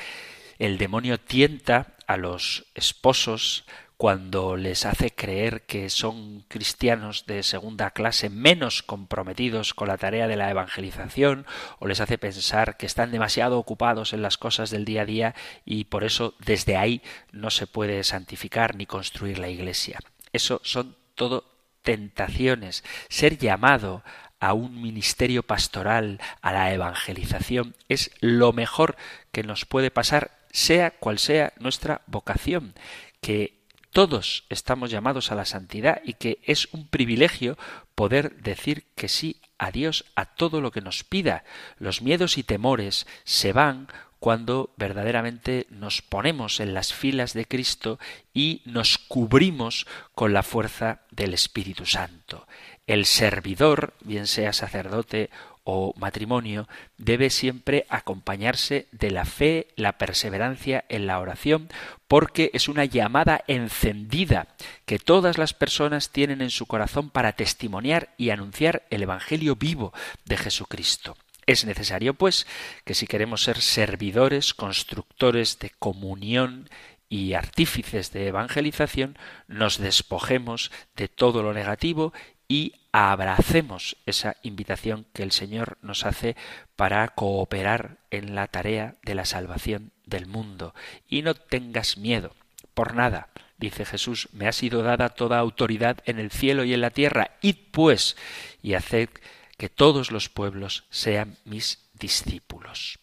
El 0.59 0.78
demonio 0.78 1.18
tienta 1.18 1.94
a 2.07 2.16
los 2.16 2.66
esposos, 2.74 3.64
cuando 3.97 4.57
les 4.57 4.86
hace 4.86 5.14
creer 5.14 5.62
que 5.62 5.88
son 5.88 6.45
cristianos 6.49 7.26
de 7.26 7.42
segunda 7.42 7.90
clase 7.90 8.28
menos 8.28 8.82
comprometidos 8.82 9.72
con 9.72 9.88
la 9.88 9.99
tarea 9.99 10.26
de 10.26 10.36
la 10.36 10.51
evangelización 10.51 11.47
o 11.78 11.86
les 11.86 12.01
hace 12.01 12.18
pensar 12.18 12.76
que 12.76 12.86
están 12.86 13.12
demasiado 13.12 13.59
ocupados 13.59 14.12
en 14.12 14.22
las 14.22 14.36
cosas 14.36 14.70
del 14.70 14.84
día 14.84 15.03
a 15.03 15.07
día 15.07 15.34
y 15.64 15.84
por 15.84 16.05
eso 16.05 16.34
desde 16.45 16.76
ahí 16.76 17.03
no 17.30 17.51
se 17.51 17.66
puede 17.66 18.03
santificar 18.03 18.74
ni 18.74 18.86
construir 18.86 19.38
la 19.38 19.49
iglesia. 19.49 20.01
Eso 20.32 20.61
son 20.64 20.97
todo 21.14 21.45
tentaciones. 21.82 22.82
Ser 23.09 23.38
llamado 23.38 24.03
a 24.40 24.53
un 24.53 24.82
ministerio 24.82 25.45
pastoral, 25.45 26.20
a 26.42 26.53
la 26.53 26.74
evangelización, 26.74 27.76
es 27.88 28.11
lo 28.20 28.53
mejor 28.53 28.97
que 29.30 29.45
nos 29.45 29.64
puede 29.64 29.90
pasar, 29.90 30.32
sea 30.51 30.90
cual 30.90 31.18
sea 31.18 31.53
nuestra 31.59 32.03
vocación, 32.07 32.74
que 33.20 33.63
todos 33.95 34.42
estamos 34.49 34.90
llamados 34.90 35.30
a 35.30 35.36
la 35.36 35.45
santidad 35.45 36.03
y 36.05 36.14
que 36.14 36.40
es 36.42 36.66
un 36.72 36.88
privilegio 36.88 37.57
poder 37.95 38.42
decir 38.42 38.86
que 38.97 39.09
sí 39.09 39.40
a 39.57 39.70
Dios 39.70 40.05
a 40.16 40.26
todo 40.26 40.61
lo 40.61 40.72
que 40.72 40.80
nos 40.80 41.05
pida. 41.05 41.45
Los 41.78 42.03
miedos 42.03 42.36
y 42.36 42.42
temores 42.42 43.07
se 43.22 43.53
van 43.53 43.86
cuando 44.18 44.74
verdaderamente 44.76 45.68
nos 45.70 46.03
ponemos 46.03 46.59
en 46.59 46.74
las 46.74 46.92
filas 46.92 47.34
de 47.34 47.47
Cristo 47.47 48.01
y 48.32 48.62
nos 48.64 48.99
cubrimos 48.99 49.86
con 50.12 50.32
la 50.32 50.42
fuerza 50.42 51.03
del 51.12 51.32
Espíritu 51.32 51.86
Santo. 51.86 52.49
El 52.88 53.07
servidor, 53.07 53.95
bien 54.01 54.26
sea 54.26 54.53
sacerdote 54.53 55.30
o 55.64 55.94
matrimonio 55.96 56.68
debe 56.98 57.30
siempre 57.30 57.86
acompañarse 57.88 58.86
de 58.92 59.10
la 59.10 59.24
fe, 59.24 59.68
la 59.76 59.98
perseverancia 59.98 60.84
en 60.88 61.06
la 61.06 61.18
oración, 61.18 61.68
porque 62.06 62.50
es 62.52 62.68
una 62.68 62.84
llamada 62.84 63.42
encendida 63.48 64.48
que 64.84 64.98
todas 64.98 65.38
las 65.38 65.54
personas 65.54 66.10
tienen 66.10 66.42
en 66.42 66.50
su 66.50 66.66
corazón 66.66 67.10
para 67.10 67.32
testimoniar 67.32 68.14
y 68.18 68.30
anunciar 68.30 68.84
el 68.90 69.02
Evangelio 69.02 69.56
vivo 69.56 69.92
de 70.26 70.36
Jesucristo. 70.36 71.16
Es 71.46 71.64
necesario, 71.64 72.14
pues, 72.14 72.46
que 72.84 72.94
si 72.94 73.06
queremos 73.06 73.42
ser 73.42 73.60
servidores, 73.60 74.54
constructores 74.54 75.58
de 75.58 75.70
comunión 75.70 76.70
y 77.08 77.34
artífices 77.34 78.12
de 78.12 78.28
evangelización, 78.28 79.18
nos 79.46 79.78
despojemos 79.78 80.72
de 80.96 81.08
todo 81.08 81.42
lo 81.42 81.52
negativo 81.52 82.12
y 82.49 82.74
abracemos 82.92 83.97
esa 84.07 84.36
invitación 84.42 85.07
que 85.12 85.22
el 85.22 85.32
Señor 85.32 85.78
nos 85.82 86.05
hace 86.05 86.36
para 86.76 87.09
cooperar 87.09 87.99
en 88.11 88.34
la 88.34 88.47
tarea 88.47 88.97
de 89.03 89.14
la 89.14 89.24
salvación 89.24 89.92
del 90.07 90.26
mundo. 90.26 90.74
Y 91.09 91.22
no 91.22 91.34
tengas 91.34 91.97
miedo 91.97 92.34
por 92.74 92.95
nada. 92.95 93.28
Dice 93.57 93.84
Jesús, 93.84 94.28
me 94.32 94.47
ha 94.47 94.53
sido 94.53 94.82
dada 94.82 95.09
toda 95.11 95.38
autoridad 95.38 95.99
en 96.05 96.18
el 96.18 96.30
cielo 96.30 96.64
y 96.64 96.74
en 96.74 96.80
la 96.80 96.90
tierra. 96.90 97.32
Id 97.40 97.57
pues 97.70 98.16
y 98.62 98.74
haced 98.74 99.09
que 99.57 99.68
todos 99.68 100.11
los 100.11 100.28
pueblos 100.28 100.84
sean 100.90 101.36
mis 101.45 101.88
discípulos. 101.95 102.99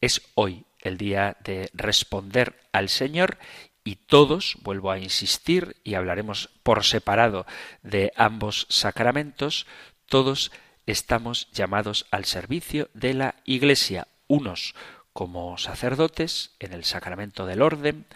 Es 0.00 0.22
hoy 0.34 0.64
el 0.80 0.98
día 0.98 1.36
de 1.42 1.70
responder 1.74 2.60
al 2.72 2.88
Señor 2.88 3.38
y 3.86 3.94
todos, 3.94 4.58
vuelvo 4.62 4.90
a 4.90 4.98
insistir, 4.98 5.76
y 5.84 5.94
hablaremos 5.94 6.50
por 6.64 6.84
separado 6.84 7.46
de 7.84 8.12
ambos 8.16 8.66
sacramentos, 8.68 9.64
todos 10.06 10.50
estamos 10.86 11.48
llamados 11.52 12.06
al 12.10 12.24
servicio 12.24 12.90
de 12.94 13.14
la 13.14 13.36
Iglesia, 13.44 14.08
unos 14.26 14.74
como 15.12 15.56
sacerdotes 15.56 16.50
en 16.58 16.72
el 16.72 16.84
sacramento 16.84 17.46
del 17.46 17.62
orden, 17.62 18.06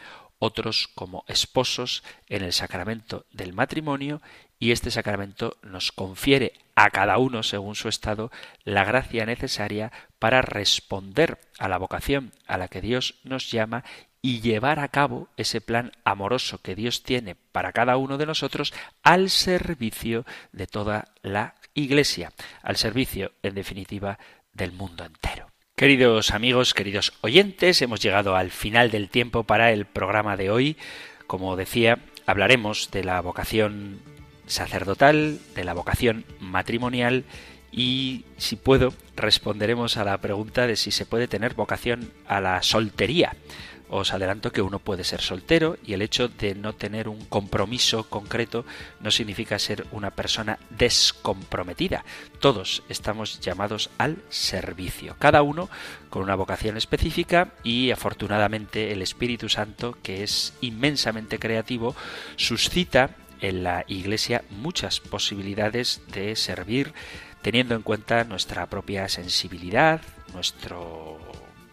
otros 0.40 0.88
como 0.88 1.24
esposos 1.28 2.02
en 2.26 2.42
el 2.42 2.52
sacramento 2.52 3.24
del 3.30 3.52
matrimonio, 3.52 4.20
y 4.58 4.72
este 4.72 4.90
sacramento 4.90 5.56
nos 5.62 5.92
confiere 5.92 6.52
a 6.74 6.90
cada 6.90 7.16
uno, 7.18 7.44
según 7.44 7.76
su 7.76 7.88
estado, 7.88 8.32
la 8.64 8.84
gracia 8.84 9.24
necesaria 9.24 9.92
para 10.18 10.42
responder 10.42 11.38
a 11.58 11.68
la 11.68 11.78
vocación 11.78 12.32
a 12.46 12.58
la 12.58 12.66
que 12.66 12.80
Dios 12.80 13.14
nos 13.22 13.50
llama 13.52 13.84
y 14.22 14.40
llevar 14.40 14.78
a 14.78 14.88
cabo 14.88 15.28
ese 15.36 15.60
plan 15.60 15.92
amoroso 16.04 16.58
que 16.58 16.74
Dios 16.74 17.02
tiene 17.02 17.36
para 17.52 17.72
cada 17.72 17.96
uno 17.96 18.18
de 18.18 18.26
nosotros 18.26 18.72
al 19.02 19.30
servicio 19.30 20.26
de 20.52 20.66
toda 20.66 21.08
la 21.22 21.54
Iglesia, 21.74 22.32
al 22.62 22.76
servicio, 22.76 23.32
en 23.42 23.54
definitiva, 23.54 24.18
del 24.52 24.72
mundo 24.72 25.04
entero. 25.04 25.50
Queridos 25.76 26.32
amigos, 26.32 26.74
queridos 26.74 27.14
oyentes, 27.22 27.80
hemos 27.80 28.00
llegado 28.00 28.36
al 28.36 28.50
final 28.50 28.90
del 28.90 29.08
tiempo 29.08 29.44
para 29.44 29.72
el 29.72 29.86
programa 29.86 30.36
de 30.36 30.50
hoy. 30.50 30.76
Como 31.26 31.56
decía, 31.56 31.98
hablaremos 32.26 32.90
de 32.90 33.04
la 33.04 33.20
vocación 33.22 34.00
sacerdotal, 34.46 35.38
de 35.54 35.64
la 35.64 35.72
vocación 35.72 36.26
matrimonial 36.40 37.24
y, 37.72 38.24
si 38.36 38.56
puedo, 38.56 38.92
responderemos 39.16 39.96
a 39.96 40.04
la 40.04 40.18
pregunta 40.18 40.66
de 40.66 40.76
si 40.76 40.90
se 40.90 41.06
puede 41.06 41.28
tener 41.28 41.54
vocación 41.54 42.12
a 42.26 42.40
la 42.40 42.62
soltería. 42.62 43.34
Os 43.92 44.14
adelanto 44.14 44.52
que 44.52 44.62
uno 44.62 44.78
puede 44.78 45.02
ser 45.02 45.20
soltero 45.20 45.76
y 45.84 45.94
el 45.94 46.02
hecho 46.02 46.28
de 46.28 46.54
no 46.54 46.74
tener 46.74 47.08
un 47.08 47.24
compromiso 47.24 48.08
concreto 48.08 48.64
no 49.00 49.10
significa 49.10 49.58
ser 49.58 49.84
una 49.90 50.12
persona 50.12 50.60
descomprometida. 50.70 52.04
Todos 52.38 52.84
estamos 52.88 53.40
llamados 53.40 53.90
al 53.98 54.22
servicio, 54.28 55.16
cada 55.18 55.42
uno 55.42 55.68
con 56.08 56.22
una 56.22 56.36
vocación 56.36 56.76
específica 56.76 57.52
y 57.64 57.90
afortunadamente 57.90 58.92
el 58.92 59.02
Espíritu 59.02 59.48
Santo, 59.48 59.98
que 60.04 60.22
es 60.22 60.54
inmensamente 60.60 61.40
creativo, 61.40 61.96
suscita 62.36 63.16
en 63.40 63.64
la 63.64 63.84
Iglesia 63.88 64.44
muchas 64.50 65.00
posibilidades 65.00 66.02
de 66.12 66.36
servir 66.36 66.94
teniendo 67.42 67.74
en 67.74 67.82
cuenta 67.82 68.22
nuestra 68.22 68.66
propia 68.66 69.08
sensibilidad, 69.08 70.00
nuestro 70.32 71.18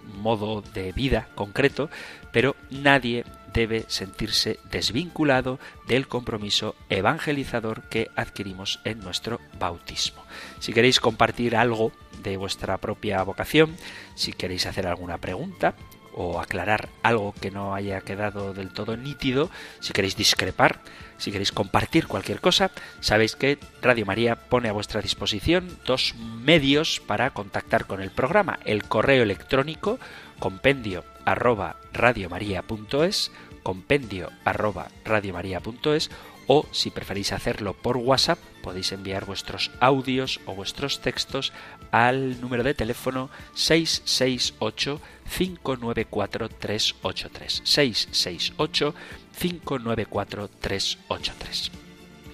modo 0.07 0.61
de 0.73 0.91
vida 0.91 1.27
concreto, 1.35 1.89
pero 2.31 2.55
nadie 2.69 3.23
debe 3.53 3.85
sentirse 3.87 4.59
desvinculado 4.69 5.59
del 5.87 6.07
compromiso 6.07 6.75
evangelizador 6.89 7.83
que 7.89 8.09
adquirimos 8.15 8.79
en 8.83 8.99
nuestro 8.99 9.39
bautismo. 9.57 10.23
Si 10.59 10.73
queréis 10.73 10.99
compartir 10.99 11.55
algo 11.55 11.91
de 12.21 12.37
vuestra 12.37 12.77
propia 12.77 13.23
vocación, 13.23 13.75
si 14.15 14.33
queréis 14.33 14.65
hacer 14.65 14.85
alguna 14.85 15.17
pregunta, 15.17 15.75
o 16.17 16.41
aclarar 16.41 16.89
algo 17.03 17.33
que 17.39 17.51
no 17.51 17.75
haya 17.75 18.01
quedado 18.01 18.53
del 18.55 18.69
todo 18.73 18.97
nítido, 18.97 19.51
si 19.79 19.93
queréis 19.93 20.17
discrepar, 20.17 20.79
si 21.17 21.31
queréis 21.31 21.51
compartir 21.51 22.07
cualquier 22.07 22.41
cosa, 22.41 22.71
sabéis 22.99 23.35
que 23.35 23.59
Radio 23.83 24.05
María 24.07 24.35
pone 24.35 24.67
a 24.67 24.73
vuestra 24.73 25.01
disposición 25.01 25.77
dos 25.85 26.15
medios 26.15 26.99
para 26.99 27.29
contactar 27.29 27.85
con 27.85 28.01
el 28.01 28.09
programa. 28.09 28.57
El 28.65 28.83
correo 28.83 29.21
electrónico 29.21 29.99
compendio 30.39 31.03
arroba 31.23 31.77
radiomaria.es, 31.93 33.31
compendio 33.61 34.31
arroba 34.43 34.87
radiomaria.es 35.05 36.09
o 36.47 36.65
si 36.71 36.89
preferís 36.89 37.33
hacerlo 37.33 37.73
por 37.73 37.97
WhatsApp 37.97 38.39
podéis 38.63 38.91
enviar 38.91 39.25
vuestros 39.25 39.71
audios 39.79 40.39
o 40.45 40.55
vuestros 40.55 41.01
textos 41.01 41.53
al 41.91 42.41
número 42.41 42.63
de 42.63 42.73
teléfono 42.73 43.29
668 43.53 45.01
594 45.37 46.49
383 46.49 47.61
668 47.63 48.95
594 49.39 50.49
383. 50.59 51.71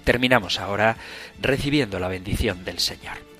Terminamos 0.03 0.59
ahora 0.59 0.97
recibiendo 1.41 1.99
la 1.99 2.07
bendición 2.07 2.63
del 2.63 2.79
Señor. 2.79 3.32